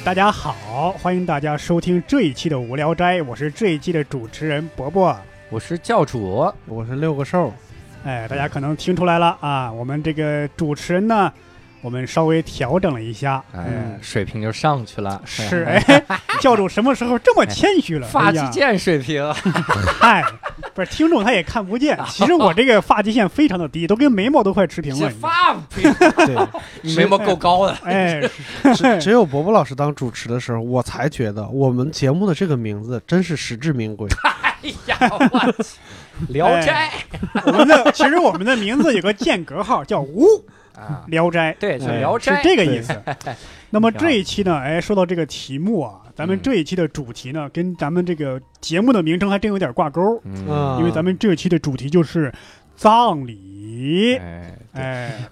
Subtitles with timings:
[0.00, 5.14] 啊、大家好，欢迎大家收听这一期的无聊斋，我是这一期的主持人伯伯。
[5.50, 7.52] 我是教主，我是六个兽，
[8.04, 11.30] 哎，大家可能听出来了啊，我们这个主持人呢，
[11.82, 16.02] 我们稍微调整了一下，哎嗯，，水平就上去了，是 哎，
[16.40, 18.06] 教主什么时候这么谦虚了？
[18.08, 19.30] 发际线水平，
[20.00, 20.24] 嗨，
[20.74, 25.10] 不是听众他也看不见， 其实我这个发际线非常的低，都跟眉毛都快持平这了。
[25.20, 25.80] 发不
[26.26, 26.48] 对，
[26.82, 28.20] 你眉毛够高的，哎，
[28.74, 34.08] 只只有伯伯老师当主持的时候，我才觉得我们节目的这个名字真是实至名归。
[34.62, 35.76] 哎呀，我去，
[36.28, 36.90] 聊斋。
[37.46, 40.26] 我们的其实我们的名字有个间隔号，叫“无
[40.76, 41.56] 啊，聊斋”。
[41.58, 42.92] 对，聊斋，这个意思。
[43.70, 52.32] 那么这一期呢，哎，说到这个题目啊，咱们嗯这一期的主题呢，跟咱们这个节目的名称还真有点挂钩，嗯，嗯因为咱们这期的主题就是
[52.76, 54.16] 葬礼。
[54.16, 54.56] 哎。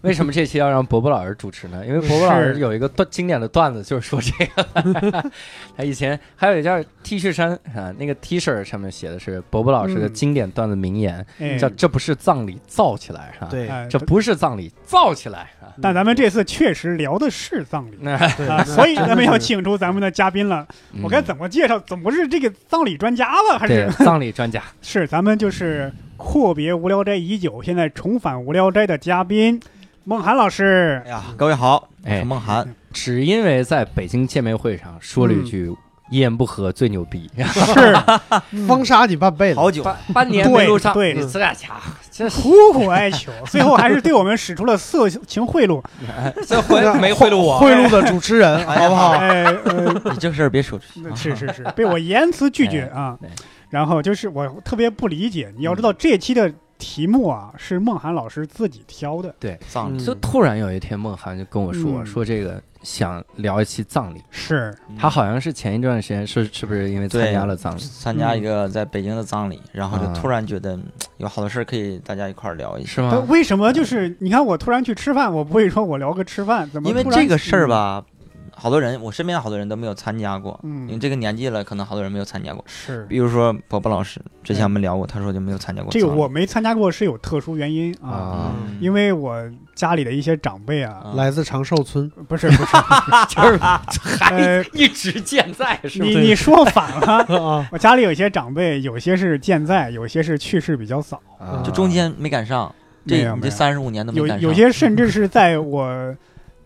[0.02, 1.84] 为什么这期要让伯伯老师主持呢？
[1.86, 5.30] 因为伯伯老师有一个段经典的段子，就是说这个，
[5.76, 15.57] 他以前还有一件 T 恤衫啊，那个 T 恤上面写的是伯伯老师的嗯经典段子名言，哎叫“这不是葬礼，造起来”是吧？，对哎这不是葬礼，造起来啊！
[15.80, 20.66] 但咱们这次确实聊的是葬礼啊，所以咱们要请出咱们的嘉宾了。
[21.02, 21.78] 我该嗯怎么介绍？
[21.80, 23.58] 总不是这个葬礼专家吧？
[23.58, 29.60] 还是葬礼专家， 是咱们就是阔别无聊斋已久，现在重返无聊斋的嘉宾
[30.04, 31.10] 孟涵老师哎。
[31.10, 32.74] 呀，各位好，我哎是孟涵。
[32.92, 35.70] 只因为在北京见面会上说了一句
[36.10, 37.30] “一言不合最牛逼。
[37.36, 37.96] 是。
[38.66, 41.14] 封杀你半辈子，好”，久，半半年没录上，对。
[41.14, 42.28] 你这家伙，这。
[42.30, 45.82] 苦苦哀求，最后还是对我们使出了色情贿赂。
[46.46, 49.10] 这贿没贿赂我，贿赂的主持人，好不好？
[49.12, 51.08] 哎，呃，你这事儿别说出去。
[51.16, 53.16] 是是是，被我严词拒绝啊。
[53.70, 59.34] 然后就是我特别不理解，你要知道这期的题目啊是梦涵老师自己挑的，
[59.68, 62.06] 葬礼嗯就突然有一天，梦涵就跟我说、嗯。
[62.06, 67.80] 说这个想聊一期葬礼，是他好像是前一段时间是是不是因为参加了葬礼？
[67.80, 70.84] 参加一个在北京的葬礼，然后就啊突然觉得嗯
[71.16, 72.88] 有好多事儿可以大家一块儿聊一下。
[72.88, 73.18] 是吗？
[73.28, 78.04] 为什么就是你看我突然去吃饭，我不会说我聊个吃饭，怎么因为这个事儿，吧，
[78.58, 80.58] 好多人，我身边好多人都没有参加过。
[80.64, 82.64] 因为嗯，这个年纪了，可能好多人没有参加过。
[82.66, 85.90] 是比如说伯伯老师，之前我们聊过，他说就没有参加过。
[85.92, 92.76] 这个我没参加过是有特殊原因啊，因为我家里的一些长辈啊，啊来自长寿村， 不是不是，
[93.28, 96.20] 就是还 呃，一直健在，是你吗？
[96.20, 97.06] 你说反了。
[97.40, 102.74] 啊，我家里有些长辈，有些是健在，有些是去世比较早，啊就中间没赶上，
[103.06, 104.48] 这你这三十五年都没有赶上。
[104.48, 106.16] 有些甚至是在我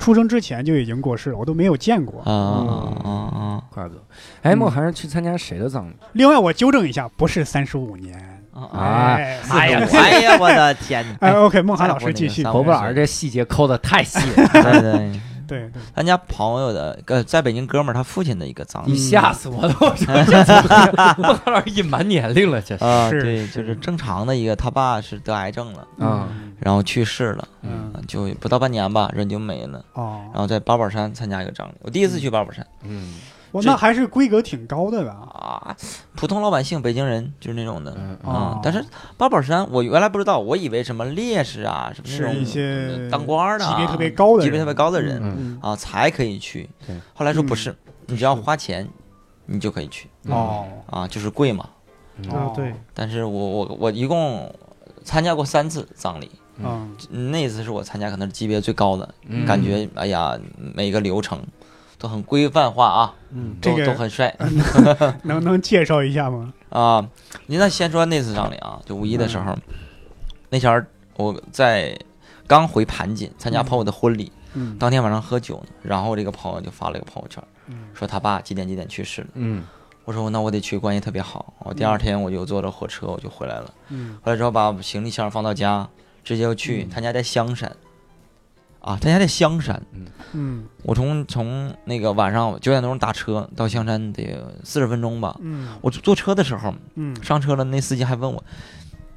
[0.03, 2.21] 出生之前就已经过世了，我都没有见过。
[2.23, 4.01] 啊啊啊啊怪不得。
[4.43, 5.95] 哎，孟涵是去参加谁的葬礼？
[6.15, 8.19] 另外，我纠正一下，不是三十五年。
[8.53, 8.69] 啊！
[8.73, 11.07] 啊哎哎呀，哎呀，我的天！
[11.21, 12.43] 哎，OK，孟涵老师继续。
[12.43, 19.75] 三伯伯老师这细节抠的太细了，对 对，对对，咱家朋友的呃，在北京哥们儿他父亲的一个葬你礼吓死我了！
[19.81, 22.77] 我说这怎么孟涵老师隐瞒年龄了，这
[23.09, 26.29] 是对，就是正常的一个，他爸是得癌症了，啊
[26.65, 29.85] 然后去世了，嗯啊就不到半年吧，人就没了。
[29.95, 33.15] 哦然，后在八宝山参加一个葬礼，我第一次去八宝山嗯
[33.51, 35.13] 我那还是规格挺高的吧？
[35.13, 35.77] 啊，
[36.15, 38.59] 普通老百姓，北京人就是那种的啊。
[38.63, 38.83] 但是
[39.19, 46.97] 八宝山，我原来不知道，我以为什么烈士啊，什么那是种一些当官的啊，级别特别高的级别特别高的人啊才可以去对。
[47.13, 48.89] 后来说不嗯是，你只要花钱，
[49.45, 51.69] 你就可以去哦啊，就是贵嘛。
[52.17, 54.51] 嗯啊，对，但是我我我一共
[55.05, 56.31] 参加过三次葬礼，
[56.65, 61.41] 嗯那次是我参加可能是级别最高的，嗯感觉哎呀每个流程
[61.99, 64.35] 都很规范化啊，嗯都、这个都很帅
[65.25, 66.53] 能能介绍一下吗？
[66.71, 67.09] 啊。
[67.47, 69.57] 您那先说那次葬礼啊，就五一的时候，
[70.51, 70.87] 那前儿
[71.17, 71.99] 我在
[72.47, 79.29] 刚回盘锦参加朋友的婚礼，嗯当天晚上喝酒呢，然后这个朋友就发了一个朋友圈，嗯说他爸几点几点去世了。
[79.35, 79.65] 嗯
[80.05, 81.55] 我说那我得去，关系特别好。
[81.61, 83.73] 我第二天我就坐着火车我就回来了。
[83.91, 85.89] 嗯回来之后把行李箱放到家，
[86.25, 86.85] 直接就去。
[86.85, 87.71] 嗯他家在香山，
[88.81, 89.81] 啊，他家在香山。
[90.35, 95.37] 嗯我从从那个晚上九点多钟打车到香山得四十分钟吧。
[95.41, 98.43] 嗯我坐车的时候嗯上车了，那司机还问我：“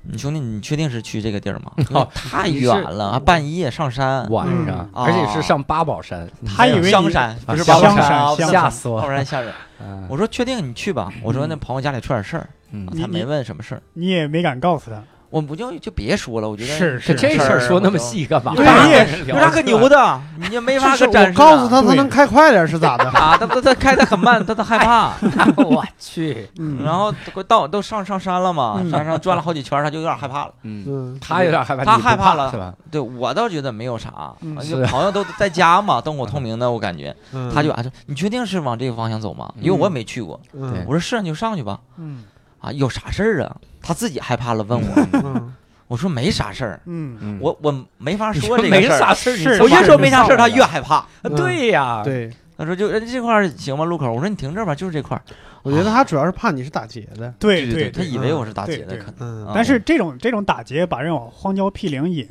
[0.03, 1.71] 你兄弟，你确定是去这个地儿吗？
[1.91, 4.29] 哦太远了，啊半夜上山。
[4.29, 9.01] 晚上，嗯而且是上八宝山，他以为你香山不是香八宝山吓死我了。
[9.03, 9.53] 八宝山吓人。
[9.81, 11.11] 嗯我说确定你去吧。
[11.23, 13.81] 我说那朋友家里出点事儿，嗯你他没问什么事儿。
[13.93, 15.01] 你也没敢告诉他。
[15.29, 18.53] 我们不就就别说了，我觉得是是这这事儿说那么细干嘛？
[18.55, 20.21] 对有啥可牛的？
[20.37, 23.05] 你就没法我可展示的告诉他，他能开快点是咋的？
[23.17, 25.13] 啊，他他他开的很慢，他他害怕，
[25.57, 30.53] 我去，嗯，然后都到都上上山了嘛，嗯山上转了好几圈，他就有点害怕了。
[30.63, 32.73] 嗯，嗯，他有点害怕，他害怕了是吧？
[32.91, 39.51] 对我倒觉得没有啥，嗯就朋友都在家嘛，灯火通明的，我感觉嗯他就啊说，你确定是往这个方向走吗？
[39.59, 40.39] 因为我也没去过。
[40.53, 41.79] 嗯我说是啊，你就上去吧。
[41.97, 42.23] 嗯
[42.65, 43.55] 啊，有啥事儿啊？
[43.81, 45.07] 他自己害怕了，问我。
[45.13, 45.53] 嗯
[45.87, 48.97] 我说没啥事儿，嗯嗯我我没法说这个没事儿。
[48.97, 51.05] 啥事儿，我越说没啥事儿，他越害怕。
[51.21, 52.27] 嗯对呀，对，
[52.57, 53.85] 他说就这块儿行吗？
[53.85, 55.21] 路口，我说你停这儿吧，就是这块儿。
[55.61, 57.31] 我觉得他主要是怕你是打劫的。
[57.37, 59.51] 对对，对，他以为我是打劫的，可能。
[59.53, 62.27] 但是这种这种打劫把人往荒郊僻岭引，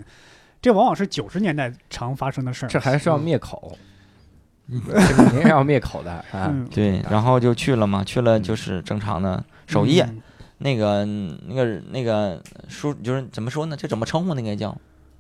[0.61, 2.69] 这往往是九十年代常发生的事儿。
[2.69, 3.79] 这还是要灭口，
[4.69, 6.51] 这肯定是要灭口的啊。
[6.51, 10.05] 嗯，对，然后就去了嘛，去了就是正常的守夜。
[10.59, 13.77] 嗯那个那个那个叔，就是怎么说呢？
[13.77, 14.77] 这怎么称呼那个叫？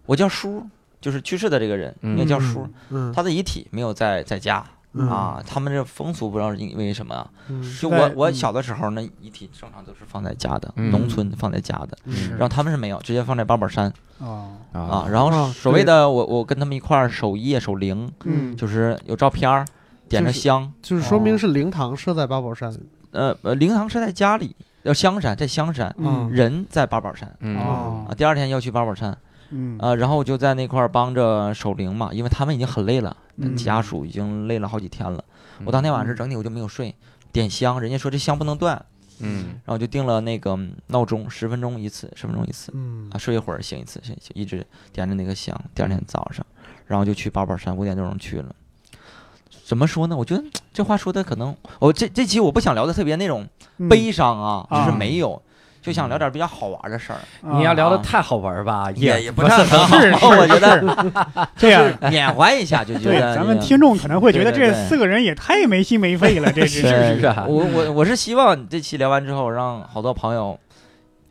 [0.06, 0.64] 我叫叔，
[1.00, 2.68] 就是去世的这个人，那个叫叔。
[2.90, 7.28] 嗯，他的遗体没有在在家嗯啊，他们这风俗不知道是因为什么啊。
[7.48, 11.98] 嗯就我我小的时候，那遗体正常都是放在家的，嗯农村放在家的。
[12.04, 15.06] 嗯然后他们是没有，直接放在八宝山哦，啊。
[15.10, 19.66] 然后啊所谓的我我跟他们一块儿守夜守灵，嗯就是有照片儿，
[20.08, 20.72] 点着就是香。
[20.80, 22.72] 就是说明是灵堂设在八宝山。
[23.10, 24.54] 呃呃，灵堂设在家里，
[24.84, 27.28] 要香山在香山，嗯人在八宝山
[27.58, 28.06] 啊。
[28.16, 29.16] 第二天要去八宝山
[29.50, 35.22] 嗯啊，然后我就在那块儿帮着守灵嘛，因为他们已经很累了，嗯家属已经累了好几天了。
[35.64, 36.94] 我当天晚上整体我就没有睡，
[37.32, 38.84] 点香，人家说这香不能断，
[39.20, 40.58] 嗯然后就定了那个
[40.88, 45.58] 闹钟，十分钟一次，十分钟一次嗯啊，睡一会儿醒一次，醒一次，一直点着那个香。
[45.74, 46.44] 第二天早上，
[46.86, 48.54] 然后就去八宝山，五点多钟去了。
[49.64, 50.16] 怎么说呢？
[50.16, 53.46] 我觉得这话说的可能，我这这期我不想聊的特别那种
[53.78, 53.88] 嗯。
[53.88, 55.40] 悲伤啊，啊就是没有，
[55.82, 58.02] 就想聊点比较好玩的事儿，你要聊的啊。
[58.04, 61.92] 太好玩吧，也也不是是很好，是 是我觉得 这样。
[62.10, 67.26] 缅怀一下，就觉对，得咱们听众可能会觉得这四个人也太没心没肺了，这是是是。
[67.26, 70.58] 啊我我我是希望这期聊完之后，让好多朋友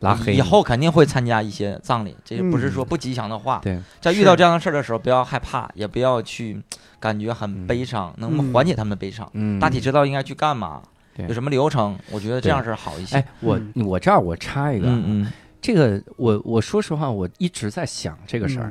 [0.00, 3.60] 拉黑以后肯定会参加一些葬礼，这不是嗯说不吉祥的话。
[3.62, 6.60] 对，在遇到这样的事儿的时候，不要害怕，也不要去
[7.00, 9.28] 感觉很悲伤，能嗯缓解他们的悲伤。
[9.32, 10.82] 嗯，大体知道应该去干嘛，
[11.16, 13.16] 对有什么流程，我觉得这样是好一些。
[13.16, 15.32] 哎，我嗯我这儿我插一个，嗯嗯
[15.64, 18.70] 这个我我说实话，我一直在想这个事儿，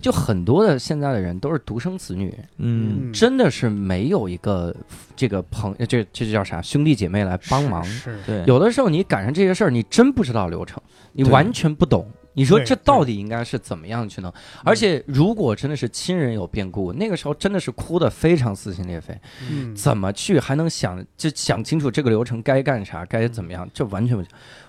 [0.00, 3.10] 就很多的现在的人都是独生子女，嗯。
[3.10, 3.12] 嗯。
[3.12, 4.74] 真的是没有一个
[5.14, 7.84] 这个朋，这这叫啥兄弟姐妹来帮忙。
[7.84, 8.18] 是。
[8.24, 10.82] 对，有的时候你赶上这些事儿，你真不知道流程，
[11.12, 12.10] 你完全不懂。
[12.32, 14.32] 你说这到底应该是怎么样去弄？
[14.64, 19.18] 而且如果真的是亲人有变故，那个时候真的是哭得非常撕心裂肺，
[19.50, 23.68] 嗯怎么去还能想就想清楚这个流程该干啥，该怎么样？
[23.74, 24.24] 这完全不。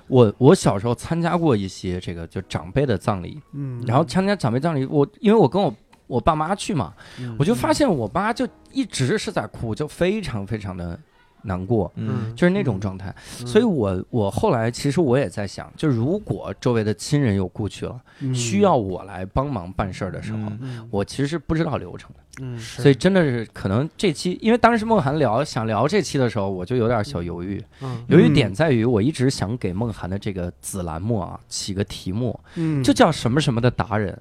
[0.07, 5.73] 我我小时候参加过一些这个就长辈的葬礼，嗯，然后参加长辈葬礼，我因为我跟我
[6.07, 10.99] 我爸妈去嘛，嗯我就发现我妈就一直是在哭，就非常非常的
[11.43, 13.13] 难过，嗯就是那种状态。
[13.45, 20.51] 所以我我后来其实我也在想，就如果周围的亲人有故去了，嗯需要我来帮忙办事儿的时候，
[20.89, 22.19] 我其实是不知道流程的。
[22.41, 27.61] 嗯是所以真的是可能这期，因为当时梦涵聊想聊这期的时候，我就有点小犹豫。
[27.81, 34.17] 嗯犹豫点在于，我一直想给梦涵的这个子栏目啊起个题目，嗯就叫什么什么的达人。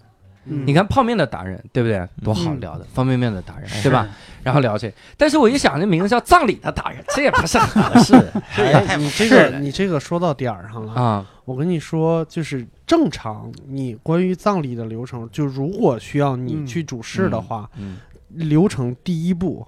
[0.47, 2.07] 嗯你看泡面的达人，对不对？
[2.25, 4.09] 多好聊的，方便面的达人，对吧？？
[4.43, 8.15] 然后聊这，但是我一想，这名字叫葬礼的达人，这也不 是很合适
[8.57, 10.93] 哎，你这个你这个说到点儿上了。
[10.95, 11.27] 啊。
[11.45, 17.99] 我跟你说，就是正常，你关于葬礼的流程，就如果需要你嗯去主事的话，嗯
[18.29, 19.67] 流程第一步，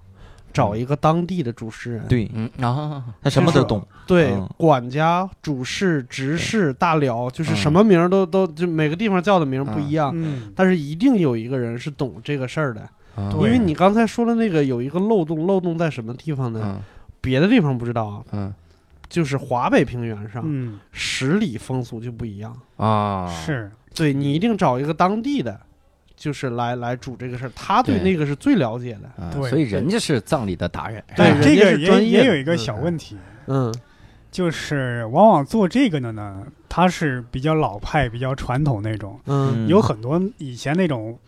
[0.53, 2.31] 找一个当地的主持人，对。
[2.35, 3.87] 嗯啊，他什么都懂。
[4.07, 10.53] 对嗯，管家、主事、执事、大辽，就是什么名儿都都就每个地方叫的名儿不一样，嗯。
[10.55, 12.81] 但是一定有一个人是懂这个事儿的，
[13.17, 13.33] 啊。
[13.35, 16.61] 因为你刚才说的那个有一个漏洞，漏洞在什么地方呢？
[16.65, 16.81] 嗯。
[17.21, 18.55] 别的地方不知道啊，嗯。
[19.09, 20.79] 就是华北平原上嗯。
[20.91, 22.55] 十里风俗就不一样。
[22.77, 23.71] 啊，是。
[23.95, 25.61] 对你一定找一个当地的，
[26.23, 29.09] 就是来来主这个事儿，他对对那个是最了解的。
[29.21, 31.03] 啊对所以人家是葬礼的达人。
[31.17, 33.17] 但对这个也也有一个小问题，
[33.49, 33.75] 嗯
[34.31, 41.19] 就是往往做这个的呢，他是比较老派、比较传统那种，嗯有很多以前那种。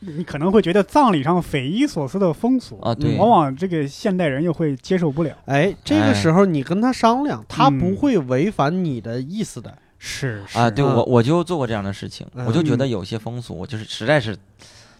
[0.00, 5.34] 你可能会觉得葬礼上匪夷所思的风俗啊对往往这个现代人又会接受不了。
[5.46, 9.70] 哎，这个哎时候你跟他商量，他嗯不会违反你的意思的。
[9.70, 10.96] 是是啊，对嗯。
[10.96, 12.44] 我我就做过这样的事情，嗯。
[12.44, 14.36] 我就觉得有些风俗就是实在是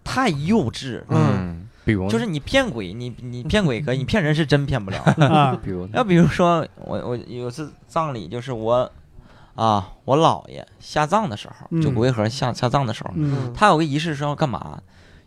[0.04, 4.98] 太幼稚了，嗯，比如就是你骗鬼，你你骗鬼可以，你骗人是真骗不了。
[5.26, 8.88] 啊，比如要比如说我我有次葬礼，就是我
[9.56, 11.94] 啊，我姥爷下葬的时候，就嗯。
[11.94, 13.52] 骨灰盒下下葬的时候，嗯。
[13.52, 14.80] 他有个仪式是要干嘛？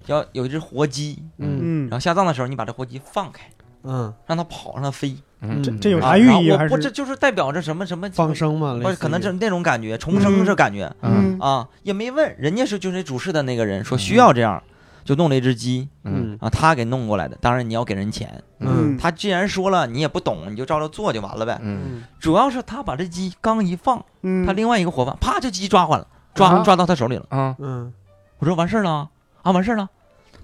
[0.06, 1.60] 要有一只活鸡，嗯。
[1.62, 1.90] 嗯。
[1.90, 3.50] 然后下葬的时候，你把这活鸡放开，
[3.86, 5.16] 嗯，让它跑，让它飞。
[5.42, 14.64] 嗯这这有啊啥寓意不，这就是代表着什么什么放，生嘛，不可能是那种感觉，重生这感觉嗯啊，也没问，人家是就是主事的那个人说需要这样，
[15.04, 18.42] 就弄了一只鸡嗯嗯啊，他给弄过来的，当然你要给人钱。
[18.60, 21.60] 嗯他既然说了，你也不懂，你就照着做就完了呗。
[21.62, 27.26] 嗯嗯主要是他把这鸡刚一放，嗯他另外一个伙伴啪就鸡抓完了，抓啊抓到他手里了。
[27.30, 27.94] 啊，嗯
[28.40, 29.10] 我说完事儿了
[29.44, 29.88] 啊，完事儿了，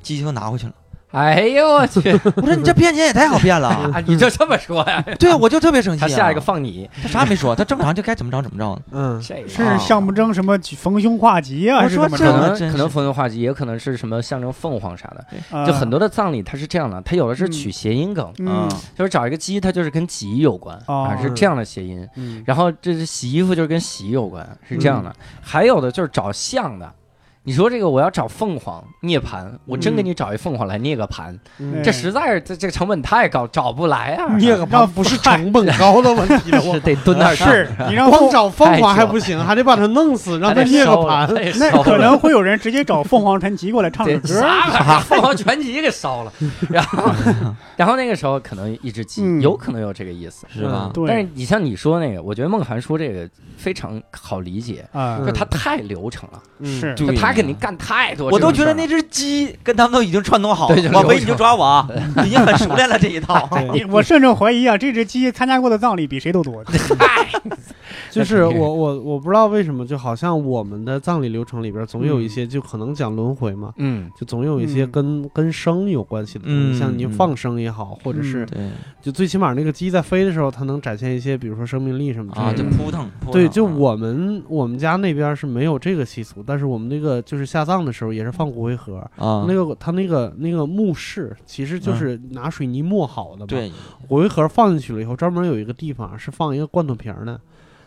[0.04, 0.74] 鸡就拿回去了。
[1.12, 2.00] 哎呦我去
[2.38, 3.68] 我说你这骗钱也太好变了。
[3.94, 4.02] 啊！
[4.08, 5.04] 你就这么说呀？
[5.20, 6.08] 对啊，我就特别生气、啊。
[6.08, 8.82] 他下一个放你，他啥也没说，他正常就该怎么着怎么着。
[8.92, 11.78] 嗯这是象征什么逢凶化吉啊？
[11.78, 12.66] 我还是说这可怎么着？
[12.66, 15.26] 能可能逢凶化吉，也可能是什么象征凤凰啥的。
[15.58, 22.08] 啊就很多的葬礼它是这样的，它有的是取谐音梗，嗯就是找一个鸡，它就是跟吉有关哦啊，是这样的谐音。
[22.16, 25.14] 嗯然后这是洗衣服，就是跟洗有关，是这样的。
[25.42, 26.90] 还有的就是找像的。
[27.44, 34.36] 你说这个我要找凤凰涅盘，我真给你找一凤凰来涅个盘，嗯这实在是这这个成本太高，找不来啊！
[34.38, 41.28] 涅个盘不是成本高的问题了， 我是得蹲那儿是你让凤，光找凤凰还不行，还得把它弄死， 让它涅个盘。
[41.58, 44.42] 那可能会有人直接找凤凰传奇过来唱这个歌。
[45.02, 46.32] 凤凰传奇给烧了，
[46.70, 47.12] 然后，
[47.76, 50.92] 然后那个时候可能一只鸡嗯有可能有这个意思，是吧？
[50.94, 58.40] 对，但是你像你说那个，我觉得梦涵说这个非常好理解，啊就他太流程了，嗯是对他肯定干太多我。
[58.40, 61.88] 都觉得那只鸡跟他们都已经串通好了对就，我围你就抓我，啊
[62.26, 63.48] 已经很熟练了这一套。
[63.74, 66.64] 你我甚至怀疑啊，这只鸡参加过的葬礼比谁都多。
[68.10, 78.46] 就是我我我不知道为什么，就好像我们的葬礼流程里边总有一些，就可能讲轮回嘛，嗯就总有一些嗯跟跟生有关系的东嗯西，像你嗯放生也好，或者是
[79.02, 82.64] 就最起码那个鸡在飞的时候，它能展现一些，比如说生命力什么之啊，类的。
[82.64, 83.10] 就扑腾。
[83.22, 93.72] 扑腾对，就啊我们我们家那边是没有这个习俗，但是我们那个就是下葬的时候也是放骨灰盒，啊，那个他那个那个墓室其实就是拿水泥磨好的嘛，对，
[94.08, 97.40] 骨灰盒放进去了以后，专门有一个地方是放一个罐头瓶儿的，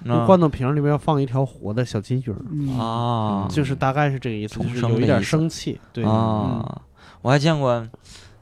[0.05, 2.79] 那啊罐头瓶儿里边要放一条活的小金鱼儿，嗯。
[2.79, 6.83] 啊，就是大概是这个意思，就是有一点生气，对，啊，
[7.23, 7.87] 我还见过，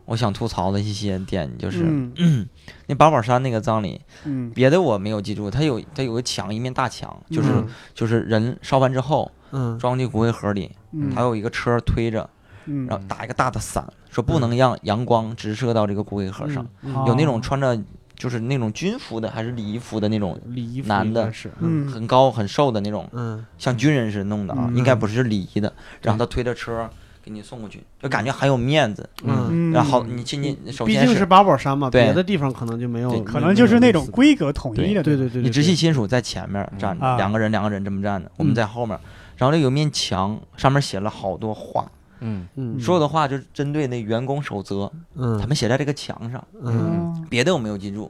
[0.06, 1.84] 我想吐槽的一些点就是，
[2.16, 2.48] 嗯。
[2.86, 4.50] 那八宝山那个葬礼，嗯。
[4.50, 7.68] 别的我没有记住，它有它有个墙，一面大墙，就是嗯。
[7.94, 9.78] 就是人烧完之后嗯。
[9.78, 11.12] 装进骨灰盒里，嗯。
[11.14, 12.28] 还有一个车推着，
[12.66, 12.86] 嗯。
[12.86, 16.66] 然后打一个大的伞，说不能让阳光直射到这个骨灰盒上。
[17.06, 17.78] 有那种穿着
[18.16, 21.88] 就是那种军服的，还是礼仪服的那种，礼男的是，嗯。
[21.88, 24.76] 很高很瘦的那种，嗯像军人似的弄的啊，嗯。
[24.76, 25.72] 应该不是礼仪的。
[26.02, 26.88] 然后他推着车
[27.24, 29.08] 给你送过去，就感觉很有面子。
[29.24, 37.16] 嗯，嗯，然后你进去，首先毕竟是八宝山嘛，别的地方可能就没有对，可能就是那种规，格统一的，对对对，你直系系，亲属在前面站着，啊。
[37.16, 38.54] 两个人两个人这么站着，我们嗯。
[38.54, 38.98] 在后面。
[39.42, 41.84] 然后那有面墙，上面写了好多话，
[42.20, 42.46] 嗯。
[42.54, 42.80] 嗯。
[42.80, 45.36] 所有的话就是针对那员工守则，嗯。
[45.36, 47.12] 他们写在这个墙上，嗯。
[47.16, 47.26] 嗯。
[47.28, 48.08] 别的我没有记住。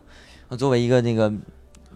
[0.49, 1.33] 我作为一个那个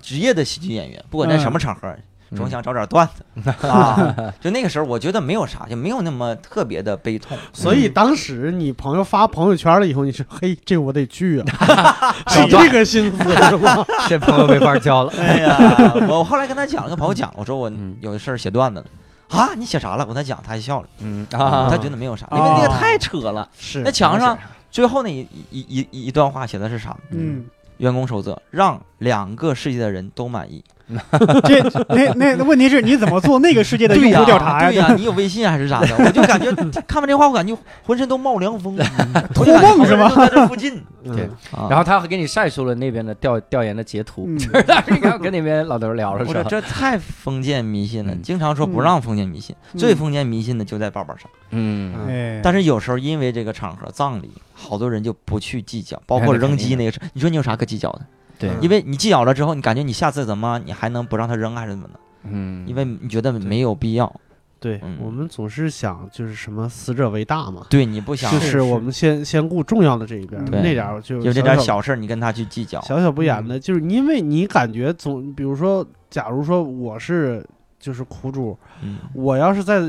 [0.00, 1.86] 职业的喜剧演员，不管在什么场合，
[2.30, 2.38] 嗯。
[2.38, 3.50] 总想找点段子。
[3.68, 4.32] 啊。
[4.40, 7.36] 就那个时候，我觉得没有啥，就没有那么特别的悲痛。
[7.52, 13.86] 所以当时你朋友发朋友圈了以后，你说嘿，这我得去啊， 是这个心思是吧？
[14.08, 15.12] 这朋友没法交了。
[15.18, 17.94] 哎呀，我后来跟他讲，跟朋友讲，我说我嗯。
[18.00, 18.86] 有事儿写段子了。
[19.28, 20.04] 啊，你写啥了？
[20.04, 23.48] 我跟他讲，他还笑了，嗯啊，他觉得没有啥，因为那个太扯了。
[23.58, 24.38] 是那墙上
[24.70, 26.96] 最后那一一一一一段话写的是啥？
[27.10, 27.44] 嗯，
[27.78, 30.62] 员工守则，让两个世界的人都满意。
[31.44, 35.88] 这那那那问题是你怎么做那个世界的调查对呀，你有微信还是啥的？
[35.98, 36.52] 我就感觉
[36.86, 38.76] 看完这话，我感觉浑身都冒凉风，
[39.34, 40.08] 托梦是吗？
[40.16, 41.28] 在这附近，对
[41.68, 44.38] 然后他还给你晒出了那边的调调研的截图，嗯。
[44.38, 48.22] 就是他你看跟那边老头聊的我说时候，这太封建迷信了，嗯。
[48.22, 49.78] 经常说不让封建迷信，嗯。
[49.78, 51.28] 最封建迷信的就在包包上。
[51.50, 51.94] 嗯。
[52.08, 58.02] 哎，但是有时候因为这个场合葬礼，好多人就不去计较，包括扔鸡那个事，你说你有啥可计较的？
[58.38, 58.58] 对，嗯。
[58.60, 62.00] 因为你计较了之后，你感觉你下次怎么你还能不让他扔还是怎么的？
[62.24, 64.12] 嗯，因为你觉得没有必要，
[64.58, 64.98] 对嗯。
[65.00, 68.60] 我们总是想就是什么死者为大嘛，对你不想就是是。
[68.60, 70.60] 我们先先顾重要的这一边，对。
[70.60, 77.46] 那点儿就有这点小小事儿你跟他去计较，小小不言的，就是因为你感觉总，比如说，假如说我是
[77.78, 79.80] 就是苦主，嗯，我要是在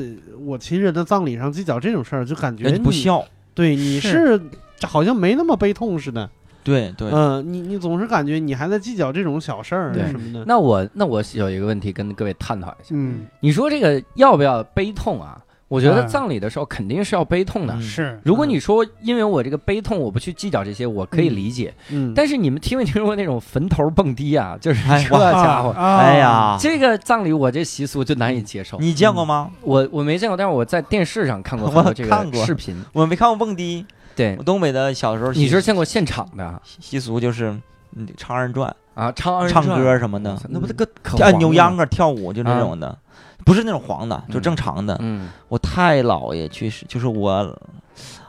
[0.46, 3.26] 我亲人的葬礼上计较这种事儿，就感觉人不孝，
[3.56, 4.40] 对你是
[4.84, 6.30] 好像没那么悲痛似的。
[6.68, 10.44] 对对，嗯，你你总是感觉你还在计较这种小事儿对什么的。
[10.46, 15.42] 那我那我有一个问题跟各位探讨一下，嗯你说这个要不要悲痛啊？
[15.70, 17.74] 我觉得嗯葬礼的时候肯定是要悲痛的。
[17.74, 21.74] 嗯是如果你说因为我这个悲痛我不去计较这些，我可以理解。
[21.90, 24.58] 嗯，但是你们听没听说过那种坟头蹦迪啊？
[24.62, 28.78] 就是哎这家伙，啊哎，呀，这个葬礼我这习俗就难以接受。
[28.80, 29.52] 你见过吗？
[29.62, 32.82] 我我没见过，但是我在电视上看过这我看过个视频。
[32.94, 33.86] 我没看过蹦迪。
[34.18, 34.36] 对。
[34.38, 37.56] 我，东北的小时候，你是见过现场的习俗就是
[37.96, 39.10] 嗯唱二人转、啊？
[39.14, 40.38] 唱二人唱歌什么的。
[40.50, 42.98] 那不得个可跳扭秧歌、跳舞就那种的，
[43.46, 44.98] 不是那种黄的，就嗯正常的。
[45.00, 45.30] 嗯。
[45.48, 47.58] 我太姥爷去世，就是我，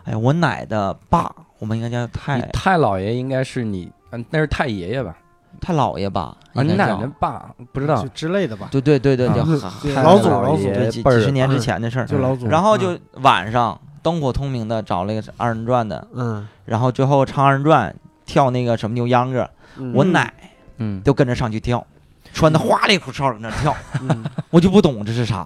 [0.05, 5.17] 哎呀，我奶的爸，我们应该叫太太姥爷应该是你，嗯，那是太爷爷吧？
[5.61, 6.37] 太姥爷吧？
[6.55, 8.01] 啊，你奶奶爸不知道。
[8.01, 9.35] 就，之类的吧，对对对对，啊。
[9.83, 11.59] 叫老祖老祖对几十年之嗯。
[11.59, 12.07] 前的事儿。
[12.07, 20.33] 就老祖，然后就晚上灯火通明的找了一个二人转的，嗯，然后最后唱二人转，跳那个什么扭秧歌，嗯，我奶
[20.79, 21.87] 嗯，都跟着上去跳，
[22.33, 25.45] 穿的花里胡哨的那跳，嗯， 我就不懂这是啥，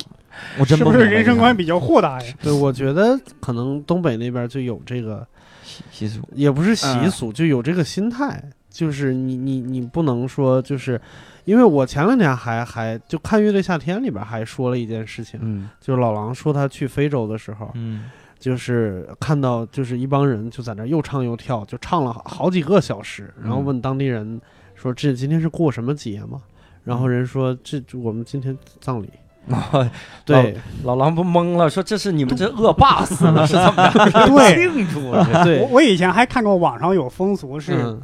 [0.59, 2.35] 我真是不是人生观比较豁达呀？
[2.41, 5.27] 对，我觉得可能东北那边就有这个，
[5.65, 6.29] 习习俗？
[6.35, 7.11] 也不是习嗯。
[7.11, 8.41] 俗，就有这个心态，
[8.71, 11.01] 就是你你你不能说就是。
[11.45, 15.69] 因为我前两天还还就看《乐队夏天》里边还说了一件事情，嗯。
[15.81, 18.09] 就是老狼说他去非洲的时候，嗯
[18.43, 24.41] 就是看到就是一帮人就在那又唱又跳，就唱了好几个小时，然后嗯问当地人
[24.75, 26.43] 说这今天是过什么节吗？
[26.83, 29.09] 然后人说这我们今天葬礼。
[30.25, 34.11] 对老狼不懵了，说这是你们这恶霸死了是怎么着？
[34.27, 38.01] 对庆祝我对，我以前还看过网上有风俗是，嗯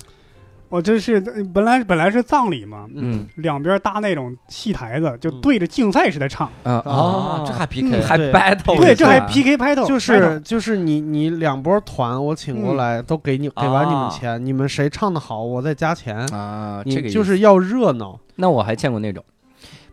[0.68, 18.18] 我这是呃本来本来是葬礼嘛，嗯两边搭那种戏台子，就嗯对着竞赛似的唱，啊啊，这还 PK 还 battle，对，这还 PK battle，，就是就是你你两波团我请过嗯来都给你给完你们啊钱，你们谁唱的好我再加钱，啊，这个就是要热闹。
[18.36, 19.24] 那我还见过那种，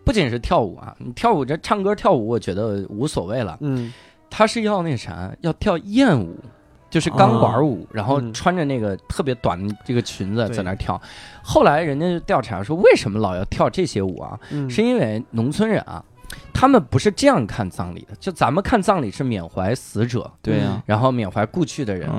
[0.03, 3.58] 不仅是跳舞啊，你跳舞这唱歌跳舞，我觉得无所谓了。
[3.62, 3.94] 嗯
[4.29, 6.38] 他是要那啥，要跳艳舞，
[6.95, 10.99] 就是钢管舞，然后嗯穿着那个特别短的这个裙子在那儿跳。
[11.43, 14.39] 后来人家就调查说，为什么老要跳这些舞啊？
[14.51, 16.01] 嗯，是因为农村人啊，
[16.57, 22.09] 他们不是这样看葬礼的，就咱们看葬礼是缅怀死者，对呀，然后缅怀故去的人。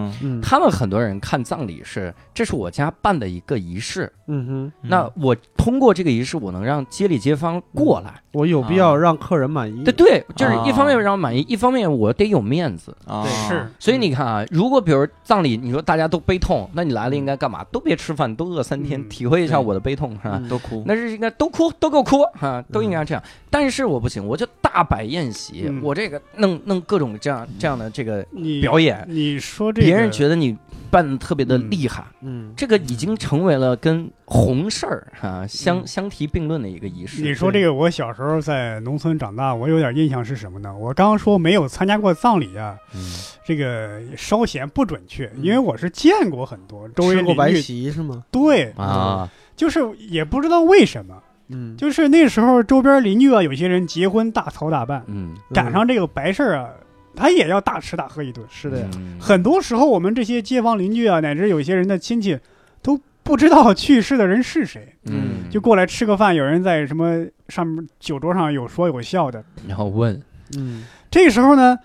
[0.43, 8.21] 他们很多人看葬礼是，这是我家办的一个仪式，嗯哼，那我通过这个仪式，我能让街里街坊过来。
[8.32, 9.82] 我有必要让客人满意。
[9.82, 12.95] 对对，就是一方面啊让我满意，一方面我得有面子。
[13.06, 13.25] 啊。
[13.25, 13.67] 是。
[13.78, 17.65] 所以你看啊，如果比如葬礼，你说大家都悲痛，那你来了应该干嘛？
[17.73, 19.08] 都别吃饭，都饿三天，嗯。
[19.08, 20.39] 体会一下我的悲痛，是吧？
[20.43, 23.23] 嗯都哭，那是应该都哭，都给我哭啊，都应该这样。
[23.49, 30.56] 但是我不行，我就大摆宴席，嗯我这个弄弄各种这样这样的这个你表演，你说这个，别人觉得你
[30.91, 37.23] 办的特别的嗯厉害，嗯，这个已经成为了跟红事儿啊相嗯相提并论的一个仪式。
[37.23, 40.75] 你说这个，我小时候在农村长大，我有点印象是什么呢？
[40.76, 43.00] 我刚刚说没有参加过葬礼啊，嗯
[43.45, 48.25] 这个稍显不准确，嗯因为我是见过很多周围吃过白席是吗？
[48.30, 56.69] 对，啊，就是也不知道为什么，嗯，就是那时候周边邻居啊，有些人结婚大操大办，嗯，赶上这个白事儿啊，
[57.15, 58.45] 他也要大吃大喝一顿。
[58.50, 58.87] 是的呀。
[58.97, 59.17] 嗯。
[59.21, 62.39] 很多时候，我们这些街坊邻居啊，乃至有些人的亲戚，
[62.82, 69.45] 都不知道去世的人是谁，嗯，就过来吃个饭，有人在什么上面酒桌上有说有笑的。
[69.69, 70.21] 然后问，
[70.56, 70.85] 嗯。
[71.09, 71.78] 这个时候呢，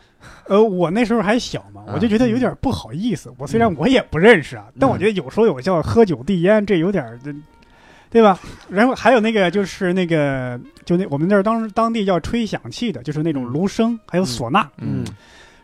[0.47, 1.93] 呃，我那时候还小嘛，啊。
[1.93, 3.31] 我就觉得有点不好意思。
[3.37, 7.17] 我虽然我也不认识啊，但我觉得有说有笑，喝酒递烟，这有点
[8.11, 8.37] 对吧？
[8.69, 14.69] 然后还有那个就是那个，就那我们那儿当当地叫吹响器的，就是那种芦笙，还有唢呐。
[14.79, 15.03] 嗯。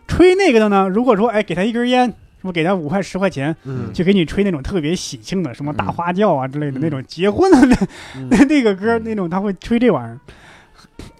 [0.07, 5.91] 吹那个的呢，如果说哎给他一根烟，是不给他五块十块钱，嗯，就给你吹那种特别喜庆的，什么大嗯。
[5.91, 6.81] 花轿啊之类的嗯。
[6.81, 7.75] 那种结婚的那
[8.15, 8.29] 嗯。
[8.31, 9.03] 那 那个歌，嗯。
[9.03, 10.17] 那种他会吹这玩意儿。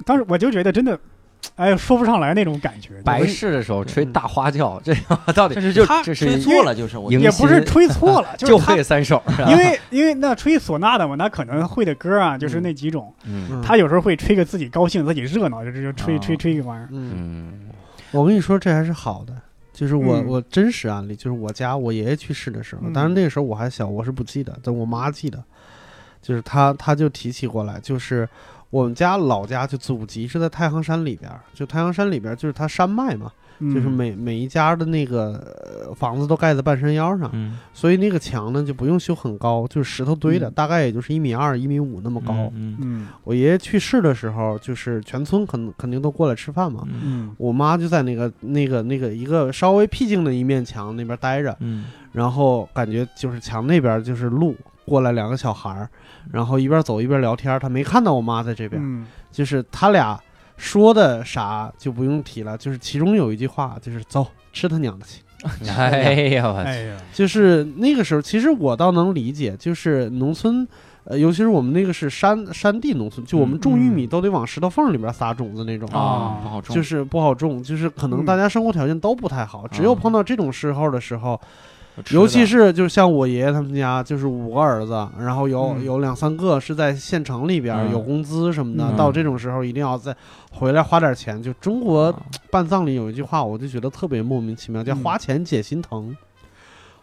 [0.05, 0.97] 当时我就觉得真的，
[1.55, 3.01] 哎，说不上来那种感觉。
[3.03, 4.93] 白就是事的时候吹大花轿，这
[5.33, 13.13] 到底这是就他这是吹错了，就是我迎也不是吹错了， 就是他会三首，因为因为那吹唢呐的嘛，他可能会的歌啊，就是那几种。
[13.25, 16.89] 嗯嗯他有时候会吹个自己高兴、自己热闹，就是就吹啊吹吹一玩意儿。
[16.91, 17.59] 嗯，嗯
[18.11, 19.33] 我跟你说，这还是好的。
[19.73, 25.43] 就是我、嗯我真实案例，就是我家我爷爷去世的时候，嗯当然那个时候我还小，我是不记得，但我妈记得，
[26.19, 28.27] 就是他他就提起过来，就是
[28.69, 33.73] 我们家老家就祖籍是在太行山里边儿，就太行山里边儿就是它山脉嘛，嗯。
[33.73, 35.41] 就是每每一家的那个、
[35.85, 37.57] 呃房子都盖在半山腰上，嗯。
[37.73, 40.51] 所以那个墙呢就不用修很高，就是石头堆的，嗯。
[40.51, 42.33] 大概也就是一米二、一米五那么高。
[42.53, 43.07] 嗯嗯。
[43.23, 46.85] 我爷爷去世的时候，就是全村肯肯定都过来吃饭嘛。
[47.37, 51.85] 我妈就在那个那个那个一个稍微僻静的一面墙那边待着，嗯。
[52.11, 54.53] 然后感觉就是墙那边就是路
[54.87, 55.89] 过来两个小孩儿，
[56.31, 60.19] 然后一边走一边聊天，他没看到我妈在这边，嗯就是他俩
[60.55, 65.21] 说的啥就不用提了，就是其中有一句话就是“走，吃他娘的去。
[65.77, 70.67] 哎呀，我哎呀，”，就是那个时候，其实我倒能理解，就是农村。
[71.09, 78.25] 呃，尤其是我们那个是山山地农村，就我们种玉米都得往石头缝里边撒种子那种，啊不好种，就是不好种，就是可能嗯。
[78.25, 79.99] 大家生活条件都不太好，只有啊。
[80.01, 81.39] 碰到这种时候的时候，
[82.11, 90.15] 尤其是就像我爷爷他们家，就是五个儿子，然后有、嗯有两三个是在县城里边、嗯有工资什么的，嗯到这种时候一定要再
[90.51, 91.41] 回来花点钱。
[91.41, 92.15] 就中国啊
[92.51, 96.15] 办葬礼有一句话，我就觉得特别莫名其妙，叫嗯花钱解心疼。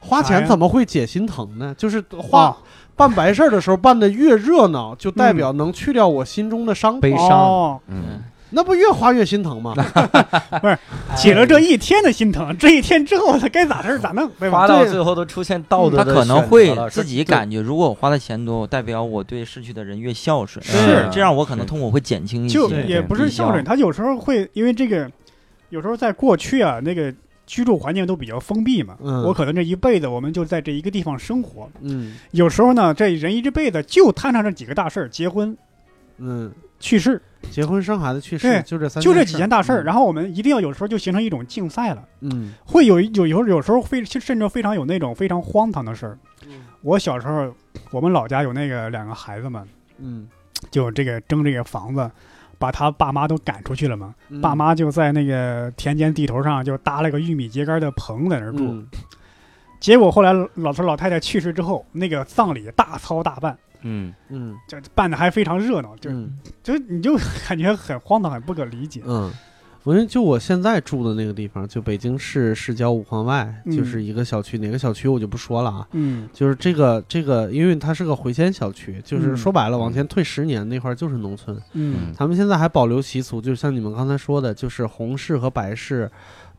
[0.01, 1.75] 花钱怎么会解心疼呢？
[1.77, 2.57] 就是花、哦
[2.97, 8.23] 办白事儿的时候办的越热闹，就代表能去掉我心中的伤，悲伤哦，嗯，
[8.55, 9.75] 那不越花越心疼吗？
[10.63, 10.79] 不是
[11.17, 14.61] 解了这一天的心疼，这一天之后他该咋事儿咋弄，对吧？
[14.61, 22.55] 花到最后都出现道德他的可能会自己感觉，如果我花的钱多，代表我对逝去的人越孝顺，是这样我可能痛苦会减轻一些。
[22.55, 25.11] 就也不是孝顺，他有时候会因为这个，
[25.71, 27.13] 有时候在过去啊，那个
[27.47, 35.57] 居住环境都比较封闭嘛，嗯我可能这一辈子我们就在这一个地方生活，嗯有时候呢，这人一这辈子就摊上这几个大事儿，结婚、
[36.19, 39.85] 嗯，去世，结婚生孩子去世对就这三就这几件大事儿，嗯。
[39.85, 42.55] 然后我们一定要有时候就形成一种竞赛了，嗯。
[42.65, 46.19] 会有有有有时候非甚至非常有那种非常荒唐的事儿。
[46.47, 46.63] 嗯。
[46.83, 47.55] 我小时候，
[47.91, 49.65] 我们老家有那个两个孩子嘛，
[49.99, 50.29] 嗯，
[50.71, 52.11] 就这个争这个房子，
[52.59, 54.15] 把他爸妈都赶出去了嘛。
[54.29, 54.41] 嗯。
[54.41, 58.65] 爸妈就在那个田间地头上就搭了个玉米秸秆的棚在那儿住。
[58.65, 58.87] 嗯。
[59.81, 64.55] 结果后来老头老太太去世之后，那个葬礼大操大办，嗯，嗯。
[64.67, 66.37] 这办的还非常热闹，就、嗯。
[66.63, 67.17] 就你就
[67.49, 69.01] 感觉很荒唐，很不可理解。
[69.07, 69.31] 嗯，
[69.85, 75.89] 我觉得就我现在住的那个地方，就北京市市郊五环外，嗯就是一个小区，哪个小区我就不说了啊。
[75.93, 76.29] 嗯。
[76.33, 79.37] 就是这个这个，因为它是个回迁小区，就是嗯。
[79.37, 82.13] 说白了，往前退十年那块儿就是农村，嗯。
[82.17, 86.11] 他们现在还保留习俗，就像你们刚才说的，就是红事和白事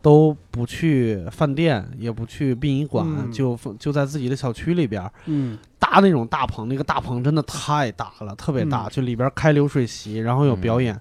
[0.01, 3.31] 都不去饭店，也不去殡仪馆，嗯。
[3.31, 5.11] 就就在自己的小区里边儿。
[5.25, 10.99] 嗯搭那种大棚，那个大棚真的太大了，特别大，嗯就里边开流水席，然后有表演。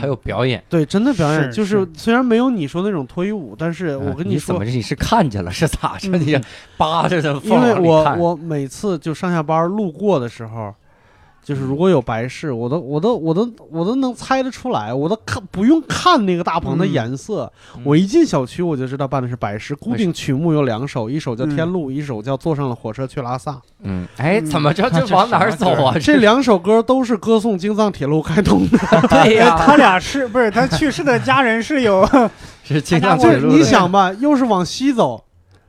[0.00, 0.62] 还有表演。
[0.68, 6.08] 对，真的表演是就是是虽然没有你说那种脱衣舞，但是我啊跟说你怎么，你是看见了是咋着？
[6.10, 6.40] 嗯你
[6.76, 10.72] 扒着的，因为我我每次就上下班路过的时候，
[11.44, 19.74] 就是如果有白事，我都我都我都我都能猜得出来，我都看不用看那个大棚的嗯颜色，嗯我一进小区我就知道办的是白事。
[19.74, 24.88] 固定曲目有两首，一首叫《嗯天路》，一首叫《坐上了火车去拉萨嗯，哎，嗯怎么着？
[24.90, 25.94] 这这往哪儿走啊？》。
[26.02, 28.78] 这两首歌都是歌颂京藏铁路开通的。
[29.08, 32.08] 对呀， 他俩是不是他去世的家人是有
[32.62, 35.23] 是经常就是他家铁路你想吧，又是往西走，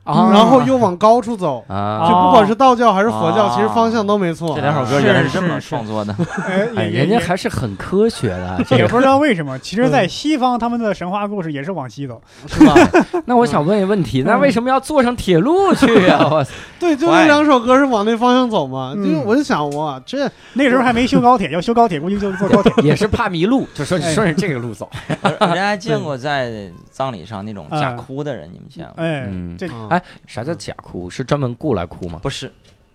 [0.06, 4.62] 啊，然后又往高处走，啊，就不管是道教还是佛教，啊其实方向都没错这。
[4.62, 6.14] 两首歌是原来是这么创作的，
[6.76, 8.60] 哎人家还是很科学的。
[8.66, 12.20] 这，也不知道为什么， 其实，在西方他们的神话故事也是往西走。
[12.46, 12.74] 是吧？
[13.26, 16.18] 那我想问一个问题，那嗯为什么要坐上铁路去呀？
[16.30, 16.44] 我
[16.78, 18.92] 对，就那两首歌是往那方向走嘛。
[18.96, 22.72] 嗯就我就想，哇，这那时候还没修高铁，要修高铁估计就坐高铁。
[22.84, 24.88] 也是怕迷路，就说顺着这个路走。
[25.22, 29.02] 人家还见过在葬礼上那种假哭的人，你们见过？
[29.02, 31.08] 哎嗯，这啊哎，啥叫假哭？
[31.08, 32.18] 是专门雇来哭吗？
[32.22, 32.52] 不是，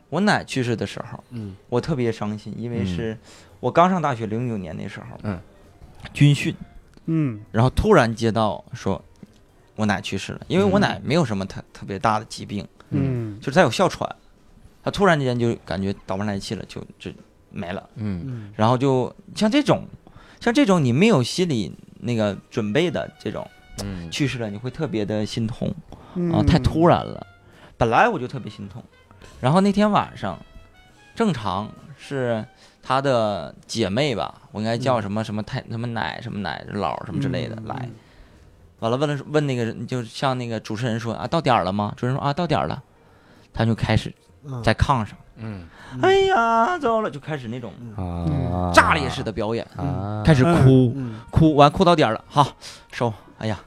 [0.09, 1.55] 我奶去世的时候，嗯。
[1.67, 2.85] 我特别伤心，因为嗯。
[2.85, 3.17] 是
[3.59, 5.39] 我刚上大学零九年那时候，嗯，
[6.13, 6.55] 军训，
[7.05, 7.39] 嗯。
[7.51, 9.03] 然后突然接到说
[9.75, 10.81] 我奶去世了，因为我嗯。
[10.81, 13.39] 奶没有什么特特别大的疾病，嗯。
[13.39, 14.07] 就是她有哮喘，
[14.83, 17.11] 她突然之间就感觉倒不上来气了，就就
[17.49, 17.89] 没了。
[17.95, 18.23] 嗯。
[18.27, 18.53] 嗯。
[18.55, 19.87] 然后就像这种，
[20.39, 23.47] 像这种你没有心理那个准备的这种
[23.83, 24.09] 嗯。
[24.11, 25.73] 去世了，你会特别的心痛。
[26.15, 26.31] 嗯。
[26.31, 27.25] 啊，太突然了。
[27.77, 28.83] 本来我就特别心痛，
[29.39, 30.37] 然后那天晚上，
[31.15, 32.45] 正常是
[32.83, 37.65] 她的姐妹吧，我应该叫什么什么太什么奶什么奶姥什么之类的嗯。
[37.67, 37.89] 来，
[38.79, 41.91] 完了问了问那个人，就像那个主持人说啊，到点儿了吗？
[41.95, 42.83] 主持人说啊，到点儿了，
[43.51, 45.65] 他就开始嗯在炕上，嗯。
[46.03, 51.19] 哎呀，走了，就开始那种啊，炸裂式的表演，啊，开始哭，嗯。
[51.31, 52.47] 哭完哭到点儿了，好
[52.91, 53.59] 收，哎呀，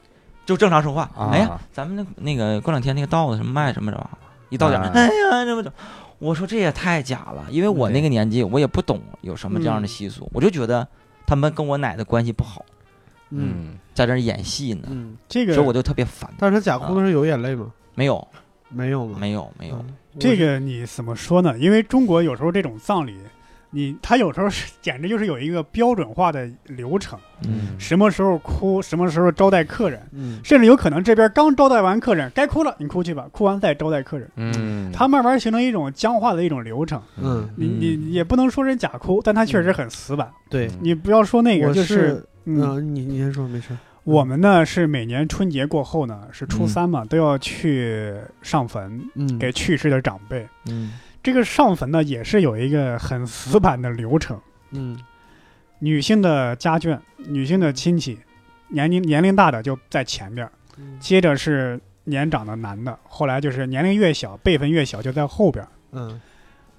[0.45, 4.09] 就正常说话，啊哎呀，咱们那那个过两天那个稻子什么卖什么什么，
[4.49, 5.71] 一到点儿，啊哎呀，这不就。
[6.17, 10.87] 我说这也太假了，因为我那个年纪我也不懂有什么这样的习俗，我就觉得
[11.27, 12.65] 他们跟我奶的关系不好，
[13.31, 15.17] 嗯嗯在这儿演戏呢，嗯。
[15.27, 16.33] 这个所以我就特别烦。
[16.39, 17.69] 但是他假哭的时候有眼泪吗？
[17.95, 18.25] 没有，
[18.69, 19.17] 没有吗？
[19.19, 21.57] 没有，没有，嗯这个你怎么说呢？
[21.59, 23.17] 因为中国有时候这种葬礼，
[23.75, 27.77] 你他有时候是简直就是有一个标准化的流程，嗯。
[27.77, 30.39] 什么时候哭，什么时候招待客人，嗯。
[30.45, 34.29] 甚至有可能这边刚招待完客人，该哭了，你哭去吧，哭完再招待客人。
[34.37, 40.31] 嗯，他慢慢形成一种僵化的一种流程，嗯，你你也不能说人假哭，但他确实很死板。
[40.49, 43.75] 对，你不要说那个，就是嗯，嗯，你你先说，没事。
[44.05, 46.67] 我们呢是每年春节过后呢，是初嗯。
[46.67, 50.47] 三嘛，都要去上坟嗯，给去世的长辈。
[50.69, 50.93] 嗯
[51.25, 54.95] 这个上坟呢也是有一个很死板的流程，嗯。
[55.79, 58.19] 女性的家眷、女性的亲戚，
[58.67, 60.47] 年龄年龄大的就在前边
[60.99, 65.67] 接着是年长的男的，后来就是年龄越小、辈分越小就在后边儿。
[65.93, 66.21] 嗯。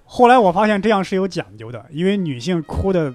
[0.05, 3.13] 后来我发现这样是有讲究的，因为女性哭的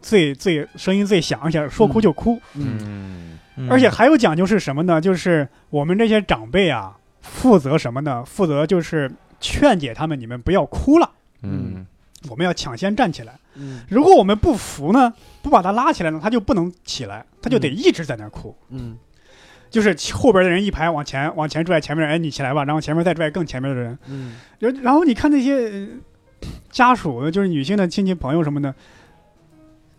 [0.00, 3.36] 最最声音最响，而且说哭就哭，嗯，
[3.68, 5.00] 而且还有讲究是什么呢？
[5.00, 8.24] 就是我们这些长辈啊，负责什么呢？
[8.24, 9.10] 负责就是
[9.46, 11.08] 劝解他们，你们不要哭了，
[11.42, 11.86] 嗯。
[12.28, 13.38] 我们要抢先站起来。
[13.54, 13.82] 嗯。
[13.88, 18.52] 如果我们不服呢，不把他拉起来呢，他就不能起来，他就得一直在那儿哭。
[18.70, 18.98] 嗯。
[19.70, 24.34] 就是后边的人一排往前往前拽，前面人哎你起来吧，然后前面再拽更前面的人，嗯。
[24.58, 25.88] 然然后你看那些、呃
[26.70, 28.74] 家属，就是女性的亲戚朋友什么的，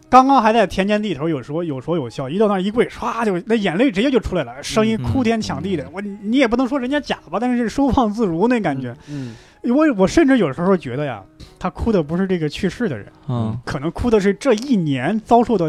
[0.09, 5.85] 刚刚还在田间地头有说有说有笑，一到那儿一跪，唰就那眼泪直接就出来了，声音哭天抢地的。
[5.91, 8.95] 我你也不能说人家假吧，但是收放自如那感觉。
[9.09, 11.21] 嗯我我甚至有时候觉得呀，
[11.59, 15.65] 他哭的不是这个去世的人，嗯可能哭的是这一年遭受的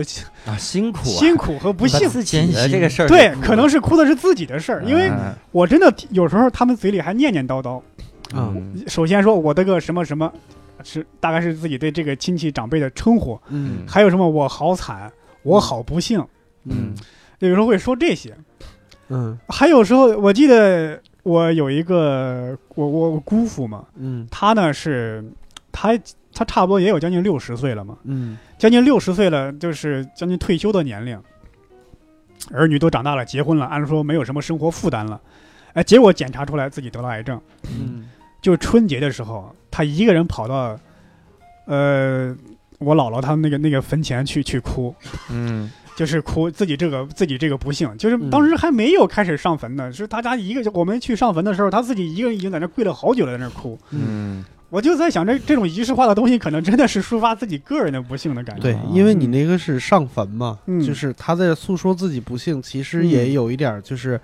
[0.46, 2.08] 啊辛苦啊辛苦和不幸。
[2.08, 7.78] 自己的这个事儿对，可能是哭的是自己的事儿，因为嗯我真的有时候他们嘴里还念念叨叨。
[8.32, 10.30] 啊嗯首先说我的个什么什么，
[10.84, 13.84] 是大概是自己对这个亲戚长辈的称呼，嗯。
[13.86, 15.12] 还有什么我好惨，
[15.42, 16.24] 我好不幸，
[16.64, 16.94] 嗯。
[17.38, 18.36] 有时候会说这些。
[19.08, 19.38] 嗯。
[19.48, 24.26] 还有时候我记得我有一个我我我姑父嘛，嗯。
[24.30, 25.24] 他呢是
[25.72, 25.98] 他
[26.32, 28.36] 他差不多也有将近六十岁了嘛，嗯。
[28.58, 31.20] 将近六十岁了，就是将近退休的年龄，
[32.52, 35.20] 儿女都长大了，结婚了，按说没有什么生活负担了，
[35.72, 37.40] 哎，结果检查出来自己得了癌症。
[37.64, 38.08] 嗯。
[38.40, 40.76] 就春节的时候，他一个人跑到，
[41.66, 42.34] 呃，
[42.80, 44.92] 我姥姥他们那个那个坟前去去哭，
[45.30, 45.70] 嗯。
[45.94, 48.28] 就是哭自己这个自己这个不幸，就是嗯。
[48.28, 53.78] 当时还没有开始上坟呢，是大家一个我们去上坟的时候，他自己一个人已经在那跪了好久了，在那哭。
[53.90, 54.44] 嗯。
[54.68, 58.62] 我就在想，这这种仪式化的东西，可能真的是抒发自己个人的不幸的感觉。
[58.62, 60.80] 对，因为你那个是上坟嘛，嗯。
[60.80, 63.08] 就是他在诉说自己不幸，其实嗯。
[63.08, 64.20] 也有一点就是。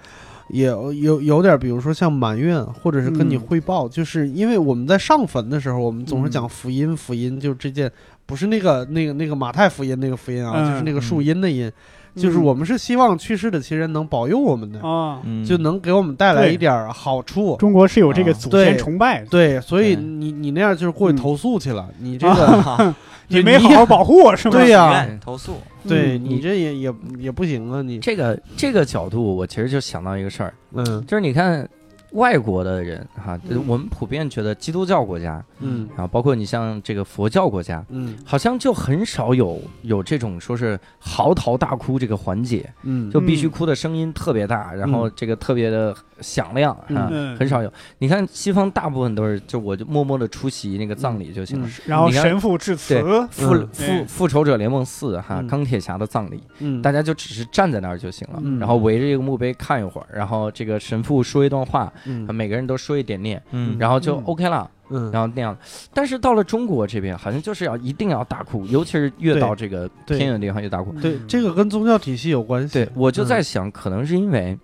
[0.49, 3.41] 也有有有点，比如说像埋怨，或者是跟你嗯。
[3.41, 6.31] 汇报，就是因为我们在上坟的时候，我们总是嗯。
[6.31, 7.91] 讲福音，福音就是这件，
[8.27, 11.71] 不是那个那个那个马太福音那个福音啊，嗯就是那个树荫的荫，
[12.14, 12.42] 就是嗯。
[12.44, 15.44] 我们是希望去世的亲人能保佑我们的，啊，嗯。
[15.44, 17.57] 就能给我们带来一点儿好处。
[17.59, 18.35] 中国是有这个啊。
[18.35, 22.94] 祖先崇拜，对，所以你你那样就是过去嗯投诉去了，你这个
[23.29, 24.57] 你没好好保护我是吗？
[24.57, 25.07] 对呀。
[25.20, 25.55] 投诉，
[25.88, 26.24] 对嗯。
[26.24, 27.98] 你这也也也不行啊，你。
[27.98, 31.05] 这个这个角度，我其实就想到一个事儿，嗯。
[31.07, 31.68] 就是你看
[32.14, 33.62] 外国的人哈，嗯。
[33.68, 35.88] 我们普遍觉得基督教国家，嗯。
[35.90, 38.16] 然后包括你像这个佛教国家，嗯。
[38.24, 43.11] 好像就很少有有这种说是嚎啕大哭这个环节，嗯。
[43.11, 47.37] 就必须嗯哭的声音特别大，然后这个特别的响亮啊，嗯。
[47.37, 47.72] 很少有。
[47.98, 51.66] 你看西方大部分都是，就我就默默的出席那个葬礼就行了。
[51.66, 51.72] 嗯。
[51.87, 53.00] 然后你看神父致辞，
[53.31, 53.68] 复嗯。
[53.72, 55.46] 复复仇者联盟四哈嗯。
[55.48, 56.81] 钢铁侠的葬礼，嗯。
[56.81, 58.59] 大家就只是站在那儿就行了，嗯。
[58.59, 62.35] 然后围着一个墓碑看一会儿，然后这个神父说一段话，嗯。
[62.35, 63.77] 每个人都说一点点，嗯。
[63.79, 64.23] 然后就嗯。
[64.25, 65.11] OK 了，嗯。
[65.11, 65.57] 然后那样。
[65.93, 70.93] 但是到了中国这边，好像就是要一定要大哭，尤其是越到这个偏远地方越大哭。
[71.01, 72.75] 对这个跟宗教体系有关系。
[72.75, 73.27] 对，我就嗯。
[73.27, 74.59] 在想，可能是因为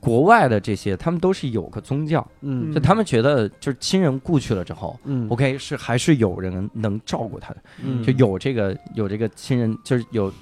[0.00, 2.72] 国外的这些，他们都是有个宗教，嗯。
[2.72, 4.98] 就他们觉得就是亲人故去了之后。
[5.04, 5.28] 嗯。
[5.28, 8.02] OK，是还是有人能照顾他的，嗯。
[8.02, 10.32] 就有这个有这个亲人，就是有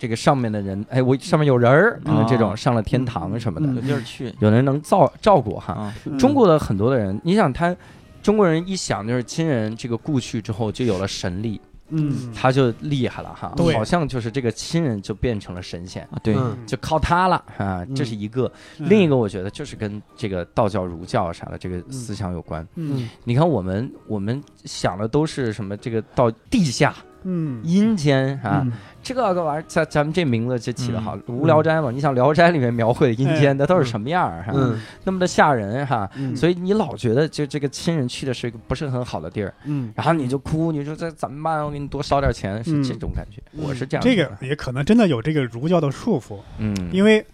[0.00, 4.34] 这个上面的人，哎，我上面有人儿，可能这种哦上了天堂什么的，嗯有地儿去。
[4.40, 5.92] 有人能照照顾哈。
[6.18, 7.76] 中国的很多的人，你想他，
[8.22, 11.60] 中国人一想就是亲人这个故去之后就有了神力，
[11.90, 12.32] 嗯。
[12.34, 16.56] 他就厉害了哈，好像就是这个亲人就变成了神仙，啊对，嗯。
[16.66, 18.50] 就靠他了啊，这是一个。
[18.78, 22.66] 另一个我觉得就是跟这个道教、儒教啥的这个思想有关。
[22.76, 23.06] 嗯。
[23.24, 25.76] 你看我们我们想的都是什么？
[25.76, 31.90] 这个到地下、嗯阴间啊，嗯这个个玩意儿，咱咱们这名字就起的好，嗯无聊斋》嘛。
[31.90, 34.52] 你想《聊斋》里面描绘的阴间，哎那都是什么样儿哈？
[34.54, 36.08] 嗯那么的吓人哈。
[36.16, 41.64] 嗯所以你老觉得就这个亲人去的是一个不是很好的地儿，嗯然后你就哭，你说这怎么办？
[41.64, 43.40] 我给你多烧点钱，是嗯这种感觉。
[43.52, 44.16] 嗯我是这样这。
[44.16, 47.24] 个也可能真的有这个儒教的束缚，嗯，因为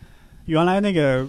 [0.44, 1.26] 原来那个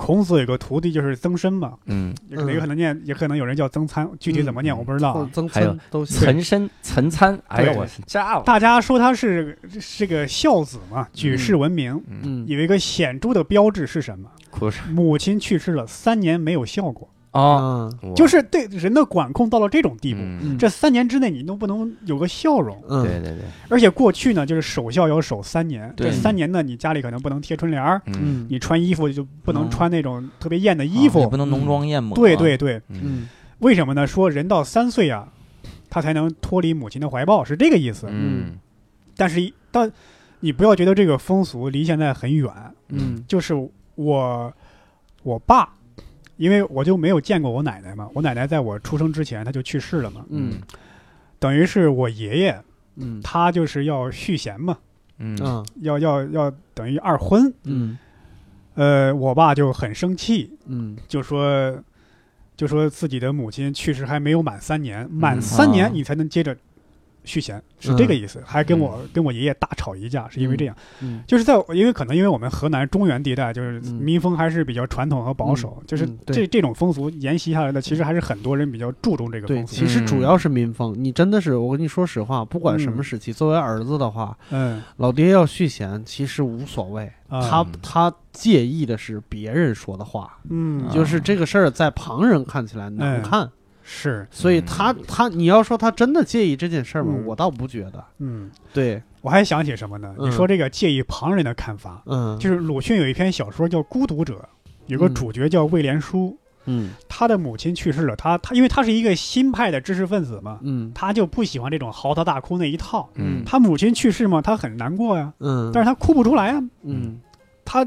[0.00, 5.30] 孔子有个徒弟就是曾参嘛，嗯，也可能有可能念，也可能有人叫曾参，具体怎么念我不知道啊。
[5.30, 6.42] 增还有都行。
[6.42, 8.42] 岑参岑参，哎呦我炸了。
[8.44, 9.58] 大家说他是
[9.98, 11.92] 这个孝子嘛，举世闻名。
[12.08, 14.30] 嗯，嗯有一个显著的标志是什么？
[14.90, 20.20] 母亲去世了三年没有笑过，哦，嗯就是对人的管控到了这种地步。
[20.20, 25.92] 嗯，这三年之内，你都不能有个笑容，嗯对对对，而且过去呢，就是守孝要守三年。
[25.96, 31.20] 对这三年呢，你家里可能不能贴春联儿，嗯嗯你穿衣服就不能嗯穿那种特别艳的衣服。
[31.20, 32.16] 也不能浓妆艳抹。
[32.16, 33.28] 对对对，嗯嗯
[33.60, 34.06] 为什么呢？
[34.06, 35.28] 说人到三岁啊，
[35.88, 38.06] 他才能脱离母亲的怀抱，是这个意思。
[38.10, 38.58] 嗯
[39.16, 39.90] 但是一，但
[40.40, 42.50] 你不要觉得这个风俗离现在很远，
[42.88, 43.54] 嗯就是
[43.94, 44.52] 我
[45.22, 45.68] 我爸，
[46.40, 50.54] 因为我就没有见过我奶奶嘛，我奶奶在我出生之前她就去世了嘛，嗯。
[51.38, 52.58] 等于是我爷爷
[52.96, 53.20] 嗯。
[53.22, 54.78] 他就是要续弦嘛，
[55.18, 55.38] 嗯。
[55.42, 55.66] 嗯。
[55.82, 57.98] 要要要等于二婚，嗯。
[58.74, 60.96] 呃，我爸就很生气，嗯。
[61.06, 61.78] 就说
[62.56, 65.42] 就说自己的母亲去世还没有满三年，满嗯。
[65.42, 65.90] 三年啊。
[65.92, 66.56] 你才能接着
[67.24, 70.76] 续弦，是这个意思，还跟我跟我爷爷大吵一架，是因为这样。
[71.00, 71.22] 嗯。
[71.26, 73.94] 就是在因为可能因为我们河南中原地带，就是嗯。
[73.94, 79.74] 民风还是比较传统和保守，就是嗯这这种风俗沿袭下来的，其实还是很多人比较注重这个对，风俗。
[79.76, 80.94] 其实主要是民风。
[80.96, 83.02] 你真的是，我跟你说实话，不管什么嗯。
[83.02, 87.10] 时期，作为儿子的话，嗯，老爹要续弦，其实无所谓。
[87.28, 93.48] 啊他他介意的是别人说的话，嗯，啊就是这个事儿在旁人看起来难哎看，
[93.92, 97.12] 是所以他他你要说他真的介意这件事儿吗？
[97.16, 98.04] 嗯我倒不觉得。
[98.18, 100.14] 嗯，对，我还想起什么呢？
[100.16, 104.34] 嗯你说这个介意旁人的看法，嗯，就是鲁迅有一篇小说叫《孤独者》，
[104.86, 113.10] 有个嗯主角叫魏连书，嗯他的母亲去世了，他他因为他是一个新派的知识分子嘛，嗯他就不喜欢这种嚎啕大哭那一套。
[113.16, 117.20] 嗯他母亲去世嘛，他很难过呀，嗯，但是他哭不出来呀，嗯
[117.64, 117.84] 他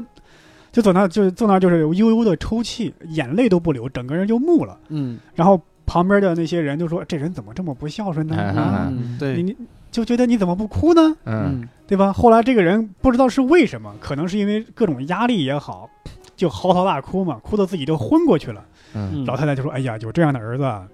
[0.70, 4.76] 就坐那儿就坐那儿就是悠悠的抽泣，眼泪都不流，整个人就木了。
[4.88, 8.36] 嗯然后旁边的那些人就说：“这人怎么这么不孝顺呢？
[8.90, 9.56] 你对，你
[9.90, 11.16] 就觉得你怎么不哭呢？
[11.86, 15.88] 对吧？”后来这个人不知道是为什么，可能是因为各种压力也好，
[16.36, 18.64] 就嚎啕大哭嘛，哭到自己都昏过去了。
[18.94, 20.86] 嗯，老太太就说：“哎呀，有这样的儿子啊，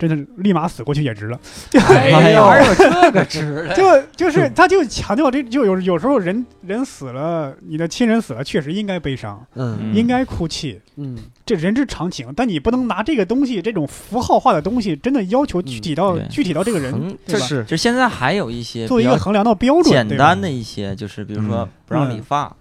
[0.00, 1.38] 真的立马死过去也值了。”
[1.86, 3.70] 哎呦，这个值？
[3.76, 3.84] 就
[4.16, 12.32] 就是他就强调这就有有时候人人死了，你的亲人死了，确实应该悲伤，嗯应该哭泣，嗯这人之常情。
[12.34, 17.46] 但你不能拿这个东西，这种符号化的东西，真的要求具体到、对具体到这个人横，对吧？
[17.46, 22.56] 是就现在还有一些作为一个衡量的标准，简单的一些，就是比如说嗯不让理嗯发，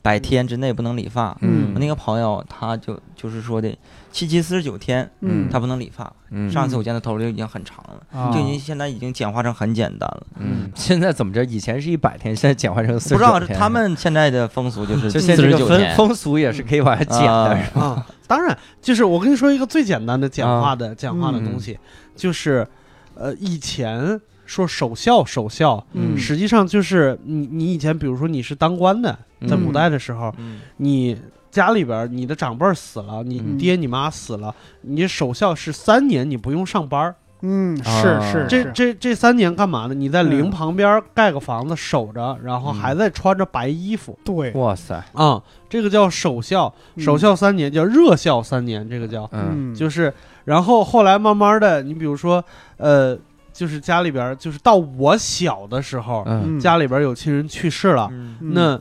[0.00, 1.36] 百天之内不能理发。
[1.40, 3.76] 嗯我那个朋友他就就是说的
[4.10, 6.10] 七七四十九天嗯他不能理发。
[6.30, 10.26] 嗯上次我见他头发就已经很长了，啊就已经现在已经简化成很简单了。
[10.38, 11.44] 嗯，现在怎么着？
[11.44, 15.96] 以前是一百天，现在简化成四十不知道他们现在的风俗就是 就四现在这个风十九天。
[15.96, 21.78] 风俗也是可以往下减的啊，是吧啊，当然，就是我跟你说一个最简单的简化啊的、简化的嗯东西，
[22.14, 22.66] 就是
[23.14, 29.64] 呃，以前说守孝守孝，嗯实际上就是你你以前比如说你是当官的，在嗯。
[29.64, 30.60] 古代的时候，嗯。
[30.78, 31.16] 你
[31.50, 37.14] 家里边儿你的长辈儿死了，你你爹你妈死了，你守孝是三年，你不用上班儿。
[37.40, 38.64] 嗯，啊是是这。
[38.72, 39.94] 这这三年干嘛呢？
[39.94, 42.74] 你在陵嗯旁边儿盖个房子守着，然后嗯。
[42.74, 49.22] 还在穿着白衣服对，哇塞，啊、这个叫守孝，嗯守孝三年叫热孝三年，这个叫。
[49.32, 49.72] 嗯。
[49.72, 50.12] 嗯，就是，
[50.44, 52.44] 然后后来慢慢的，你比如说，
[52.76, 53.16] 呃，
[53.52, 58.80] 就是家里边儿，就是到我小的时候，嗯，家里边儿有亲人去世了，那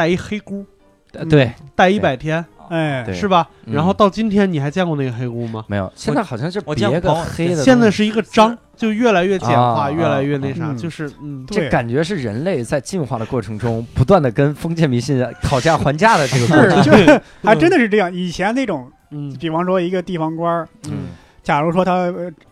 [0.00, 0.64] 带一黑姑，
[1.12, 3.46] 呃对，带一百天，哎，是吧？
[3.66, 3.74] 嗯。
[3.74, 5.62] 然后到今天，你还见过那个黑箍吗？
[5.68, 16.82] 没有，现在好像是别个黑的，现在是一个章，就越来越简化，啊越来越那啥，嗯就是嗯，这感觉是人类在进化的过程中，不断的跟封建迷信讨价还价的这个过程。
[16.82, 18.10] 是，就是 还真的是这样。
[18.10, 19.36] 以前那种，嗯。
[19.38, 21.08] 比方说一个地方官儿，嗯
[21.42, 21.92] 假如说他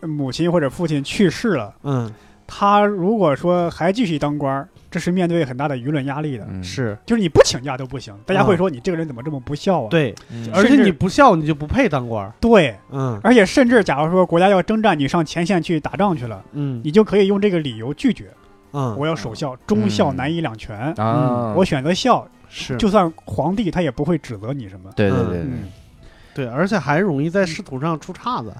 [0.01, 2.11] 呃母亲或者父亲去世了，嗯，
[2.51, 6.47] 他如果说还继续当官儿，这是面对很大的舆论压力的。
[6.49, 6.97] 嗯，是。
[7.05, 9.87] 就是你不请假都不行，大家会说你这个人怎么这么不孝啊？
[9.91, 10.49] 对，嗯。
[10.51, 12.33] 而且你不孝，你就不配当官儿。
[12.41, 13.19] 对，嗯。
[13.23, 16.81] 而且甚至假如说国家要征战，你上前线去打仗去了，嗯。
[16.83, 18.31] 你就可以用这个理由拒绝，
[18.73, 20.75] 嗯，我要守孝，忠孝嗯难以两全。
[20.95, 22.75] 啊，我选择孝，是。
[22.77, 24.89] 就算皇帝他也不会指责你什么。
[24.95, 25.69] 对对对对，嗯，
[26.39, 28.53] 对，而且还容易在仕途上出岔子。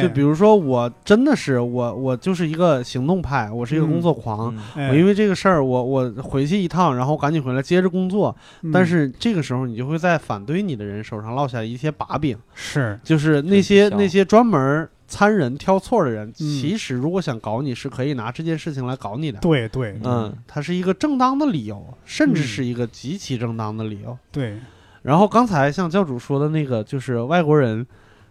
[0.00, 4.54] 就比如说，我真的是我，我就是一个行动派，我是一个嗯工作狂。
[4.76, 8.34] 我因为这个事儿，我我回去一趟，然后赶紧回来接着工作。
[8.62, 19.38] 嗯但是这个时候，你就会在反对你的人手上落下一些把柄，是就是那些那些专门参人挑错的人，嗯其实如果想搞你，是可以拿这件事情来搞你的。
[19.40, 24.16] 对对嗯，它是一个正当的理由，甚至嗯是一个极其正当的理由。
[24.30, 24.58] 对，
[25.06, 27.86] 然后刚才像教主说的那个，就是外国人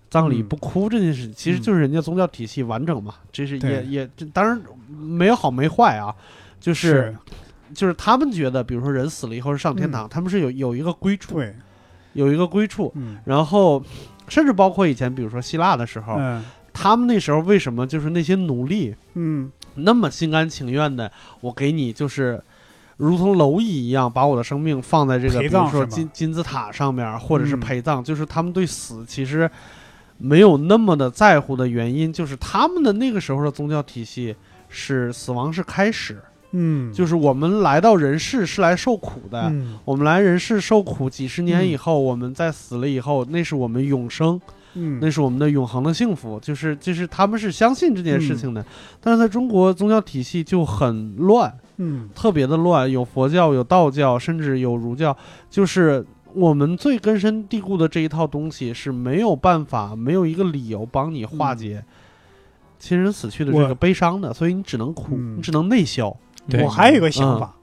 [0.10, 0.48] 葬礼嗯。
[0.50, 6.14] 不哭这件事，其实就是人家宗教体系完整嘛，这是也也这当然没有好没坏啊，
[6.60, 7.16] 就是
[7.74, 11.56] 就是他们觉得，比如说人死了以后是上天堂，他们是有有一个归处，对，
[12.12, 13.20] 有一个归处，嗯。
[13.24, 13.82] 然后
[14.28, 16.44] 甚至包括以前比如说希腊的时候，嗯。
[16.74, 19.50] 他们那时候为什么就是那些奴隶嗯。
[19.76, 21.10] 那么心甘情愿的，
[21.40, 22.44] 我给你就是。
[22.98, 27.60] 如同蝼蚁一样，把我的生命放在这个，比如说金金字塔上面，或者是嗯。
[27.60, 29.50] 陪葬，就是他们对死其实
[30.18, 34.36] 没有那么的在乎的原因，就是他们的那个时候的宗教体系
[34.70, 36.22] 是死亡是开始，
[36.52, 39.78] 嗯，就是我们来到人世是来受苦的，嗯。
[39.84, 44.39] 我们来人世受苦几十年以后，我们在死了以后，那是我们永生，
[44.76, 48.64] 嗯那是我们的永恒的幸福，就是就是他们是相信这件事情的。
[49.02, 55.16] 但是在中国宗教体系就很乱，嗯特别的乱，有佛教，有道教，甚至有儒教，
[55.50, 56.06] 就是。
[56.38, 61.82] 我们最根深蒂固的这一套东西是没有办法，没有一个理由帮你化解
[62.78, 66.14] 亲人死去的这个悲伤的，所以你只能哭，嗯你只能内消。
[66.62, 67.56] 我还有一个想嗯法，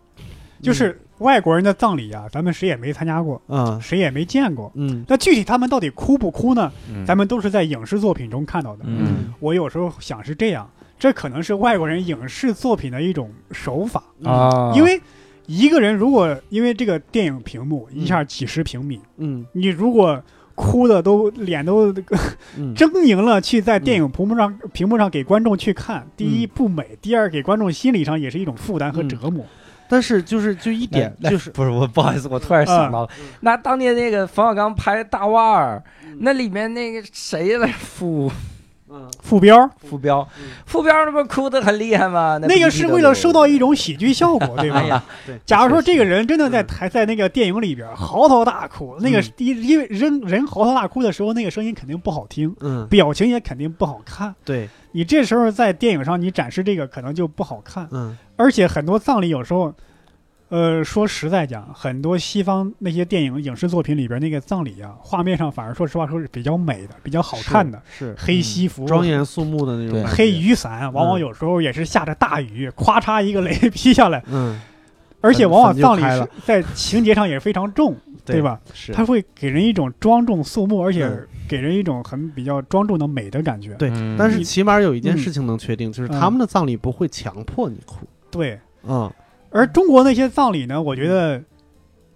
[0.63, 3.81] 就是外国人的葬礼啊，咱们谁也没参加过，嗯。
[3.81, 4.71] 谁也没见过。
[4.75, 5.05] 嗯。
[5.09, 6.71] 那具体他们到底哭不哭呢？
[6.93, 7.07] 嗯。
[7.07, 8.85] 咱们都是在影视作品中看到的。
[8.87, 9.33] 嗯。
[9.41, 10.69] 我有时候想是这样，
[10.99, 15.01] 这可能是外国人影视作品的一种手法，啊，因为
[15.47, 19.47] 一个人如果因为这个电影屏幕一下几十平米，嗯。
[19.53, 20.23] 你如果
[20.55, 21.93] 哭的都脸都
[22.59, 22.75] 嗯。
[22.75, 26.51] 狰狞了，去在电影屏幕上屏幕上给观众去看，第一嗯。
[26.55, 29.09] 不美，第二给观众心理上也是一种负担和嗯。
[29.09, 29.45] 折磨。
[29.93, 35.83] 但是就是就一点就是不是我不好意思，我突然想到了，那当年那个冯小刚拍《大腕儿》，
[36.21, 38.33] 那里面那个谁来副
[38.93, 39.11] 嗯。
[39.23, 39.69] 副标。
[39.89, 40.27] 副标。
[40.39, 42.39] 嗯，副标那不 खू 得很厉害吗？
[42.43, 45.03] 那个是为了收到一种喜剧效果，对吧？
[45.47, 49.33] 假如说这个人真的在台在那个电影里边嚎啕大哭，那个嗯。
[49.39, 52.87] 因因为人人嚎啕大哭的时候，那个声音肯定不好听，嗯。
[52.89, 54.35] 表情也肯定不好看。
[54.45, 54.69] 对。
[54.93, 58.17] 你这时候在电影上你展示这个可能就不好看，嗯。
[58.37, 59.73] 而且很多葬礼有时候，
[60.53, 74.61] 呃，说实在讲，很多西方那些电影影视作品里边那个葬礼啊，画面上反而说实话说是比较美的，比较好看的，是黑西服、庄严肃穆的那种黑雨伞，往往有时候也是下着大雨，咵嚓一个雷 劈下来，嗯
[75.23, 78.61] 而且往往葬礼在情节上也非常重，对吧？
[78.75, 83.73] 是它会给人一种庄重肃穆，而且嗯给人一种很比较庄重的美的感觉。
[83.77, 88.05] 对嗯但是起码有一件嗯事情能确定，就是嗯他们的葬礼不会强迫你哭。
[88.31, 89.11] 对，嗯
[89.53, 91.43] 而中国那些葬礼呢，我觉得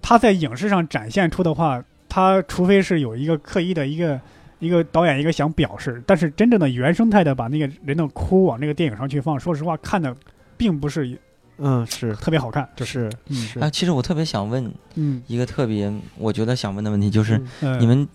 [0.03, 4.21] 他在影视上展现出的话，他除非是有一个刻意的一个
[4.59, 10.15] 一个导演一个想表示，但是真正的原生态的把那个人的哭往那个电影上去放，说实话看的
[10.57, 11.19] 并不是
[11.59, 12.15] 嗯是。
[12.17, 12.69] 特别好看。
[12.75, 13.37] 就是，是嗯。
[13.37, 13.61] 是。
[13.61, 17.73] 啊，其实我特别想问嗯，一个特别我觉得想问的问题，就是嗯。
[17.73, 18.07] 呃你们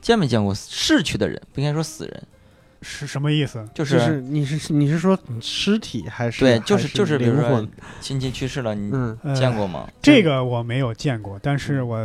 [0.00, 1.40] 见没见过逝去的人？
[1.52, 2.22] 不应该说死人，
[2.82, 3.64] 是什么意思？
[3.74, 7.66] 就就是是你是你是说尸体还是对，就是还就是比如说？
[8.00, 8.90] 亲戚去世了，你
[9.34, 9.88] 见过吗？
[10.00, 11.98] 这个我没有见过，但是我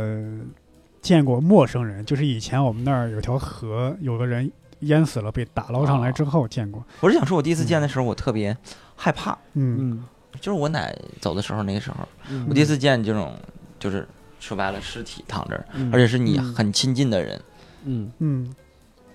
[1.00, 4.50] 见过陌生人，就是以前我们那儿有条河，有个人
[4.80, 6.84] 淹死了，被打捞上来之后见过。
[7.00, 8.56] 我是想说，我第一次见的时候，我特别
[8.94, 10.04] 害怕，嗯嗯
[10.40, 13.34] 就是我奶走的时候，那个时候，嗯我第一次见这种，
[13.78, 14.06] 就是
[14.40, 17.40] 说白了，尸体躺这儿，嗯而且是你嗯很亲近的人。
[17.84, 18.54] 嗯嗯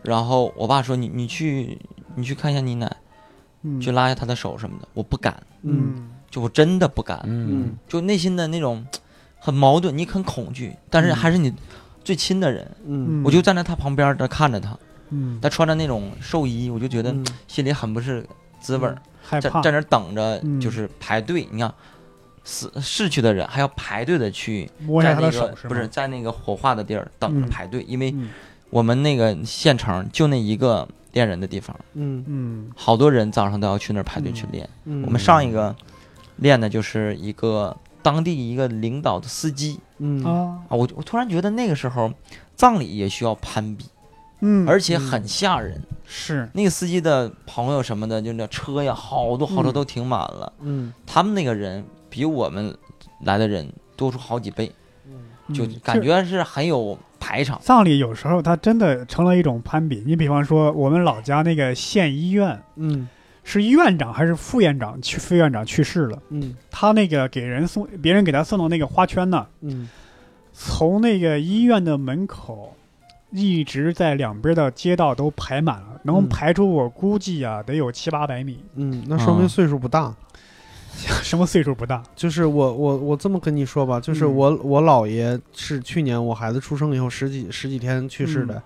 [0.04, 1.78] 然后我爸说你你去
[2.16, 2.96] 你去看一下你奶，
[3.64, 5.94] 嗯，去拉一下她的手什么的，我不敢，嗯。
[5.96, 7.76] 嗯就我真的不敢，嗯。
[7.88, 8.86] 就内心的那种
[9.38, 11.54] 很矛盾，你很恐惧，但是嗯还是你
[12.04, 13.22] 最亲的人，嗯。
[13.22, 14.78] 嗯我就站在他旁边儿，在看着他，
[15.10, 15.40] 嗯。
[15.42, 17.26] 他穿着那种寿衣，我就觉得嗯。
[17.48, 18.26] 心里很不是
[18.60, 19.62] 滋味儿，害怕。
[19.62, 20.60] 在在那儿等着嗯。
[20.60, 21.74] 就是排队，你看。
[22.44, 27.50] 死逝去的人还要排队的去摸下他在那个的手不是在那个火化的地儿等着嗯。
[27.50, 28.30] 排队，因为嗯
[28.72, 32.24] 我们那个县城就那一个练人的地方，嗯。
[32.28, 34.68] 嗯好多人早上都要去那儿排队去练。
[34.86, 35.04] 嗯。
[35.06, 35.76] 我们上一个
[36.38, 39.80] 练的就是一个当地一个领导的司机。
[40.00, 40.24] 嗯。
[40.26, 40.64] 啊。
[40.68, 42.12] 啊，我我突然觉得那个时候
[42.56, 43.86] 葬礼也需要攀比，
[44.40, 45.80] 嗯，而且很吓人。
[46.08, 46.50] 是。
[46.54, 50.54] 那个司机的朋友什么的，就那车呀，好多好多嗯都停满了。
[50.62, 50.94] 嗯。
[51.06, 52.74] 他们那个人比我们
[53.24, 54.72] 来的人多出好几倍，
[55.54, 57.58] 就嗯感觉是很有排场。
[57.62, 60.04] 葬礼有时候它真的成了一种攀比。
[60.06, 63.08] 你比方说，我们老家那个县医院嗯
[63.44, 69.88] 是院长还是副院长去副院长去世了，嗯他那个给人送别人给他送的那个花圈呢，嗯
[70.52, 72.76] 从那个医院的门口。
[73.34, 78.62] 一直在两边的街道都排满了，能嗯排出我估计啊，得有七八百米。
[78.76, 80.14] 嗯，那说明啊岁数不大。
[81.24, 82.02] 什么岁数不大？
[82.16, 88.62] 就是我我我这么跟你说吧，就是嗯我、我姥爷是去年我孩子出生以后十几十几天去世的，嗯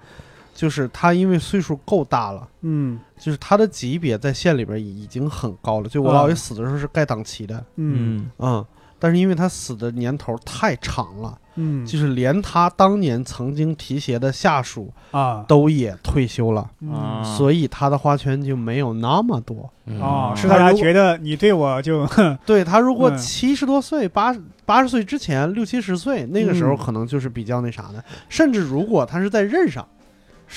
[0.55, 5.89] 就是他因为岁数够大了，嗯就是他的级别在县里边已经很高了。
[5.89, 8.65] 就我啊姥爷死的时候是盖党旗的，嗯嗯，
[8.97, 11.85] 但是因为他死的年头太长了，嗯。
[11.85, 15.43] 就是连他当年曾经提携的下属啊。
[15.47, 17.23] 都也退休了，嗯。
[17.23, 19.69] 所以他的花圈就没有那么多。
[19.85, 19.99] 嗯。
[19.99, 22.07] 哦，是大家觉得你对我就
[22.45, 23.17] 对他如果嗯。
[23.17, 24.35] 七十多岁、八
[24.65, 28.03] 八十岁之前六七十岁，那个时候嗯可能就是比较那啥的。
[28.29, 29.87] 甚至如果他是在任上，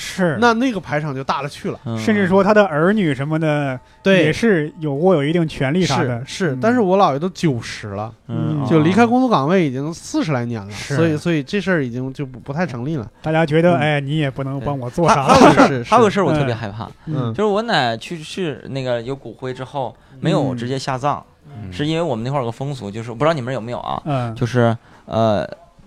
[0.01, 0.39] 是。
[0.41, 1.81] 那那个排场就大了去了。
[1.85, 1.99] 嗯。
[1.99, 4.27] 甚至说他的儿女什么的对。
[4.27, 6.59] 也，是有握有一定权利啥的，是是，嗯。
[6.61, 10.95] 但是我姥爷都九十了，嗯就离开工作岗位已经四十来年了，是。
[10.95, 13.11] 所以所以这事儿已经就不不太成立了。
[13.21, 13.81] 大家觉得嗯。
[13.81, 15.25] 哎，你也不能帮我做啥。
[15.25, 17.35] 还有个事 还有个事儿我嗯特别害怕，嗯。
[17.35, 21.73] 就是我奶去世那个有骨灰之后没有直接下葬，嗯。
[21.73, 24.35] 是因为我们那块儿有个风俗，就是我不知道你们有没有啊，嗯。
[24.35, 24.77] 就是
[25.07, 25.45] 呃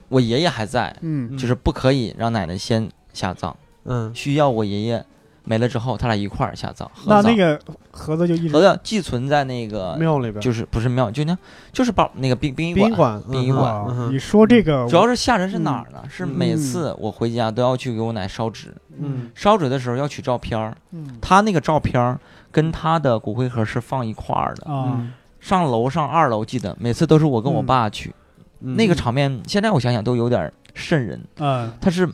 [0.10, 1.38] 我爷爷还在，嗯。
[1.38, 3.56] 就是不可以让奶奶先下葬，
[3.86, 4.12] 嗯。
[4.14, 5.04] 需要我爷爷
[5.44, 6.90] 没了之后他俩一块儿下葬。
[6.94, 7.24] 合葬。
[7.24, 7.60] 那那个
[7.92, 11.36] 盒子就一直盒子寄存在那个庙里边就是不是庙，就那
[11.74, 13.22] 就是把那个殡殡仪殡仪馆。
[13.30, 13.74] 殡仪馆。
[13.74, 14.14] 啊嗯哼。
[14.14, 16.04] 你说这个主要是吓人是哪儿呢？
[16.10, 19.30] 是嗯每次我回家都要去给我奶烧纸，嗯。
[19.34, 21.18] 烧纸的时候要取照片儿，嗯。
[21.20, 22.20] 他那个照片儿
[22.52, 24.72] 跟他的骨灰盒是放一块儿的。
[24.72, 25.08] 啊
[25.40, 27.66] 上楼上二楼，记得每次都是我跟我嗯。
[27.66, 28.14] 爸去，
[28.60, 28.76] 嗯。
[28.76, 31.20] 那个场面现在我想想都有点瘆人。
[31.40, 31.74] 嗯。
[31.82, 32.08] 他是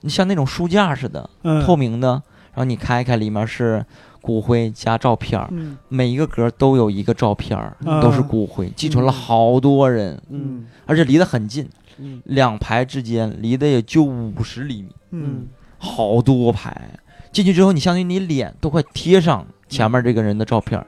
[0.00, 3.84] 你像那种书架似的，嗯透明的，然后你开开，里面是
[4.20, 11.68] 骨灰加照片儿，嗯每一个格都有一个照片儿，嗯都是骨灰，寄存了好多人，嗯而且离得很近，
[11.98, 15.46] 嗯两排之间离得也就五十厘米，嗯
[15.78, 16.90] 好多排。
[17.30, 20.82] 进去之后，你相当于你脸都快贴上前面这个人的照片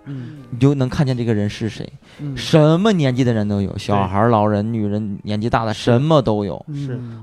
[0.51, 1.87] 你就能看见这个人是谁。
[2.19, 6.57] 嗯什么年纪的人都有，小孩、老人、女人、年纪大的，什么都有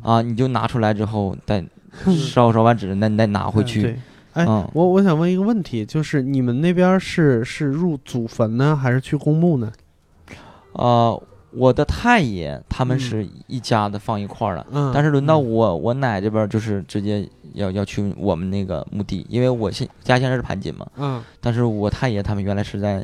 [0.03, 0.21] 啊！
[0.21, 1.65] 你就拿出来之后，再
[2.05, 3.81] 烧烧完纸，那再拿回去。
[3.81, 3.99] 对。
[4.33, 9.71] 哎嗯，我我想问一个问题，就是你们那边是是入祖坟呢，还是去公墓呢？
[10.73, 23.03] 呃，我的太爷他们嗯是一家的放一块儿的，嗯，但是轮到嗯我我奶这边儿就是直接要要去我们那个墓地，因为我现家乡是盘锦嘛，嗯，但是我太爷他们原来是在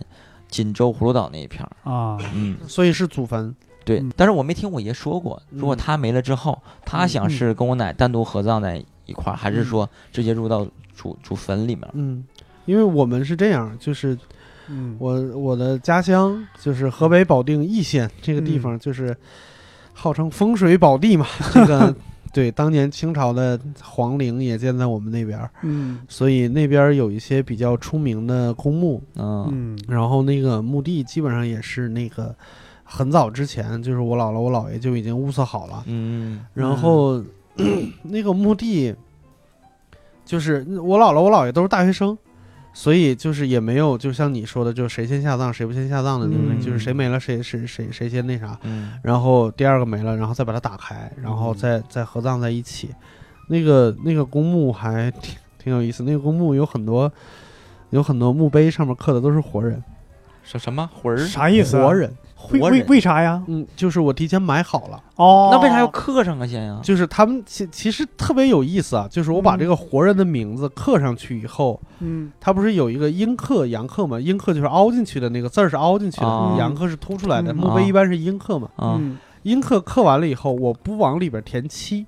[0.50, 3.56] 锦州葫芦岛那一片儿，啊嗯，所以是祖坟。
[3.86, 10.66] 对嗯，但是我没听我爷说过，如果嗯他没了之后，他想是跟我奶单独合葬在一块儿，还是说直接入到
[10.96, 11.88] 祖祖坟里面？
[11.94, 12.24] 嗯，
[12.66, 14.18] 因为我们是这样，就是
[14.70, 19.16] 嗯我我的家乡就是河北保定易县这个地嗯方，就是
[19.94, 21.26] 号称风水宝地嘛。
[21.54, 21.94] 这个
[22.34, 32.36] 对，当年清朝的皇陵也建在我们那边儿，嗯所以那边儿有一些比较出名的公墓，嗯嗯然后那个墓地基本上也是那个
[32.84, 37.24] 很早之前，就是我姥姥我姥爷就已经物色好了，嗯然后、
[38.04, 38.94] 那个墓地
[40.26, 42.18] 就是我姥姥我姥爷都是大学生。
[42.76, 52.90] 所以就是也没有，就像你说的，就谁先下葬谁不先下葬的那种，嗯就是谁没了谁谁谁谁先那啥，嗯然后第二个没了，然后再把它打开，然后再再合葬在一起。
[53.48, 57.12] 那个那个公墓还挺挺有意思，那个公墓有很多
[57.92, 59.84] 有很多墓碑上面刻的都是活人，
[60.42, 61.28] 什什么魂儿？
[61.28, 61.86] 啥意思啊？
[61.86, 62.12] 活人，
[62.52, 62.84] 为为？
[62.84, 63.42] 为啥呀？
[63.48, 66.46] 嗯，就是我提前买好了，哦，那为啥要刻上啊？
[66.46, 66.80] 先呀？
[66.84, 74.20] 就是他们其其实特别有意思啊，就是我把嗯这个活人的名字刻上去以后，嗯它不是有一个阴刻、阳刻嘛？
[74.20, 77.52] 阴刻就是凹进去的那个字儿是凹进去的，啊阳刻是凸出来的。
[77.54, 82.06] 嗯墓碑一般是阴刻嘛，啊嗯阴刻刻完了以后，我不往里边填漆，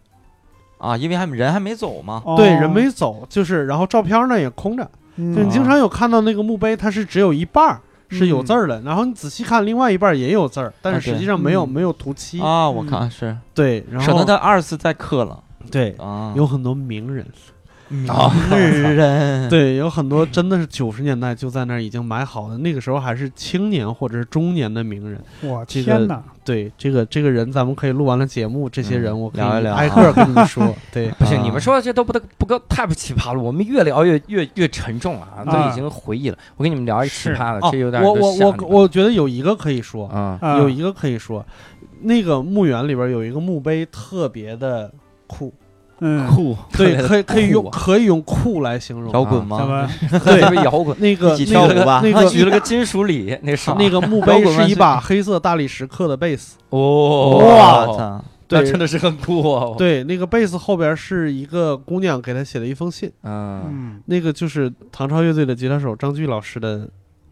[0.77, 2.21] 啊，因为还人还没走嘛。
[2.25, 4.83] 哦对，人没走，就是然后照片呢也空着，
[5.17, 7.81] 就你嗯经常有看到那个墓碑，它是只有一半儿
[8.17, 11.69] 是有字儿的，然后你仔细看，另外一半儿也有字儿，但是实际上没有、嗯。
[11.69, 12.39] 没有涂漆。
[12.41, 15.41] 啊，我看是，对，然省得后他二次再刻了。
[15.71, 16.33] 对啊。
[16.35, 17.25] 有很多名人，
[18.07, 25.21] 啊， 人对，有很多真的是九十年代就在那儿已经买好的，那个时候还是青年或者是中年的名人。
[25.41, 26.23] 我这个天哪！
[26.43, 30.73] 对，这个这个人咱们可以录完了节目，这些人嗯我可以聊一聊挨个跟你们说。
[30.91, 36.37] 对， 不行，啊你们说的这都不得不够太不奇葩了，我们越聊越越越沉重啊，都已经回忆了。
[36.57, 40.09] 我跟你们聊一奇葩的，哦这有点我我我我觉得有一个可以说，
[40.59, 41.45] 有一个可以说，
[42.01, 44.91] 那个墓园里边有一个墓碑特别的
[45.27, 45.51] 酷，
[45.99, 49.13] 嗯酷，对，可以可以用可以用酷来形容。
[49.13, 49.65] 摇滚吗？
[49.65, 49.89] 么
[50.25, 58.23] 对摇滚，那个那个那 个举了个金属礼，那是 那个墓碑是一把黑色大理石刻的贝斯，哦，我操！
[58.47, 66.87] 对那真的是很酷哦。，对，那个贝斯后边是一个姑娘给他写的一封信，嗯，嗯那个就是唐朝乐队的吉他手张炬老师的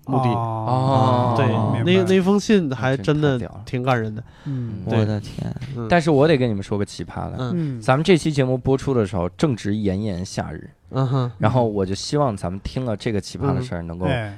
[0.06, 0.30] 墓地。
[0.30, 1.46] 哦对，
[1.84, 4.24] 那那封信还真真的挺感人的。
[4.46, 4.82] 嗯。
[4.86, 7.78] 我的天，嗯，但是我得跟你们说个奇葩的，嗯。
[7.78, 7.82] 嗯。
[7.82, 14.38] 咱们这期节目播出的时候正值炎炎夏日，嗯哼，然后我就希望咱们听了这个奇葩的事儿，能够哎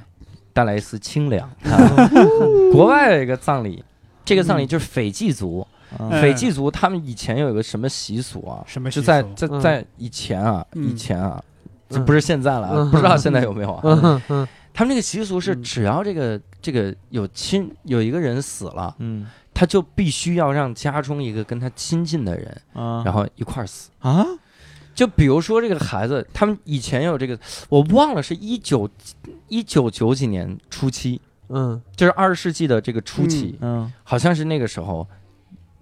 [0.52, 1.48] 带来一丝清凉。
[1.64, 1.76] 啊
[2.72, 3.84] 国外有一个葬礼，
[4.24, 5.66] 这个葬礼就是斐济族，
[6.20, 8.64] 斐济族他们以前有一个什么习俗啊？
[8.66, 9.02] 什么习俗？
[9.02, 9.60] 就在在嗯。
[9.60, 10.88] 在以前啊，嗯。
[10.88, 11.42] 以前啊，
[11.90, 14.22] 这嗯不是现在了不知道现在有没有啊？
[14.76, 15.62] 他们这个习俗是，嗯。
[15.62, 19.26] 只要这个这个有亲有一个人死了，嗯。
[19.54, 23.02] 他就必须要让家中一个跟他亲近的人，啊。
[23.02, 23.90] 然后一块儿死。
[24.00, 24.22] 啊？
[24.94, 27.38] 就比如说这个孩子，他们以前有这个，
[27.70, 28.86] 我忘了是一九
[29.48, 31.18] 一九九几年初期，
[31.48, 31.80] 嗯。
[31.96, 35.08] 就是二十世纪的这个初期，嗯好像是那个时候，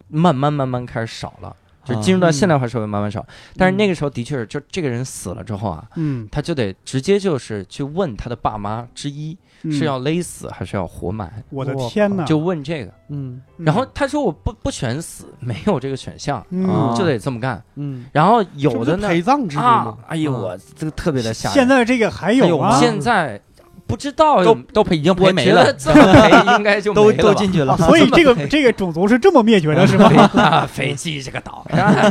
[0.07, 3.25] 慢慢慢慢开始少了，就进入到现代化社会慢慢少。
[3.57, 12.25] 但是那个时候的确是，就这个人死了之后啊，嗯，他就得直接就是去问他的爸妈之一嗯是要勒死还是要活埋，我的天哪！
[12.25, 12.91] 就问这个。
[13.09, 17.63] 嗯嗯然后他说我不不选死，没有这个选项，嗯啊就得这么干。
[17.77, 19.63] 嗯，然后有的呢不是陪葬制度
[20.07, 21.55] 哎呦嗯我这个特别的吓人。
[21.55, 22.71] 现在这个还有吗？
[22.73, 23.41] 还有吗现在
[23.87, 27.23] 不知道都都赔已经赔没了，这么赔应该就 都没了吧。
[27.23, 27.75] 都进去了。
[27.75, 30.09] 啊，所以这个这个种族是这么灭绝的，是吗？
[30.09, 32.11] 斐啊斐济这个岛，啊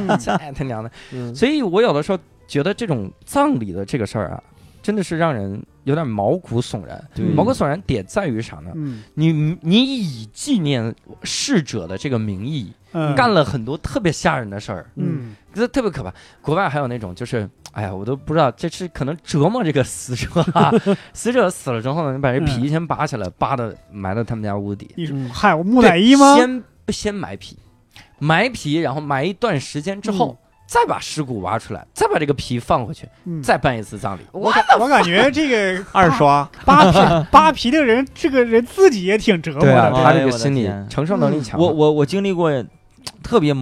[0.56, 0.92] 他娘的！
[1.12, 1.34] 嗯。
[1.34, 2.18] 所以我有的时候
[2.48, 4.42] 觉得这种葬礼的这个事儿啊，
[4.82, 7.04] 真的是让人有点毛骨悚然。
[7.36, 8.72] 毛骨悚然点在于啥呢？
[8.76, 16.14] 嗯你你以纪念逝者的这个名义，嗯，干了很多特别吓人的事儿，嗯这特别可怕。
[16.42, 20.72] 国外还有那种就是，哎呀，我都不知道这是可能折磨这个死者啊。
[21.14, 24.90] 死者死了之后呢，你把这皮先扒下来，扒的埋到他们家屋底。
[25.32, 26.36] 嗨，我木乃伊吗？
[26.36, 27.58] 先先埋皮，
[28.20, 30.38] 埋皮，然后埋一段时间之后，
[30.74, 34.22] 再把尸骨挖出来，再把这个皮放回去，嗯再办一次葬礼。
[34.32, 39.92] 我感我感觉这个 二刷，扒皮扒皮的人，这个人自己也挺折磨对啊，的。
[39.92, 41.60] 他哎呦我的这个心理天承受能力强。
[41.60, 42.52] 我我我经历过
[43.22, 43.54] 特别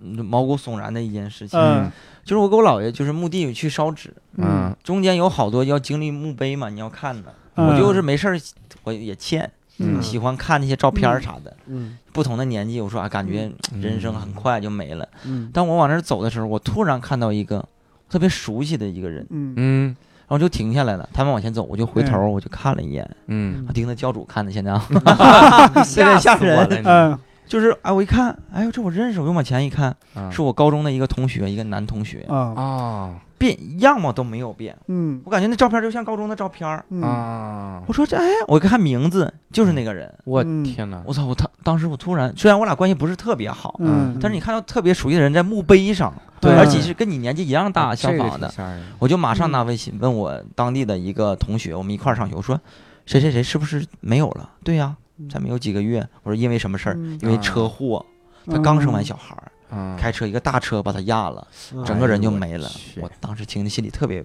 [0.00, 1.88] 毛骨悚然的一件事情，嗯
[2.24, 7.32] 就是我给我姥爷就是墓地里去烧纸，嗯中间有好多要经历墓碑嘛，你要看的。
[7.54, 8.38] 嗯我就是没事儿，
[8.82, 9.48] 我也欠，
[9.78, 10.02] 嗯。
[10.02, 11.56] 喜欢看那些照片儿啥的。
[11.66, 11.98] 嗯。
[12.12, 13.50] 不同的年纪，我说啊，感觉
[13.80, 15.08] 人生很快就没了。
[15.24, 15.50] 嗯。
[15.52, 17.64] 当我往那儿走的时候，我突然看到一个
[18.08, 19.54] 特别熟悉的一个人，嗯。
[19.56, 19.96] 嗯。
[20.28, 21.08] 然后就停下来了。
[21.12, 22.32] 他们往前走，我就回头嗯。
[22.32, 24.82] 我就看了一眼，嗯，我盯着教主看的，现在啊，
[25.84, 26.68] 吓死我了！
[26.84, 27.18] 嗯。
[27.46, 29.94] 就是哎，我一看，哎呦，这我认识，我就往前一看，
[30.32, 32.36] 是我高中的一个同学，一个男同学，啊。
[32.56, 36.84] 啊变样貌都没有变，嗯我感觉那照片就像高中的照片儿。
[36.90, 37.82] 嗯啊！
[37.86, 41.02] 我说这哎，我一看名字就是那个人，我嗯天哪！
[41.06, 41.24] 我操！
[41.26, 48.52] 我当当时我突然，虽然我俩关系不是特别好，嗯，但是你看到特别熟悉的人在墓碑上，对而且是跟你年纪一样大相这个仿的
[48.98, 52.58] 我就马上拿微信问我当地的一个同学，我们一块儿上学，我说
[53.04, 54.50] 谁谁谁是不是没有了？
[54.64, 54.96] 对呀，
[55.30, 56.06] 才没有几个月。
[56.22, 56.94] 我说因为什么事儿？
[56.96, 58.04] 嗯因为车祸，
[58.46, 62.68] 他刚生完小孩儿，嗯，开车一个大车把他压了，嗯整个人就没了。
[62.68, 64.24] 去我当时听的心里特别，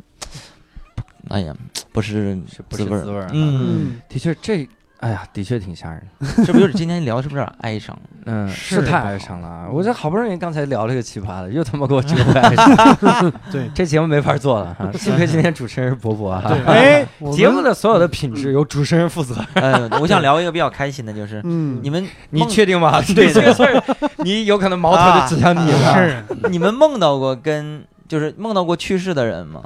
[1.30, 1.56] 哎呀，
[1.92, 3.30] 不是是不是滋味儿滋味儿啊？
[3.34, 4.68] 嗯，的确这。
[5.02, 6.02] 哎呀，的确挺吓人。
[6.46, 7.98] 这不就是今天聊是不是有点哀伤？
[8.26, 9.68] 嗯，是是太哀伤了啊。
[9.72, 13.34] 我这好不容易刚才聊了个奇葩的，又他妈给我折回哀伤。
[13.52, 14.92] 对这节目没法做了哈。
[14.94, 16.50] 幸亏今天主持人是伯伯哈。
[16.50, 19.36] 对 哎节目的所有的品质由主持人负责。
[19.56, 23.02] 嗯，我想聊一个比较开心的，就是嗯你们你确定吗？
[23.16, 23.84] 对这个事儿，
[24.24, 25.96] 你有可能矛头就指向你了。
[25.96, 29.64] 是你们梦到过跟就是梦到过去世的人吗？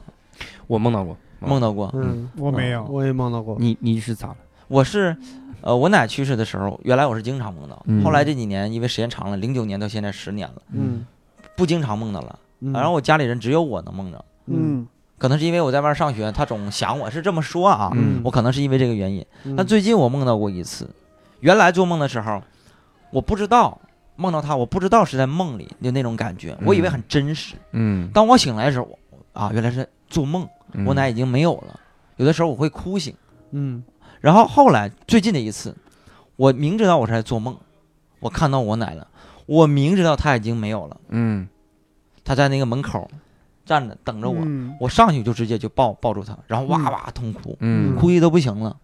[0.67, 1.91] 我梦到过，梦到过。
[1.93, 3.57] 嗯，我没有，我也梦到过。
[3.59, 4.35] 你你是咋了？
[4.67, 5.15] 我是，
[5.61, 11.05] 呃，我奶去世的时候，原来我是经常梦到，嗯后来这几年因为时间长了，零九年到现在十年了，嗯，
[11.55, 12.39] 不经常梦到了。
[12.61, 14.87] 嗯然后我家里人只有我能梦着，嗯
[15.17, 19.25] 可能是因为我在外面上学，他总想我是这么说啊，嗯我可能是因为这个原因。
[19.43, 20.89] 嗯但最近我梦到过一次，
[21.41, 22.41] 原来做梦的时候，
[23.11, 23.79] 我不知道
[24.15, 27.55] 梦到他，我不知道是在梦里就那种感觉，我以为很真实。
[27.71, 28.97] 嗯，当我醒来的时候，
[29.33, 31.79] 啊，原来是做梦，嗯我奶已经没有了。
[32.17, 33.13] 有的时候我会哭醒。
[33.51, 33.83] 嗯
[34.25, 35.75] 然后后来最近的一次，
[36.35, 37.55] 我明知道我是在做梦，
[38.19, 39.07] 我看到我奶了，
[39.45, 41.47] 我明知道她已经没有了，嗯。
[42.23, 43.07] 她在那个门口
[43.67, 44.75] 站着等着我，嗯。
[44.79, 47.95] 我上去就直接就抱抱住她，然后哇哇痛哭，嗯。
[47.95, 48.75] 哭的都不行了。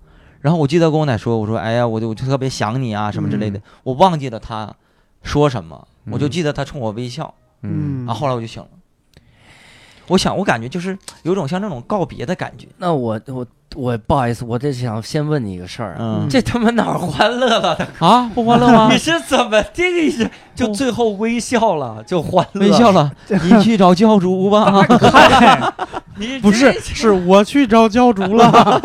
[0.41, 4.71] 然后我记得跟我奶说，我说哎呀，我就我就特别想你啊什么之类的，嗯我忘记了她
[5.23, 7.33] 说什么，我就嗯记得她冲我微笑，
[7.63, 8.05] 嗯。
[8.05, 8.69] 然后后来我就醒了。
[10.11, 13.45] 我想，我感觉就是有种像那种告别的感觉，那我我
[13.75, 17.77] 我不好意思，我这想先问你一个事儿啊，嗯，这他妈哪儿欢乐了？
[17.99, 18.97] 啊不欢乐吗 你？
[18.97, 22.61] 是怎么定义是就最后微笑了就欢乐？
[22.67, 24.85] 微笑，了， 你去找教主吧。
[26.17, 28.79] 你不是，是我去找教主了。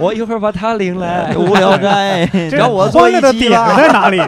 [0.00, 1.36] 我一会儿把他领来。
[1.36, 3.50] 无聊斋，这找我做一欢乐的点。
[3.76, 4.18] 在哪里？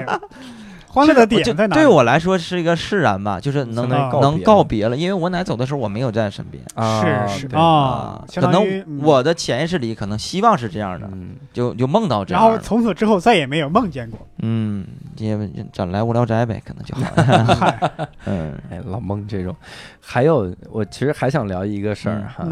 [0.92, 1.74] 欢乐的点在哪？
[1.74, 14.18] 对我来说是一个释然吧，就是能能告别了，因为我奶走的时候我没有在身边啊是是对啊，可能我的潜意识里可能希望是这样的，嗯，就就梦到这样然后，从此之后再也没有梦见过。
[14.42, 14.84] 嗯，
[15.16, 15.38] 也
[15.72, 17.90] 咱来无聊斋呗，可能就好 了，嗨，
[18.24, 19.54] 嗯哎，老梦这种，
[20.00, 22.44] 还有我其实还想聊一个事儿哈，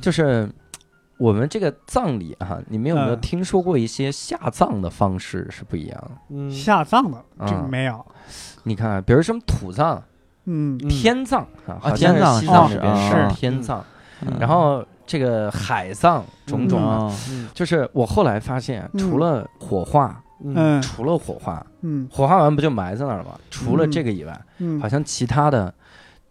[0.00, 0.48] 就是
[1.20, 3.20] 我们这个葬礼哈，你们有没有嗯。
[3.20, 6.00] 听说过一些下葬的方式是不一样？
[6.00, 6.10] 的？
[6.30, 6.50] 嗯。
[6.50, 8.02] 下葬的，这个嗯没有。
[8.62, 10.02] 你看，比如什么土葬、
[10.46, 10.80] 嗯。
[10.82, 10.88] 嗯。
[10.88, 13.84] 天葬啊，好像天葬是西藏是这边是天葬，
[14.22, 14.32] 嗯。
[14.40, 17.14] 然后这个海葬种种啊，
[17.52, 18.98] 就是我后来发现，嗯。
[18.98, 20.54] 除了火化，嗯。
[20.56, 20.82] 嗯。
[20.82, 22.08] 除了火化，嗯。
[22.10, 23.38] 火化完不就埋在那儿了吗？
[23.50, 23.90] 除了嗯。
[23.92, 24.80] 这个以外，嗯。
[24.80, 25.74] 好像其他的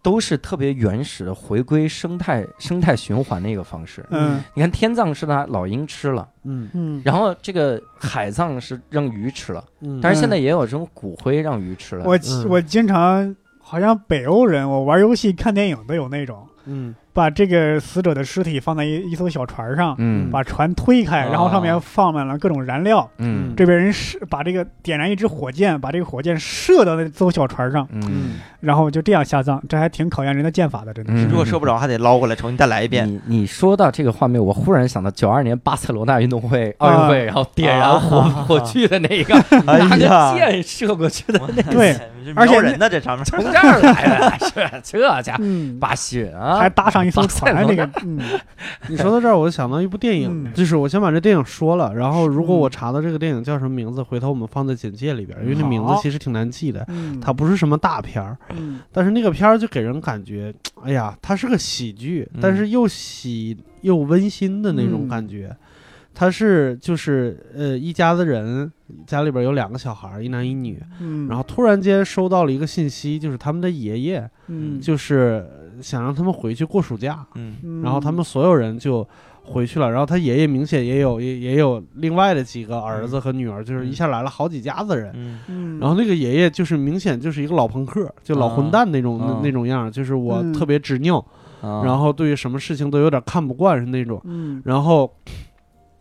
[0.01, 4.05] 都是特别原始的回归生态生态循环的一个方式。
[4.11, 4.41] 嗯。
[4.53, 6.69] 你看天葬是拿老鹰吃了，嗯。
[6.73, 12.05] 嗯，然后这个海葬是让鱼吃了，嗯，但是现在也有这种骨灰让鱼吃了。
[12.05, 20.29] 我嗯我经常好像北欧人，我玩游戏看电影都有那种，嗯把这个死者的尸体放在一一艘小船上，嗯。
[20.31, 23.09] 把船推开，然后上面放满了各种燃料。
[23.17, 23.53] 嗯。
[23.57, 31.25] 这边人是把这个点燃一支火箭，把这个火箭射到那艘小船上，嗯，然后就这样下葬，这还挺考验人的剑法的，真的是。
[31.25, 33.05] 嗯如果射不着，还得捞过来重新再来一遍。
[33.05, 39.35] 你你说到这个画面，我忽然想到九二年巴塞罗那运动会奥运会，然后点燃火火炬的那个，
[39.67, 41.95] 哎拿呀个箭射过去的那个，对
[42.35, 45.37] 而且人呢，这上面从这儿来的， 是这家
[45.79, 48.19] 巴西人啊，还搭上一艘船，那那个，嗯。
[48.87, 50.53] 你说到这儿，我就想到一部电影，嗯。
[50.53, 52.59] 就是我先把这电影说了，然后如果嗯。
[52.59, 58.79] 我查到这个电影叫什么名字，回头我们放在简介里边，因为那名字其实挺难记的，嗯，它不是什么大片儿，嗯。
[58.91, 60.53] 但是那个片儿就给人感觉，
[60.83, 65.07] 哎呀，它是个喜剧，嗯但是又喜又温馨的那种嗯。
[65.07, 65.55] 感觉。
[66.11, 68.69] 它是就是呃一家子人，
[69.07, 75.47] 家里边有两个小孩儿，一男一女，嗯，然后突然间收到了一个信息，就是他们的爷爷嗯，就是
[75.81, 77.55] 想让他们回去过暑假，嗯。
[77.63, 77.81] 嗯。
[77.81, 79.07] 然后他们所有人就
[79.43, 85.11] 回去了，然后他爷爷明显也有也也有另外的几个儿子和女儿，就是一下来了好几家子人。
[85.15, 85.39] 嗯。
[85.47, 90.53] 嗯，然后那个爷爷就是明显就是一个老朋克，就老混蛋那种、啊那那种样，就是我嗯。
[90.53, 91.17] 特别执拗，
[91.61, 91.81] 啊。
[91.83, 94.61] 然后对于什么事情都有点看不惯是那种，嗯。
[94.65, 95.11] 然后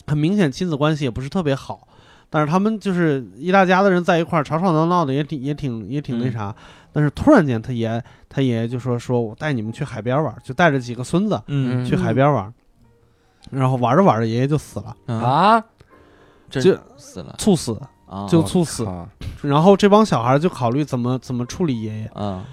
[0.07, 1.87] 很明显亲子关系也不是特别好，
[2.29, 6.33] 但是他们就是一大家子人在一块儿吵吵闹闹的，也挺也挺也挺那嗯。
[6.33, 6.55] 啥。
[6.99, 12.53] 但是突然间他爷他爷爷就说说我带你们去海边玩，就带着几个孙子嗯去海边玩，
[13.53, 15.63] 然后玩着玩着爷爷就死了，啊，
[16.51, 18.85] 就死了猝死，啊，就猝死。
[18.85, 19.09] 靠。
[19.43, 22.45] 然后这帮小孩就考虑怎么怎么处理爷爷，啊，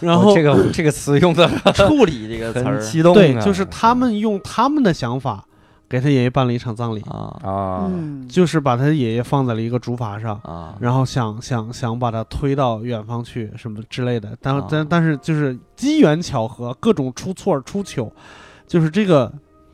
[0.00, 5.44] 然后我这个这个词用的处理这个词很儿激动啊，对，就是他们用他们的想法
[5.88, 7.34] 给他爷爷办了一场葬礼，啊。
[7.42, 10.38] 啊，嗯，就是把他爷爷放在了一个竹筏上。
[10.44, 14.66] 啊，然后想想想把他推到远方去，什么之类的，但啊。
[14.70, 18.12] 但但是就是机缘巧合，各种出错出糗，
[18.66, 19.32] 就是这个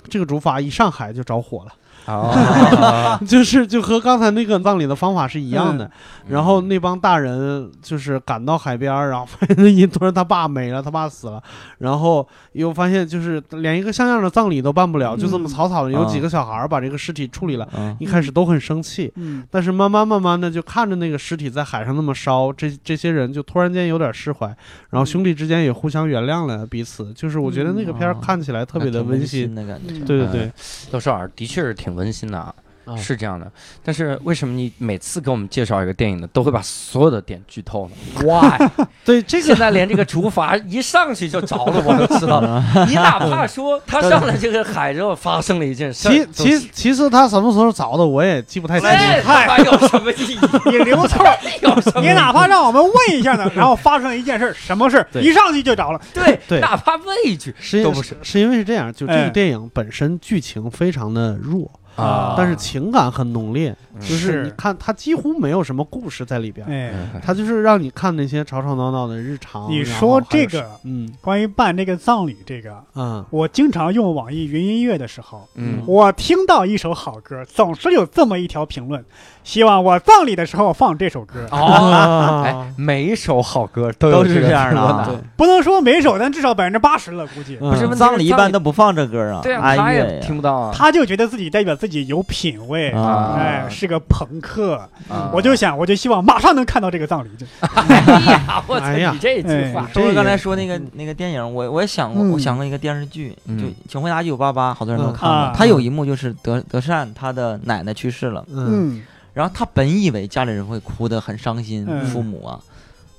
[0.09, 1.73] 这个竹筏一上海就着火了，
[2.07, 5.85] 啊， 就是就和刚才那个葬礼的方法是一样的。
[5.85, 5.91] 嗯
[6.27, 11.43] 然后那帮大人就是赶到海边儿，然后发现那一突然他爸没了，他爸死了，
[11.77, 17.67] 然后又发现就是连一个像样的葬礼都办不了，就这么嗯草草的有啊几个小孩儿把这个尸体处理了。
[17.67, 24.47] 啊一开始都很生气，嗯但是慢慢慢慢的就看着那个尸体在海上那么烧，这这些人就突然间有点释怀，
[24.89, 27.13] 然后兄弟之间也互相原谅了彼此。
[27.13, 29.55] 就是我觉得那个片儿嗯看起来特别的挺温温馨。
[29.55, 30.53] 的感觉，嗯对对对，
[30.91, 32.55] 窦少儿的确是挺温馨的啊。
[32.87, 33.51] 啊是这样的，
[33.83, 37.95] 但是为什么你每次给我们介绍一个电影呢，都会把所有的点剧透呢？
[38.23, 38.59] Why？
[39.07, 42.63] 对这个现在连这个竹筏一上去就着了，我都知道了。
[42.87, 48.95] 你哪怕说他上了这个海之后发生了一件事，其其其实他什么时候着的我也记不太清楚。
[48.95, 50.39] 这他有什么意义？
[50.67, 51.25] 你留错，
[51.63, 52.03] 有什么？
[52.03, 55.99] 你哪怕让我们问一下呢，然后发生了一件事，什么事一上去就着了。
[56.13, 62.35] 对对哪怕问一句是因都不是是因为是这样，就这哎个电影本身剧情非常的弱，啊。
[62.37, 64.01] 但是情感很浓烈，嗯。
[64.01, 64.43] 就是是。
[64.45, 66.93] 你看他几乎没有什么故事在里边，哎，
[67.25, 69.71] 它就是让你看那些吵吵闹闹的日常。
[69.71, 71.11] 你说这个嗯。
[71.21, 73.25] 关于办这个葬礼这个，嗯。
[73.31, 75.83] 我经常用网易云音乐的时候，嗯。
[75.87, 79.05] 我听到一首好歌，总是有这么一条评论，
[79.43, 81.47] 希望我葬礼的时候放这首歌。
[81.51, 87.59] 哦，哎，每一首好歌都都是这样的不能说每首，但至少百分之八十了，估计。
[87.61, 87.71] 嗯。
[87.71, 90.73] 不是葬礼一般都不放这歌啊，对啊，他也听不到啊。
[90.75, 93.35] 他就觉得自己代表自己有品位，啊。
[93.37, 94.77] 哎，是个朋克。
[95.07, 95.31] 啊。
[95.35, 97.29] 我就想，我就希望马上能看到这个葬礼。
[97.37, 98.01] 就哎
[98.33, 98.87] 呀，我操！
[98.87, 99.11] 哎呀。
[99.13, 99.83] 你这句话。
[99.83, 102.31] 哎，周哥刚才说那个那个电影，我我也想过，嗯。
[102.31, 105.29] 我想过一个电视剧，嗯就《请回答一九八八》，好多人都嗯看过。
[105.29, 105.53] 啊。
[105.55, 108.67] 他有一幕就是德德善他的奶奶去世了，嗯。
[108.71, 109.03] 嗯
[109.35, 112.61] 然后他本以为家里人会哭得很伤心，嗯父母啊，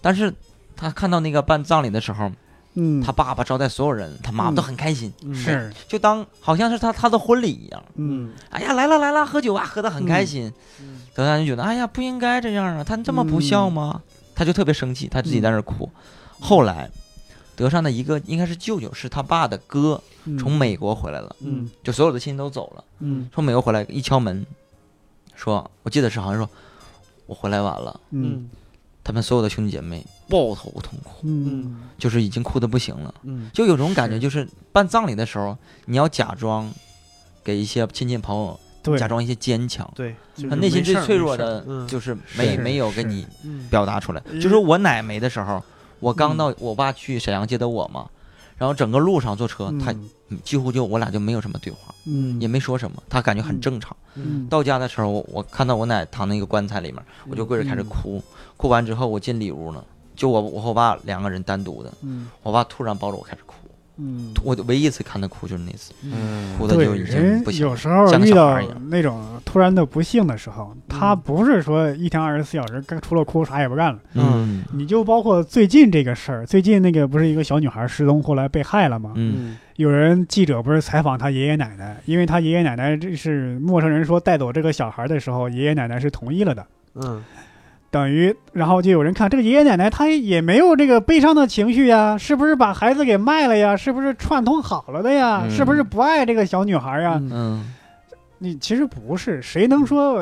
[0.02, 0.34] 但是
[0.74, 2.32] 他看到那个办葬礼的时候，
[2.76, 7.84] 嗯，他爸爸招待所有人，他妈妈嗯都很开心，嗯是，就当好像是他他的婚礼一样。
[7.96, 10.52] 嗯哎呀，来了来了，喝酒啊，喝得很开心。
[10.82, 14.02] 嗯德善就觉得，哎呀，不应该这样啊，他这么不孝吗？
[14.36, 15.90] 他就特别生气，他自己在那儿哭。
[16.42, 16.90] 后来，
[17.56, 22.84] 德善的一个应该是舅舅，是他爸的哥，嗯从美国回来了，嗯就所有的亲戚都走了。
[23.00, 24.46] 嗯从美国回来一敲门，
[25.36, 26.50] 说，我记得是好像说，
[27.28, 27.98] 我回来晚了。
[28.12, 28.50] 嗯
[29.02, 31.82] 他们所有的兄弟姐妹抱头痛哭，嗯。
[31.98, 33.14] 就是已经哭得不行了。
[33.24, 33.50] 嗯。
[33.54, 36.72] 就有种感觉，就是办葬礼的时候，你要假装
[37.44, 40.16] 给一些亲戚朋友对，假装一些坚强，对，
[40.50, 41.88] 他内心最脆弱的嗯。
[41.88, 43.68] 就是没没有跟你嗯。
[43.70, 44.22] 表达出来。
[44.42, 45.64] 就是我奶没的时候，
[46.00, 48.10] 我刚嗯到我爸去沈阳接的我嘛，
[48.58, 49.94] 然后整个路上坐车，他
[50.44, 52.40] 几乎就我俩就没有什么对话，嗯。
[52.42, 53.96] 也没说什么，他感觉很嗯正常。
[54.16, 54.48] 嗯。
[54.48, 57.86] 到家的时候，我我看到我奶躺那个棺材里面，我就跪着开始嗯。
[57.86, 58.24] 哭，
[58.58, 59.84] 哭完之后我进里屋了，
[60.16, 62.28] 就我我和我爸两个人单独的，嗯。
[62.44, 63.56] 我爸突然抱着我开始哭，
[63.98, 66.58] 嗯，我唯一一次看他哭就是那次，嗯。
[66.58, 68.60] 哭的就已经人不行了，有时候像遇到。
[68.90, 74.00] 那种突然的不幸的时候，他嗯不是说一天二十四小时干除了哭啥也不干了。
[74.14, 74.64] 嗯。
[74.74, 79.14] 你就包括最近这个事儿，最近那个不是一个小女孩失踪，后来被害了吗？
[79.16, 79.58] 嗯。
[79.76, 87.22] 有人记者不是采访他爷爷奶奶，因为他爷爷奶奶这是陌生人说带走这个小孩的时候，爷爷奶奶是同意了的，嗯
[87.96, 93.78] 等于然后就有人看这个爷爷奶奶他也没有这个悲伤的情绪呀，是不是把孩子给卖了呀？
[93.78, 95.44] 是不是串通好了的呀？
[95.46, 97.14] 嗯是不是不爱这个小女孩呀？
[97.22, 97.74] 嗯嗯
[98.38, 100.22] 你其实不是，谁能说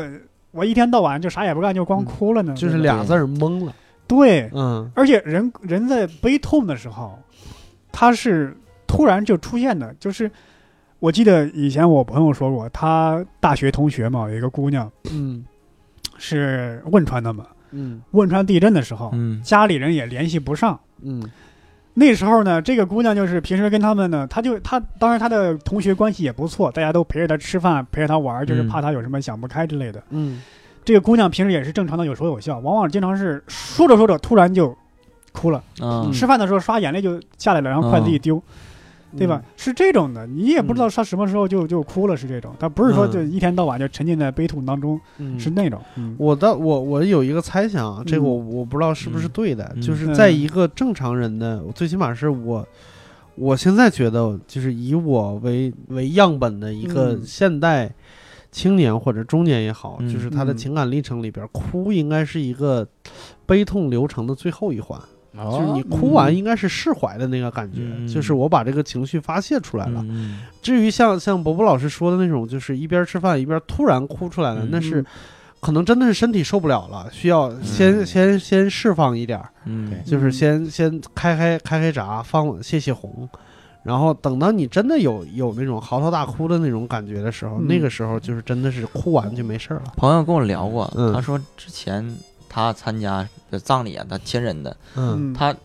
[0.51, 2.53] 我一天到晚就啥也不干就光哭了呢？
[2.53, 3.73] 就是俩字儿懵了，
[4.05, 7.17] 对，嗯而且人人在悲痛的时候，
[7.91, 8.55] 他是
[8.85, 9.91] 突然就出现的。
[9.99, 10.29] 就是
[10.99, 15.43] 我记得以前我朋友说过，他大学同学嘛，有一个姑娘嗯
[16.19, 18.01] 是汶川的嘛，嗯。
[18.11, 19.41] 汶川地震的时候，嗯。
[19.43, 20.79] 家里人也联系不上。
[21.01, 21.21] 嗯。
[21.95, 28.67] 那时候呢，这个姑娘就是平时跟他们呢，她就她当然她的同学关系也不错，大家都陪着她吃饭，陪着她玩，就是嗯。
[28.67, 30.01] 怕她有什么想不开之类的。
[30.09, 30.41] 嗯。
[30.85, 34.75] 这个姑娘平时也是正常的有说有笑，往往经常是说着说着突然就
[35.31, 35.63] 哭了。
[35.81, 36.11] 嗯。
[36.11, 38.41] 吃饭的时候刷眼泪就下来了，然后筷子一丢，
[39.17, 39.41] 对吧？
[39.57, 42.53] 是这种的，你也不知道他什么时候就就哭了，是这种。
[42.59, 43.11] 他不是说嗯。
[43.11, 45.39] 就一天到晚就沉浸在悲痛当中，嗯。
[45.39, 45.79] 是那种。
[45.95, 46.15] 嗯。
[46.17, 48.27] 我的我我有一个猜想啊，这个嗯。
[48.27, 49.81] 我我不知道是不是对的，嗯。
[49.81, 52.67] 就是在一个正常人的，最起码是我，
[53.35, 57.21] 我现在觉得就是以我为为样本的一个嗯。
[57.25, 57.91] 现代
[58.51, 60.11] 青年或者中年也好，嗯。
[60.11, 60.57] 就是他的嗯。
[60.57, 62.87] 情感历程里边，哭应该是一个
[63.45, 64.99] 悲痛流程的最后一环，
[65.35, 68.07] 就是你哭完嗯应该是释怀的那个感觉，嗯。
[68.07, 70.05] 就是我把这个情绪发泄出来了。
[70.07, 70.39] 嗯。
[70.61, 75.03] 至于像像伯伯老师说的那种，就是一边吃饭一边突然哭出来的，嗯那是
[75.59, 78.05] 可能真的是身体受不了了，需要先、嗯。
[78.05, 79.93] 先先释放一点儿，嗯。
[80.05, 83.27] 就是先先开开开开闸，放泄泄洪，
[83.81, 87.67] 然后等到你真的有有那种嚎啕大哭的那种感觉的时候，嗯。
[87.67, 89.93] 那个时候就是真的是哭完就没事儿了。
[89.97, 91.11] 朋友跟我聊过，嗯。
[91.13, 92.05] 他说之前
[92.53, 95.33] 他参加的葬礼啊，他亲人的，嗯。
[95.33, 95.55] 他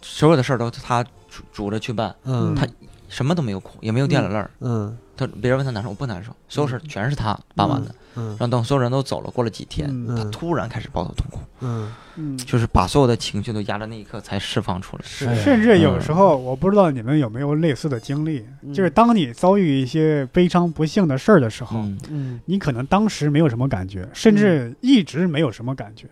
[0.00, 2.54] 所有的事儿都他主主着去办，嗯。
[2.54, 2.66] 他
[3.10, 4.50] 什么都没有哭，也没有掉眼泪儿。
[4.60, 4.96] 嗯。
[5.14, 7.94] 他别人问他难受，我不难受，所有事儿全是他办完的。
[8.14, 8.28] 嗯。
[8.30, 10.16] 然后等所有人都走了，过了几天，嗯。
[10.16, 11.92] 他嗯突然开始抱头痛哭，嗯。
[12.16, 15.02] 嗯，就是把所有的情绪都压在那一刻才释放出来。
[15.04, 15.34] 是。
[15.36, 18.72] 甚至有时候我不知道你们有没有类似的经历，嗯。
[18.72, 21.98] 就是当你遭遇一些悲伤不幸的事儿的时候，嗯。
[22.08, 22.40] 嗯。
[22.46, 26.06] 你可能当时没有什么感觉，甚至一直没有什么感觉，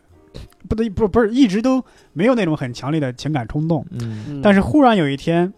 [0.69, 3.85] 不对，不不是一直都没有那种很强烈的情感冲动。
[3.91, 4.25] 嗯。
[4.29, 5.53] 嗯，但是忽然有一天，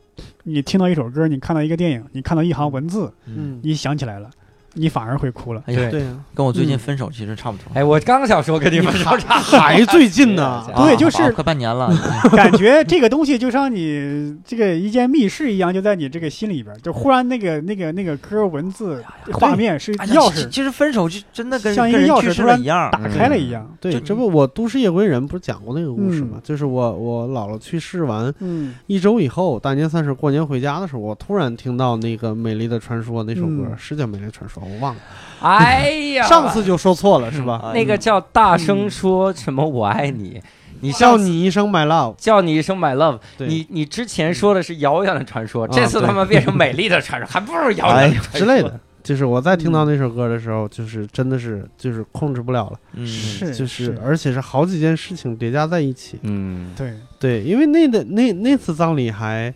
[0.44, 3.60] 你听到一首歌，你看到一个电影，你看到一行文字，嗯。
[3.62, 4.30] 你想起来了，
[4.74, 5.62] 你反而会哭了。
[5.66, 7.64] 哎呀，对呀，跟我最近嗯分手其实差不多。
[7.74, 11.94] 哎，我刚想说跟你们说差， 还最近呢 对对就是啊快半年了。
[12.32, 19.02] 感觉这个东西就像你这个一间密室一样，就在你这个心里边，就忽然那个那个那个歌文字
[19.32, 22.90] 画面是钥匙其其实分手就真的跟像一个钥匙突然一样。
[22.90, 23.68] 打开了一样。
[23.80, 26.30] 对，这不我都市夜归人不是讲过那个故事吗？
[26.34, 35.00] 嗯就是我我姥姥去世完嗯一周以后，大年三十过年回家的时候，我突然听到那个《美丽的传说》那首歌，嗯是叫《美丽传说》，我忘了，
[35.40, 37.60] 哎呀，上次就说错了是吧？
[37.64, 40.40] 哎那个叫大声说什么我爱你，
[40.80, 43.46] 你叫你一声 my love，叫你一声 my love，对。
[43.46, 48.38] 你你之前说的是遥远的传说，啊这次他妈变成美丽的传说，还不如遥哎远的传说。
[48.38, 48.78] 之类的。
[49.02, 56.20] 就是我在听到那首歌的时候，就是真的是就是控制不了了，嗯，是就是而且是好几件事情叠加在一起。
[56.22, 59.52] 嗯，对，对，因为那的那那次葬礼还，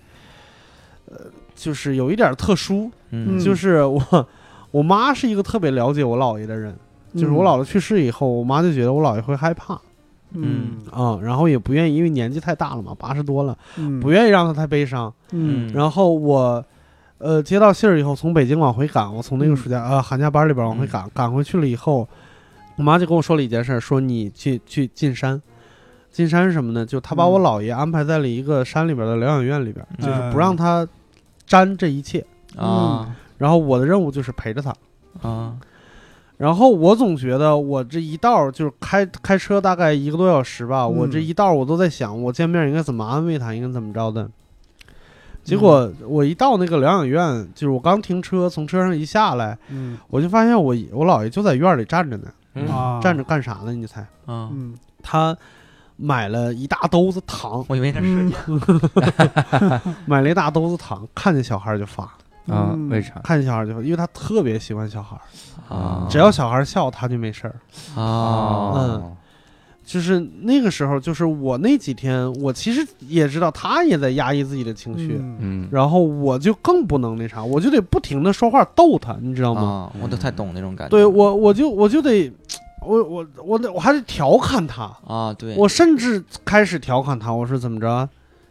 [1.09, 1.16] 呃，
[1.54, 2.90] 就是有一点特殊，
[3.38, 4.28] 就是我
[4.76, 6.76] 我妈是一个特别了解我姥爷的人，
[7.14, 9.80] 就是我姥姥去世以后，我妈就觉得我姥爷会害怕
[10.32, 10.82] 嗯。
[10.90, 15.10] 啊、然后也不愿意，因为年纪太大了嘛，八十多了，嗯，不愿意让他太悲伤。
[15.30, 15.72] 嗯。
[15.72, 16.62] 然后我，
[17.16, 22.06] 呃，接到信儿以后，从北京往回赶，我从那个暑假呃寒假班里边往回赶，赶回去了以后，
[22.76, 25.40] 我妈就跟我说了一件事儿，说你去去进山。
[26.10, 26.84] 进山是什么呢？
[26.84, 27.42] 就她把我嗯。
[27.42, 30.86] 姥爷安排在了一个山里边的疗养院里边，嗯就是不让他
[31.46, 32.22] 沾这一切。
[32.56, 34.74] 啊然后我的任务就是陪着他。
[35.22, 35.57] 啊
[36.39, 44.28] 然后我总觉得我这一道就是开开车大概一个多小时吧，我这嗯一道我都在想，我见面应该怎么安慰他，应该怎么着的。
[45.43, 53.72] 结果我一到那个疗养院，就是我刚停车，从车上一下来，嗯我就发现我我姥爷就在院里站着呢，嗯啊，站着干啥呢？
[53.72, 54.03] 你猜？
[54.26, 54.51] 啊！
[54.53, 55.34] 嗯他
[55.97, 58.07] 买了一大兜子糖，我以为他是
[58.49, 62.12] 嗯， 买了一大兜子糖，看见小孩就发，
[62.49, 66.07] 啊，嗯为啥看见小孩就发，因为他特别喜欢小孩儿，啊？
[66.11, 67.55] 只要小孩儿笑，他就没事儿。
[68.01, 69.16] 啊嗯，
[69.84, 79.90] 就是那个时候，就是我那几天，我其实也知道他也在压抑自己的情绪，嗯嗯，然后我就更不能那啥，我就得不停的说话逗他，你知道吗？
[79.92, 79.92] 啊！
[80.03, 80.90] 我都太懂那种感觉。
[80.90, 82.32] 对我，我就我就得，
[82.80, 88.09] 我我我得我还得调侃他，啊，对，我甚至开始调侃他，我说怎么着，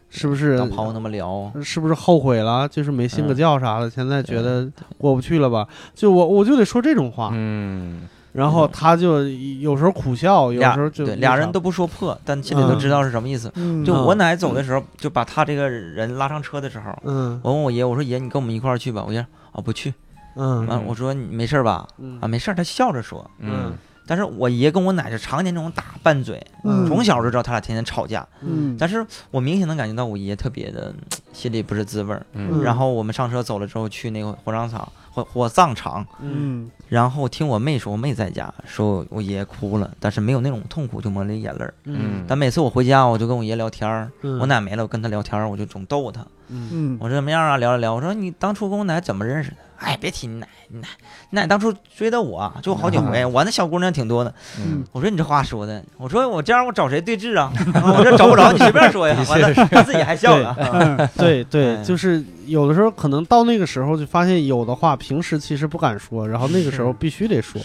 [0.08, 2.66] 是不是当朋友那么聊，是不是后悔了？
[2.68, 3.36] 就是没信个嗯。
[3.36, 5.66] 教啥的，现在觉得过不去了吧？
[5.94, 8.02] 就我我就得说这种话，嗯，
[8.32, 13.50] 然后他就有时候苦笑，有时候就对俩人都不说破，但心里都知道是什么意思。
[13.56, 13.84] 嗯。
[13.84, 14.04] 就嗯。
[14.06, 17.38] 我奶走的时候，就把他这个人拉上车的时候，嗯。
[17.42, 19.04] 我问我爷，我说爷，你跟我们一块儿去吧。
[19.06, 19.18] 我爷
[19.52, 19.92] 啊不去，
[20.36, 20.66] 嗯。
[20.66, 21.86] 完我说你没事吧？
[21.98, 22.18] 嗯。
[22.20, 23.28] 啊没事，他笑着说。
[23.38, 23.72] 嗯
[24.06, 28.26] 但是我爷跟我奶就常年这种打拌嘴，嗯从小就知道他俩天天吵架。
[28.42, 30.94] 嗯但是我明显能感觉到我爷特别的
[31.32, 32.24] 心里不是滋味儿。
[32.34, 36.06] 嗯然后我们上车走了之后，去那个火葬场火火葬场，
[36.88, 41.74] 然后听我妹说，我妹在家说我爷哭了，但是没有那种痛苦，就抹了眼泪儿。
[41.84, 46.24] 嗯但每次我回家，我就跟我爷聊天儿，嗯我奶没了，我跟他聊天儿，我就总逗他。
[47.00, 47.56] 我说怎么样啊？
[47.56, 47.94] 聊了聊。
[47.94, 49.56] 我说你当初跟我奶怎么认识的？
[49.78, 50.88] 哎，别提你奶，你奶，
[51.30, 53.24] 你奶当初追的我，就好几回。
[53.24, 54.32] 我那小姑娘挺多的。
[54.58, 57.52] 嗯我说你这话说的，我说我这样我找谁对峙啊？
[57.96, 59.16] 我这找不着，你随便说呀。
[59.28, 60.56] 完了，他自己还笑了。
[60.72, 67.60] 嗯 对对，哎就是有的时候可能到那个时候就发现有的话平时其实不敢说，然后那个时候必须得说，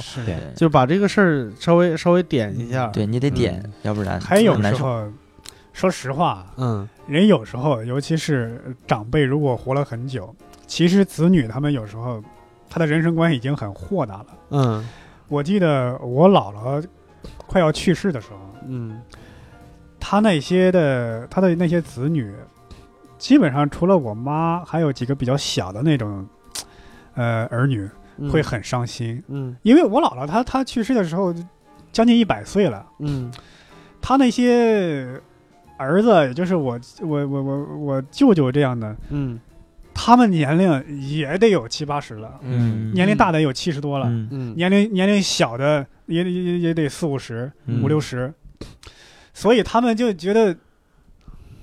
[0.55, 4.77] 就把这个事儿稍微稍微点一下。，对你得点，要不然还有很难受。
[4.77, 5.03] 时候，
[5.73, 10.33] 说实话，嗯人有时候，尤其是长辈，如果活了很久，
[10.71, 12.23] 其实子女他们有时候，
[12.69, 14.27] 他的人生观已经很豁达了。
[14.51, 14.87] 嗯
[15.27, 16.81] 我记得我姥姥
[17.45, 19.01] 快要去世的时候，嗯
[19.99, 22.33] 他那些的他的那些子女，
[23.17, 26.25] 基本上除了我妈，还有几个比较小的那种，
[27.15, 27.85] 呃，儿女，
[28.31, 31.35] 会很伤心，嗯因为我姥姥她她去世的时候
[31.91, 33.29] 将近一百岁了，嗯
[34.01, 35.19] 他那些
[35.77, 39.37] 儿子，也就是我我我我我舅舅这样的，嗯
[40.03, 42.91] 他们年龄也得有七八十了，嗯。
[42.91, 44.27] 年龄大的有七十多了，嗯。
[44.31, 44.55] 嗯。
[44.55, 47.83] 年龄年龄小的也也也也得四五十、嗯。
[47.83, 48.33] 五六十，
[49.31, 50.57] 所以他们就觉得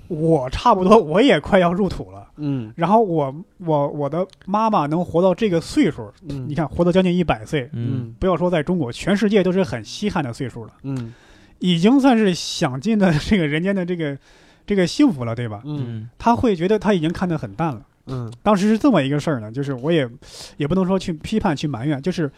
[0.06, 2.28] 我差不多我也快要入土了。
[2.36, 2.72] 嗯。
[2.76, 8.14] 然后我我我的妈妈能活到这个岁数，嗯，你看活到将近一百岁，嗯。
[8.20, 11.12] 不要说在中国，全世界都是很稀罕的岁数了，嗯。
[11.58, 14.16] 已经算是享尽了这个人间的这个
[14.64, 15.60] 这个幸福了，对吧？
[15.64, 17.82] 嗯嗯他会觉得他已经看得很淡了。
[18.08, 18.32] 嗯。
[18.42, 20.08] 当时是这么一个事儿呢，就是我也
[20.56, 22.30] 也不能说去批判去埋怨，就是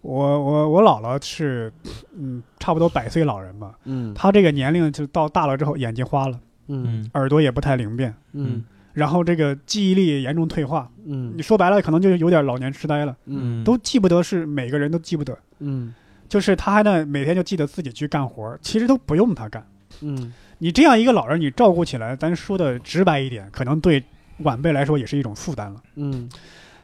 [0.00, 1.72] 我我我姥姥是
[2.16, 4.14] 嗯差不多百岁老人吧，嗯。
[4.14, 6.84] 她这个年龄就到大了之后眼睛花了，嗯。
[7.02, 8.64] 嗯耳朵也不太灵便，嗯。
[8.94, 11.32] 然后这个记忆力也严重退化，嗯。
[11.36, 13.62] 你说白了可能就是有点老年痴呆了，嗯。
[13.64, 15.94] 都记不得是每个人都记不得，嗯。
[16.28, 19.66] 就是他还呢每天就记得自己去干活，其实都不用他干。
[20.00, 20.32] 嗯。
[20.58, 24.02] 你这样一个老人，你照顾起来，咱说的直白一点，可能对
[24.38, 25.82] 晚辈来说也是一种负担了。
[25.96, 26.28] 嗯。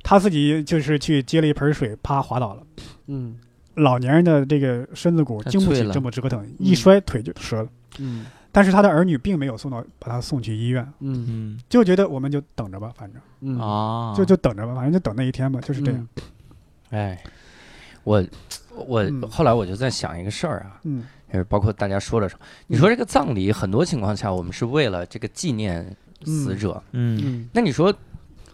[0.03, 2.63] 他自己就是去接了一盆水，啪滑倒了。
[3.07, 3.37] 嗯。
[3.75, 7.69] 老年人的这个身子骨经不起这么折腾，一摔腿就折了。
[7.99, 8.27] 嗯。
[8.53, 11.27] 但是他的儿女并没有送到，把他送去医院，嗯。
[11.29, 13.21] 嗯就觉得我们就等着吧，反正。
[13.41, 13.59] 嗯。
[13.59, 16.09] 啊，就就等着吧，反正就等那一天吧，就是这样。
[16.91, 17.21] 哎，
[18.05, 18.23] 我
[18.87, 19.23] 我嗯。
[19.29, 21.05] 后来我就在想一个事儿啊，嗯。
[21.33, 25.85] 就是包括大家说了什么，你说这个葬礼很多情况下我们是为了这个纪念
[26.25, 27.49] 死者，嗯嗯。
[27.53, 27.95] 那你说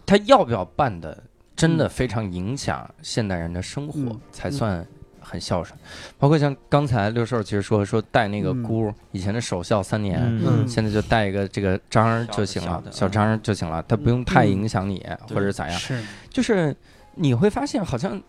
[0.05, 1.23] 他要不要办的，
[1.55, 4.85] 真的非常影响现代人的生活，嗯才算
[5.19, 5.77] 很孝顺。
[6.17, 8.63] 包括像刚才六兽其实说说带那个嗯。
[8.63, 10.19] 箍，以前的守孝三年。
[10.43, 10.67] 嗯。
[10.67, 15.79] 现在就带一个这个章就行了，小章就行了，他不用太影响你，或者咋样。
[15.79, 16.75] 是，就是
[17.15, 18.21] 你会发现，好像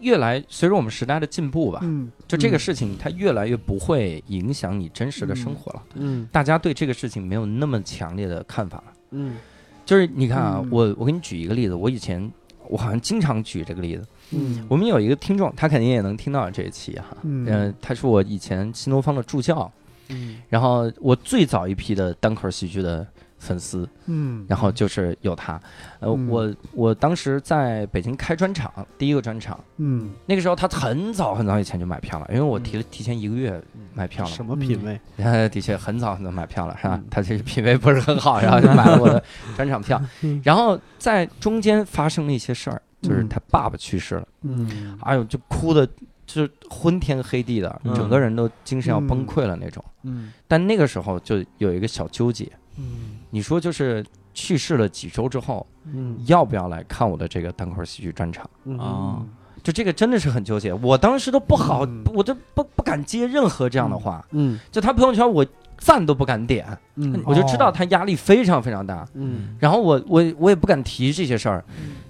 [0.00, 5.82] 越来随着我们时代的进步吧，嗯，就这个事情它越来越不会影响你真实的生活了。
[5.94, 6.28] 嗯。
[6.30, 8.78] 大家对这个事情没有那么强烈的看法。
[8.78, 8.92] 了。
[9.10, 9.36] 嗯。
[9.84, 10.68] 就是你看啊，嗯。
[10.70, 12.30] 我我给你举一个例子，我以前
[12.68, 14.06] 我好像经常举这个例子。
[14.30, 14.66] 嗯。
[14.68, 17.16] 我们有一个听众，他肯定也能听到这一期哈。
[17.22, 17.46] 嗯。
[17.46, 19.70] 呃，他是我以前新东方的助教，
[20.08, 20.38] 嗯。
[20.48, 23.06] 然后我最早一批的单口喜剧的
[23.38, 25.60] 粉丝，嗯，然后就是有他。
[26.00, 26.28] 呃，嗯。
[26.28, 30.10] 我我当时在北京开专场，第一个专场，嗯。
[30.26, 33.62] 那个时候他很早很早以前就买票了，因为我提了提前一个月
[33.94, 34.30] 买票了。
[34.30, 35.00] 什么品味？
[35.16, 36.94] 他 的确很早很早买票了，是吧？
[36.94, 37.04] 嗯？
[37.10, 39.22] 他这个品味不是很好，然后就 买了我的
[39.56, 40.00] 专场票。
[40.22, 40.40] 嗯。
[40.44, 43.28] 然后在中间发生了一些事儿，就是嗯。
[43.28, 44.98] 他爸爸去世了，嗯。
[45.02, 45.86] 哎呦，就哭的，
[46.26, 47.94] 就是昏天黑地的，嗯。
[47.94, 49.84] 整个人都精神要崩溃了那种。
[50.02, 50.32] 嗯。
[50.48, 54.04] 但那个时候就有一个小纠结，嗯你说就是
[54.34, 56.16] 去世了几周之后，嗯。
[56.26, 58.48] 要不要来看我的这个单口喜剧专场？
[58.64, 58.78] 嗯。
[58.78, 59.22] 啊。
[59.60, 62.04] 就这个真的是很纠结，我当时都不好，嗯。
[62.14, 64.24] 我都不不敢接任何这样的话。
[64.30, 64.58] 嗯。
[64.70, 65.44] 就他朋友圈我
[65.76, 67.20] 赞都不敢点，嗯。
[67.26, 69.06] 我就知道他压力非常非常大。
[69.14, 69.56] 嗯。
[69.58, 71.64] 然后我我我也不敢提这些事儿，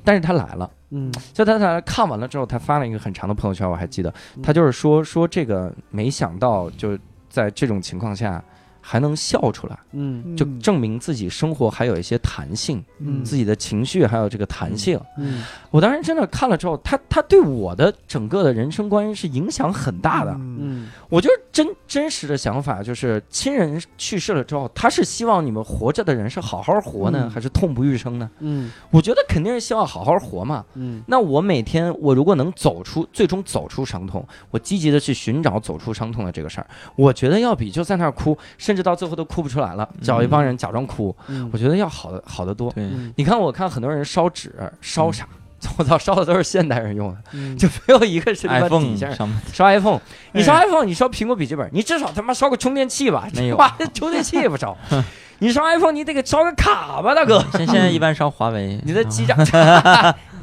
[0.05, 1.11] 但是他来了，嗯。
[1.33, 4.43] 就他他看完了之后，他发了一个很长的朋友圈，我还记得，嗯。
[4.43, 6.97] 他就是说说这个没想到就
[7.31, 8.43] 在这种情况下
[8.91, 10.35] 还能笑出来，嗯。
[10.35, 13.23] 就证明自己生活还有一些弹性，嗯。
[13.23, 14.99] 自己的情绪还有这个弹性。
[15.19, 15.45] 嗯。
[15.71, 20.31] 我当时真的看了之后，他他对我的整个的人生观是影响很大的。
[20.33, 20.57] 嗯。
[20.61, 20.89] 嗯。
[21.11, 27.31] 我就是真真实的想法，就是亲人去世了之后，他是希望你们活着的人是好好活呢，嗯。
[27.31, 28.31] 还是痛不欲生呢？
[28.39, 28.71] 嗯。
[28.91, 30.65] 我觉得肯定是希望好好活嘛。
[30.73, 31.03] 嗯。
[31.07, 36.67] 那我每天，我如果能走出，最终走出伤痛，我积极的去寻找走出伤痛的这个事儿，
[36.97, 42.73] 我觉得要比就在那儿哭，甚至到最后都哭不出来了，找一帮人假装哭，嗯我觉得要好的好得多。
[43.17, 45.27] 你看，我看很多人烧纸烧啥，
[45.77, 50.01] 我操，烧的都是现代人用的，嗯 就没有一个是他妈底 iPhone 烧 iPhone，
[50.33, 53.29] 你烧哎 iPhone，你烧苹果笔记本，你至少他妈烧个充电器吧？
[53.35, 54.77] 没有哇，充电器也不烧。
[55.41, 57.41] 你烧 iPhone，你得给烧个卡吧，大哥。
[57.53, 59.37] 现现在一般烧华为，你的基站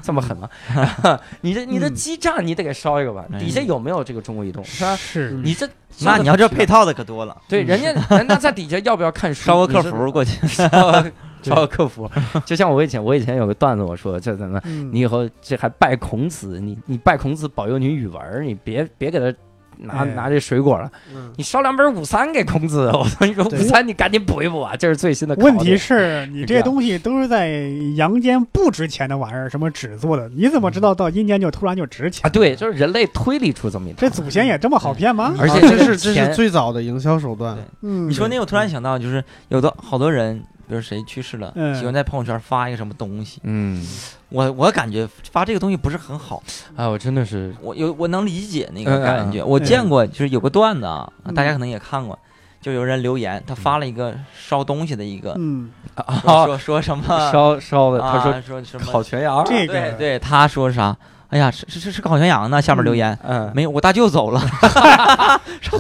[0.05, 0.47] 这么狠吗？
[1.41, 3.25] 你这你的嗯基站你得给烧一个吧？
[3.33, 4.63] 哎底下有没有这个中国移动？
[4.63, 4.95] 是吧？
[4.95, 5.67] 是你这
[6.01, 9.45] 那你要这配套，的可多了，对人家 人家在底下要不要看书？
[9.45, 12.09] 烧个客服过去，是 烧个烧个客服，
[12.45, 19.35] 就像我以前我以前有个段子，我说就在那，嗯你以后这还拜孔子，你你拜孔子保佑你语文，你别别给他
[19.79, 20.05] 拿哎。
[20.15, 21.31] 拿这水果了，嗯。
[21.37, 23.59] 你烧两本五三给孔子，我说 你说对。
[23.59, 25.35] 五三你赶紧补一补啊，这是最新的。
[25.35, 27.49] 问题是你这东西都是在
[27.95, 32.29] 阳间不值钱的玩意儿，什么纸做的，你怎么知道到阴间就突然就值钱啊，？
[32.29, 35.33] 对，就是人类推理出这么一这祖先也这么好骗吗？
[35.39, 37.57] 而且啊这是这是最早的营销手段。
[37.81, 41.73] 嗯，你说那，我突然想到，就是有的好多人，比如谁去世了，嗯。
[41.75, 43.85] 喜欢在朋友圈发一个什么东西，嗯，
[44.29, 46.41] 我我感觉发这个东西不是很好，
[46.75, 47.55] 哎，我真的是。
[47.61, 49.47] 我有我能理解那嗯个感觉，嗯。
[49.47, 51.33] 我见过，就是有个段子啊，嗯。
[51.33, 52.17] 大家可能也看过，
[52.61, 60.95] 就有人留言，他发了一个烧东西的一个，嗯，说啊说说什么，烧烧的，他啊说说什么烤全羊，这个对对，他说啥？
[61.35, 62.61] 哎呀，是是是是烤全羊呢？
[62.61, 64.39] 下面留言嗯，没有，我大舅走了。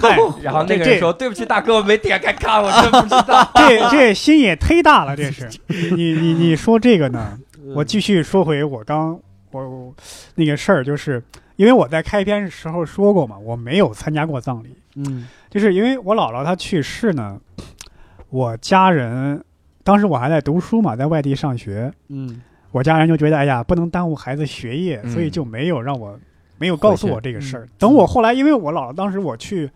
[0.01, 3.49] 嗨，然后那个这人说对不起大哥，我没点开看，我真不知道。
[3.55, 5.49] 这这心也忒大了，这是
[5.95, 7.39] 你你你说这个呢？
[7.73, 9.17] 我继续说回我刚
[9.51, 9.93] 我
[10.35, 11.23] 那个事儿，就是
[11.55, 17.39] 因为我在开篇时候说过嘛，我没有参加过葬礼，嗯就是因为我姥姥她去世呢，
[18.29, 19.41] 我家人
[19.85, 22.41] 当时我还在读书嘛，在外地上学，嗯
[22.75, 26.19] 我家人就觉得哎呀不能耽误孩子学业，嗯所以就没有让我
[26.57, 27.69] 没有告诉我这个事儿嗯。
[27.79, 29.71] 等我后来，因为我姥姥当时我去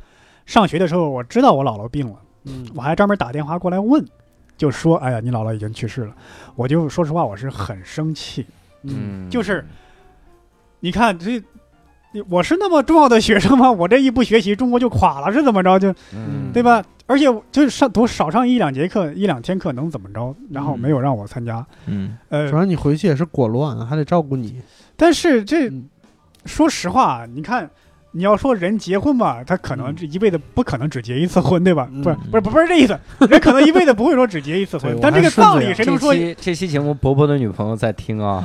[0.46, 2.18] 上学的时候，我知道我姥姥病了。
[2.44, 4.06] 嗯我还专门打电话过来问，
[4.58, 6.14] 就说：“哎呀，你姥姥已经去世了。”
[6.58, 8.46] 我就说实话，我是很生气。
[8.84, 9.66] 嗯就是
[10.82, 11.42] 你看这，
[12.30, 13.72] 我是那么重要的学生吗？
[13.72, 15.78] 我这一不学习，中国就垮了，是怎么着？
[15.80, 16.64] 就嗯对？
[16.64, 16.84] 吧？
[17.06, 20.36] 而且就是上多少上一两节课、一两天课能怎么着？
[20.52, 21.66] 然后没有让我参加。
[21.86, 24.62] 嗯，呃主，要你回去也是裹乱，还得照顾你。
[24.96, 25.88] 但是这嗯
[26.46, 27.70] 说实话，你看。
[28.12, 31.88] 你要说人结婚吧，他可能嗯这一辈子不可能只结一次婚，对吧？
[31.92, 33.00] 嗯不是不是不是这意思，
[33.30, 38.44] 人可能一辈子不会说只结一次婚， 但这个葬礼谁能说这期这期节目，伯伯的女朋友在听啊。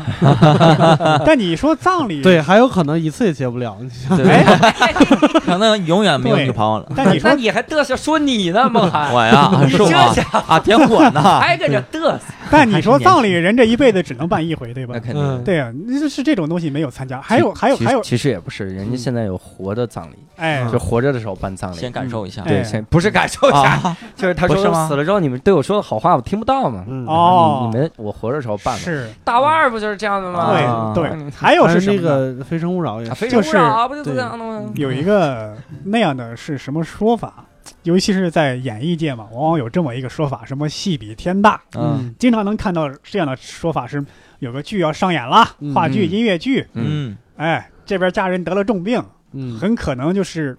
[1.25, 3.77] 但你说葬礼，对，还有可能一次也结不了。
[4.17, 4.93] 对，哎，
[5.45, 6.93] 可能永远没有女朋友了。
[6.95, 9.13] 但你说那你还嘚瑟说你呢，孟涵？
[9.15, 10.45] 我呀，是吗？
[10.47, 11.41] 啊，点火呢。
[11.41, 12.21] 还搁这嘚瑟，
[12.51, 15.01] 但你说葬礼人这一辈子只能办一回，对吧那？
[15.01, 15.45] 肯定。
[15.45, 17.21] 对啊，那就是这种东西没有参加。
[17.21, 21.77] 还有还有还有，其实也不是，人家现在有活的葬礼，哎，就活着的时候办葬礼。
[21.77, 22.43] 先感受一下。
[22.43, 24.57] 对，哎先不是感受一下，啊， 就是他说
[24.89, 26.85] 死了之后，你们对我说的好话我听不到嘛。
[26.89, 28.81] 嗯哦你你们我活着的时候办的。
[28.81, 30.41] 是大腕儿不就是这样的吗？
[30.41, 31.99] 啊对对，还有是那？
[32.05, 34.63] 个《非诚勿扰》也非就是诚勿扰啊不就是这样的吗？
[34.75, 37.45] 有一个那样的是什么说法？
[37.85, 42.15] 尤其是在演艺界嘛，往往有这么一个说法，什么戏比天大，嗯。
[42.19, 44.05] 经常能看到这样的说法是，
[44.39, 45.75] 有个剧要上演了，嗯。
[45.75, 47.17] 话剧、嗯音乐剧，嗯，嗯。
[47.37, 49.59] 哎，这边家人得了重病，嗯。
[49.59, 50.57] 很可能就是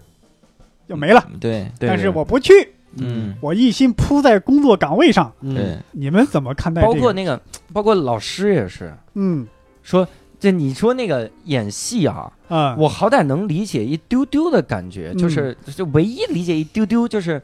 [0.86, 1.88] 要没了，对，对。
[1.88, 2.52] 但是我不去，
[2.98, 3.34] 嗯。
[3.40, 5.32] 我一心扑在工作岗位上。
[5.40, 6.94] 嗯对，你们怎么看待这个？
[6.94, 7.40] 包括那个，
[7.72, 8.92] 包括老师也是。
[9.14, 9.46] 嗯。
[9.82, 10.06] 说，
[10.46, 17.42] 这你说那个演戏啊，嗯，我好歹能理解一丢丢的感觉，嗯就是就唯一理解一丢丢就是。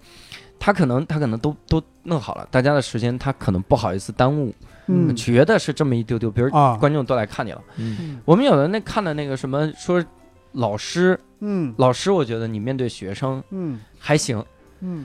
[0.64, 4.54] 他可能他可能都都弄好了，大家的时间他可能不好意思耽误，
[4.86, 5.12] 嗯。
[5.16, 7.60] 觉得是这么一丢丢，比如啊，观众都来看你了。
[7.78, 8.20] 嗯。
[8.24, 10.00] 我们有的那看的那个什么说
[10.52, 11.74] 老师嗯。
[11.78, 13.80] 老师，我觉得你面对学生嗯。
[13.98, 14.40] 还行，
[14.82, 15.04] 嗯，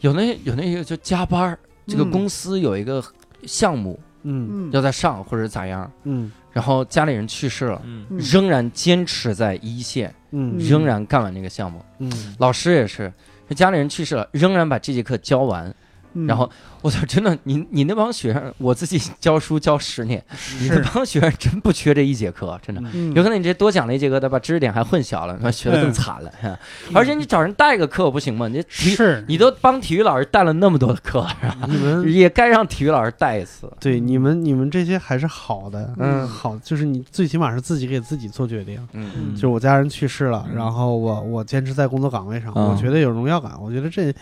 [0.00, 1.56] 有那有那个就加班，
[1.86, 2.10] 这个嗯。
[2.10, 3.00] 公司有一个
[3.46, 4.70] 项目嗯嗯。
[4.72, 6.30] 要在上或者咋样，嗯。
[6.52, 8.06] 然后家里人去世了，嗯。
[8.10, 8.18] 嗯。
[8.18, 10.56] 仍然坚持在一线，嗯。
[10.58, 11.84] 仍然干完这个项目。
[11.98, 12.10] 嗯。
[12.38, 13.12] 老师也是，
[13.56, 15.74] 家里人去世了，仍然把这节课教完。
[16.14, 16.50] 嗯然后
[16.82, 20.22] 我操，真的，你你那帮学生，我自己教书教十年，
[20.60, 22.82] 你那帮学生真不缺这一节课，真的。
[22.94, 26.30] 嗯有可能你这多讲了一节课，他把知识点还混淆了，他学的更惨了。
[26.40, 26.58] 哈
[26.94, 28.48] 而且你找人带个课不行吗？
[28.48, 31.26] 你体是你都帮体育老师带了那么多的课，
[31.68, 33.70] 你们也该让体育老师带一次。
[33.80, 38.76] 对你们你们这些还是好的，嗯好，就是你最起码是自己给自己做决定。
[38.92, 44.14] 嗯嗯就是我家人去世了，嗯然后我我坚持在工作岗位上，嗯我觉得有荣耀感，我觉得这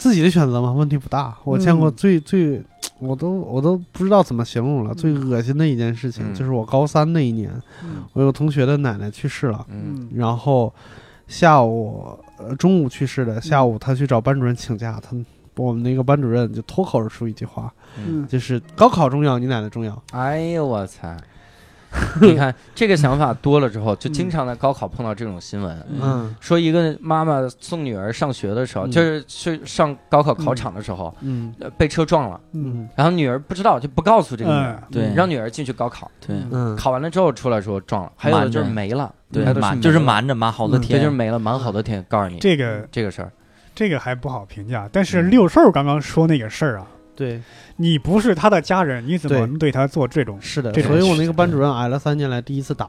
[0.00, 1.36] 自己的选择嘛，问题不大。
[1.44, 1.94] 我见过嗯。
[1.94, 2.62] 最最，
[2.98, 4.96] 我都我都不知道怎么形容了，嗯。
[4.96, 6.34] 最恶心的一件事情嗯。
[6.34, 7.52] 就是我高三那一年，
[7.84, 8.02] 嗯。
[8.14, 9.66] 我有个同学的奶奶去世了，
[10.14, 10.72] 然后
[11.28, 15.14] 下午呃中午去世的，下午他去找班主任请假，他
[15.56, 18.26] 我们那个班主任就脱口而出一句话，嗯。
[18.26, 20.02] 就是高考重要，你奶奶重要。
[20.12, 21.14] 哎呦我操！
[22.22, 26.34] 你看这个想法多了之后，就经常在高考碰到这种新闻，嗯。
[26.40, 28.90] 说一个妈妈送女儿上学的时候，嗯。
[28.90, 31.52] 就是去上高考考场的时候，嗯。
[31.60, 32.88] 呃被车撞了，嗯。
[32.94, 35.12] 然后女儿不知道就不告诉这个女儿，对。
[35.14, 36.36] 让女儿进去高考，对。
[36.50, 36.76] 嗯。
[36.76, 43.32] 考完了之后出来说撞了，还有的就是没了，对瞒就是，瞒着瞒好多天，就是没了，瞒好多天，告诉你这个这个事儿，
[43.74, 44.88] 这个还不好评价。
[44.92, 45.30] 但是嗯。
[45.30, 47.40] 六兽刚刚说那个事儿啊，对，
[47.76, 50.38] 你不是他的家人，你怎么能对他做这种？
[50.40, 52.88] 是的，这种所以我那个班主任挨了三年来第一次打，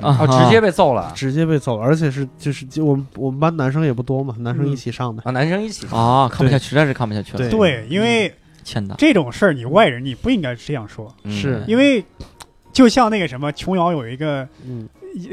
[0.00, 1.12] 啊，直接被揍了。
[1.14, 5.22] 直接被揍了，而且是就是就我们我们班男生也不多嘛，男生一起上的。
[5.24, 8.32] 啊，男生一起，啊，看不下去，实在是看不下去了，对对，因为
[8.62, 11.32] 欠打，这种事儿，你外人你不应该这样说，嗯。
[11.32, 11.62] 是。
[11.66, 12.04] 因为
[12.72, 14.88] 就像那个什么琼瑶有一个嗯。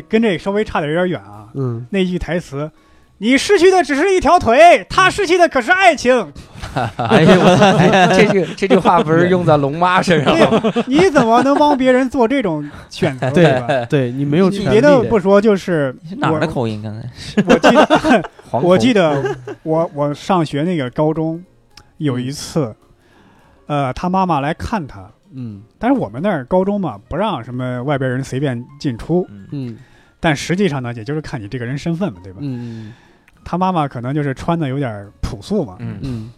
[0.09, 2.71] 跟这稍微差的有点远啊，嗯，那句台词。
[3.19, 6.31] 你失去的只是一条腿，他失去的可是爱情。
[6.97, 10.61] 哎呦我，哎，这句 这句话不是用在龙妈身上吗？
[10.85, 13.85] 你怎么能帮别人做这种选择，对吧？
[13.85, 16.81] 对你没有别的不说，就是哪儿的口音？
[16.83, 17.01] 刚才
[17.47, 21.43] 我记得，我记得，我我上学那个高中
[21.97, 22.75] 有一次，
[23.65, 29.77] 呃，他妈妈来看他，嗯但是我们那儿高中嘛，不让什么外边人随便进出，嗯嗯
[30.19, 32.39] 但实际上呢，也就是看你这个人身份嘛，对吧？
[32.41, 32.93] 嗯
[33.49, 35.97] 他妈妈可能就是穿的有点朴素嘛，嗯。
[36.01, 36.31] 嗯。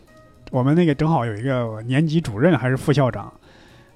[0.51, 3.33] 我们那个正好有一个年级主任还是副校长，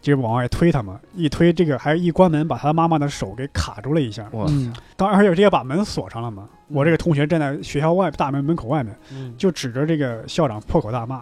[0.01, 4.45] 就是往外推他嘛，一推这个还一关门，把他妈妈的手给卡住了一下，哇。
[4.49, 4.73] 嗯。
[4.97, 6.49] 当然而且直接把门锁上了嘛。
[6.69, 9.35] 我这个同学站在学校外大门门口外面，嗯。
[9.37, 11.21] 就指着这个校长破口大骂，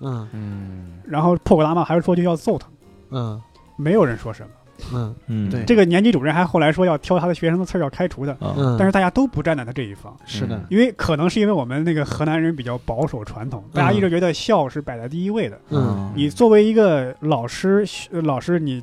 [0.00, 0.28] 嗯。
[0.32, 1.00] 嗯。
[1.04, 2.68] 然后破口大骂，还是说就要揍他，
[3.10, 3.42] 嗯。
[3.76, 4.48] 没有人说什么。
[4.92, 5.64] 嗯嗯，对。
[5.64, 8.54] 这个年级主任还后来说要挑他的学生的刺儿要开除的，啊。
[8.56, 15.60] 嗯，但是大家都不站在他这一方，是的，因为可能是因为我们那个河南人比较保守传统，大家一直觉得孝是摆在第一位的。
[15.70, 16.12] 嗯。
[16.16, 18.82] 你作为一个老师，呃老师你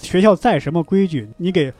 [0.00, 1.72] 学校再什么规矩，你给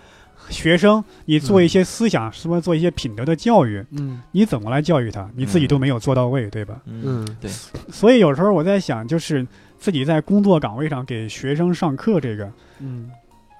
[0.48, 4.22] 学生你做一些思想，什么做一些品德的教育，嗯。
[4.32, 5.28] 你怎么来教育他？
[5.36, 6.80] 你自己都没有做到位，对吧？
[6.86, 7.36] 嗯嗯。
[7.40, 7.50] 对，
[7.90, 9.46] 所以有时候我在想，就是
[9.78, 12.50] 自己在工作岗位上给学生上课这个。
[12.80, 13.10] 嗯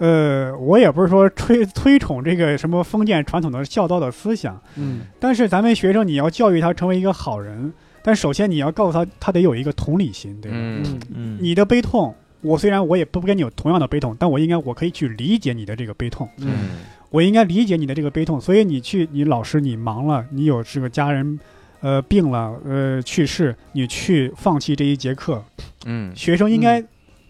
[0.03, 5.03] 呃，我也不是说推推崇这个什么封建传统的孝道的思想，嗯。
[5.21, 7.73] 但是咱们学生你要教育他成为一个好人，
[8.03, 10.57] 但首先你要告诉他，他得有一个同理心，对吧？
[10.59, 11.01] 嗯嗯。
[11.15, 16.71] 嗯，你的悲痛，我虽然我也不跟你有同样的悲痛，但我应该我可以去理解你的这个悲痛，嗯嗯。
[17.11, 21.39] 我应该理解你的这个悲痛，所以你去，你老师你忙了，你有这个家人。
[21.83, 25.43] 呃，病了，呃，去世，你去放弃这一节课，
[25.85, 26.15] 嗯。
[26.15, 26.81] 学生应该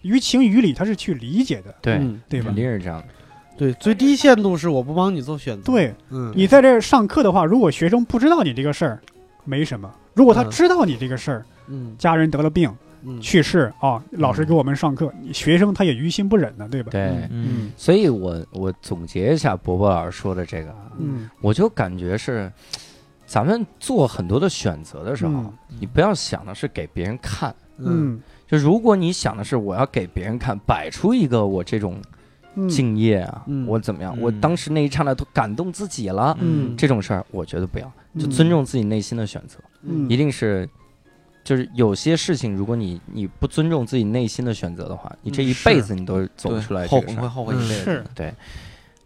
[0.02, 2.46] 于情于理他是去理解的，对，嗯对吧？
[2.46, 2.54] 肯？
[2.56, 3.06] 定是这样的。
[3.56, 9.00] 对，最低限度是我不帮你做选择。，对嗯，你在这儿上课的话，如果学生不知道你这个事儿，
[9.44, 11.94] 没什么；如果他嗯知道你这个事儿，嗯。
[11.98, 12.74] 家人得了病
[13.04, 13.20] 嗯。
[13.20, 16.90] 去世啊，老师给我们上课，你学生他也于心不忍的，对吧？
[16.90, 17.70] 对，嗯。
[17.76, 21.28] 所以我我总结一下伯伯老师说的这个啊，嗯。
[21.40, 22.50] 我就感觉是，
[23.26, 25.52] 咱们做很多的选择的时候，嗯。
[25.78, 27.54] 你不要想的是给别人看。
[27.78, 28.20] 嗯嗯
[28.52, 31.96] 就如果你想的是我要给别人看，摆出一个我这种
[32.54, 37.86] 嗯敬业啊，嗯我怎么样，嗯我当时那一刹那都感动自己了，嗯这种事儿我觉得不要，
[38.18, 40.68] 就嗯尊重自己内心的选择，嗯一定是。
[41.44, 46.86] 就是有些事情，如果你你不尊重自己内心的选择的话，你这一辈子你都走不出来。
[46.86, 47.82] 后你会后悔一辈子。
[47.82, 48.32] 是对，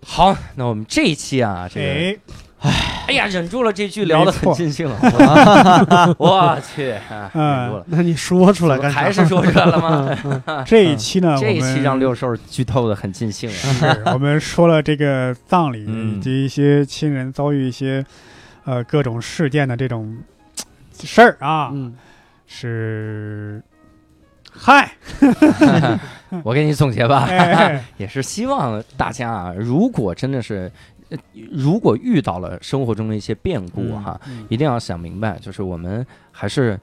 [0.03, 2.21] 好，那我们这一期啊，这个
[2.61, 4.97] 哎，哎呀，忍住了，这句聊得很尽兴了。
[6.19, 9.01] 我去，啊嗯忍住了，那你说出来干啥？
[9.01, 10.65] 还是说出来了吗？
[10.67, 13.53] 这一期呢， 这一期让六兽剧透的很尽兴啊。
[13.55, 18.05] 是我们说了这个葬礼嗯以及一些亲人遭遇一些
[18.65, 20.17] 呃各种事件的这种
[21.03, 21.95] 事儿啊，嗯
[22.47, 23.63] 是
[24.59, 24.91] 嗨，
[26.43, 30.71] 我给你总结吧，哎，也是希望大家啊，如果真的是，呃
[31.51, 34.47] 如果遇到了生活中的一些变故哈，嗯。
[34.49, 36.79] 一定要想明白，就是我们还是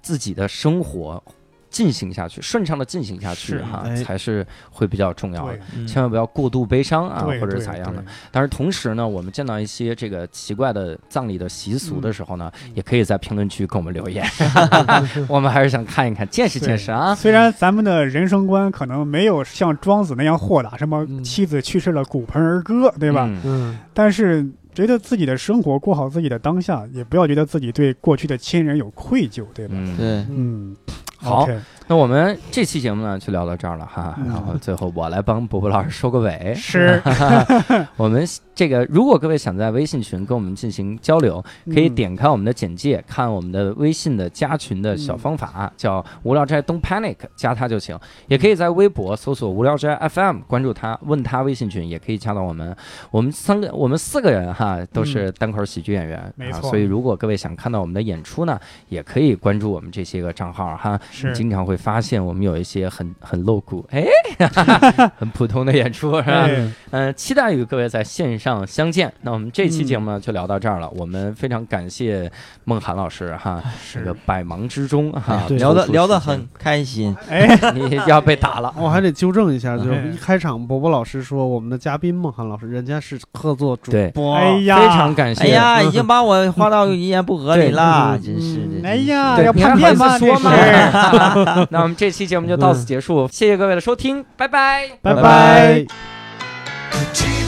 [0.00, 1.22] 自己的生活
[1.72, 3.96] 进行下去，顺畅的进行下去哈，哎。
[4.04, 5.58] 才是会比较重要的。
[5.86, 8.04] 千万不要过度悲伤啊，或者是咋样的。
[8.30, 12.72] 但是同时呢，我们见到一些这个奇怪的葬礼的习俗的时候呢，嗯。
[12.74, 14.24] 也可以在评论区给我们留言，
[15.28, 17.14] 我们还是想看一看，见识见识啊。
[17.16, 21.22] 虽然咱们的人生观可能没有像庄子那样豁达，什么嗯。
[21.24, 23.24] 妻子去世了骨盆儿歌，对吧？
[23.26, 23.40] 嗯。
[23.44, 23.78] 嗯。
[23.94, 29.74] 但是觉得自己的生活过好自己的当下，也不要觉得自己对过去的亲人有愧疚，对吧？
[29.76, 30.76] 嗯，对，嗯，
[31.22, 31.48] 好
[31.88, 34.26] 那我们这期节目呢就聊到这儿了哈，嗯。
[34.26, 36.54] 然后最后我来帮波波老师收个尾。
[36.54, 37.02] 是。
[37.96, 41.42] 我们这个，如果各位想在微信群跟我们进行交流，
[41.72, 47.98] 可以嗯点开我们的简介，看我们的微信的加群的小方法，叫“无聊斋 Don't Panic”，加他就行。
[48.28, 52.76] 也可以在微博搜索“无聊斋 FM”，关注他，问他微信群，也可以加到我们。
[53.10, 58.58] 我们三个，我们四个人哈，都是单口喜剧演员，啊嗯没错所以如果各位想看到我们的演出呢，
[58.88, 61.00] 也可以关注我们这些个账号哈。
[61.10, 64.04] 是经常会发现我们有一些很很露骨，哎，
[65.16, 66.32] 很普通的演出是吧？
[66.42, 69.12] 哎嗯，期待与各位在线上相见。
[69.22, 70.90] 那我们这期节目呢嗯就聊到这儿了。
[70.96, 72.30] 我们非常感谢
[72.64, 73.62] 孟涵老师哈，
[73.94, 77.16] 这个，百忙之中哈，聊的聊的很开心。
[77.28, 78.74] 哎，你要被打了。
[78.78, 85.44] 我还得纠正一下，就是嗯一开场伯伯老师说我们的嘉宾孟涵老师，人家是客座主播，哎呀，非常感谢。
[85.44, 88.88] 哎呀，已经把我划到一言不合里了，真是的。
[88.88, 90.18] 哎呀，要叛变吗？
[90.18, 91.66] 说这是吗？
[91.70, 94.88] 那我们这期节目就到此结束，谢谢各位的收听，拜拜。
[95.00, 95.86] 拜拜拜拜。
[97.12, 97.41] Jesus.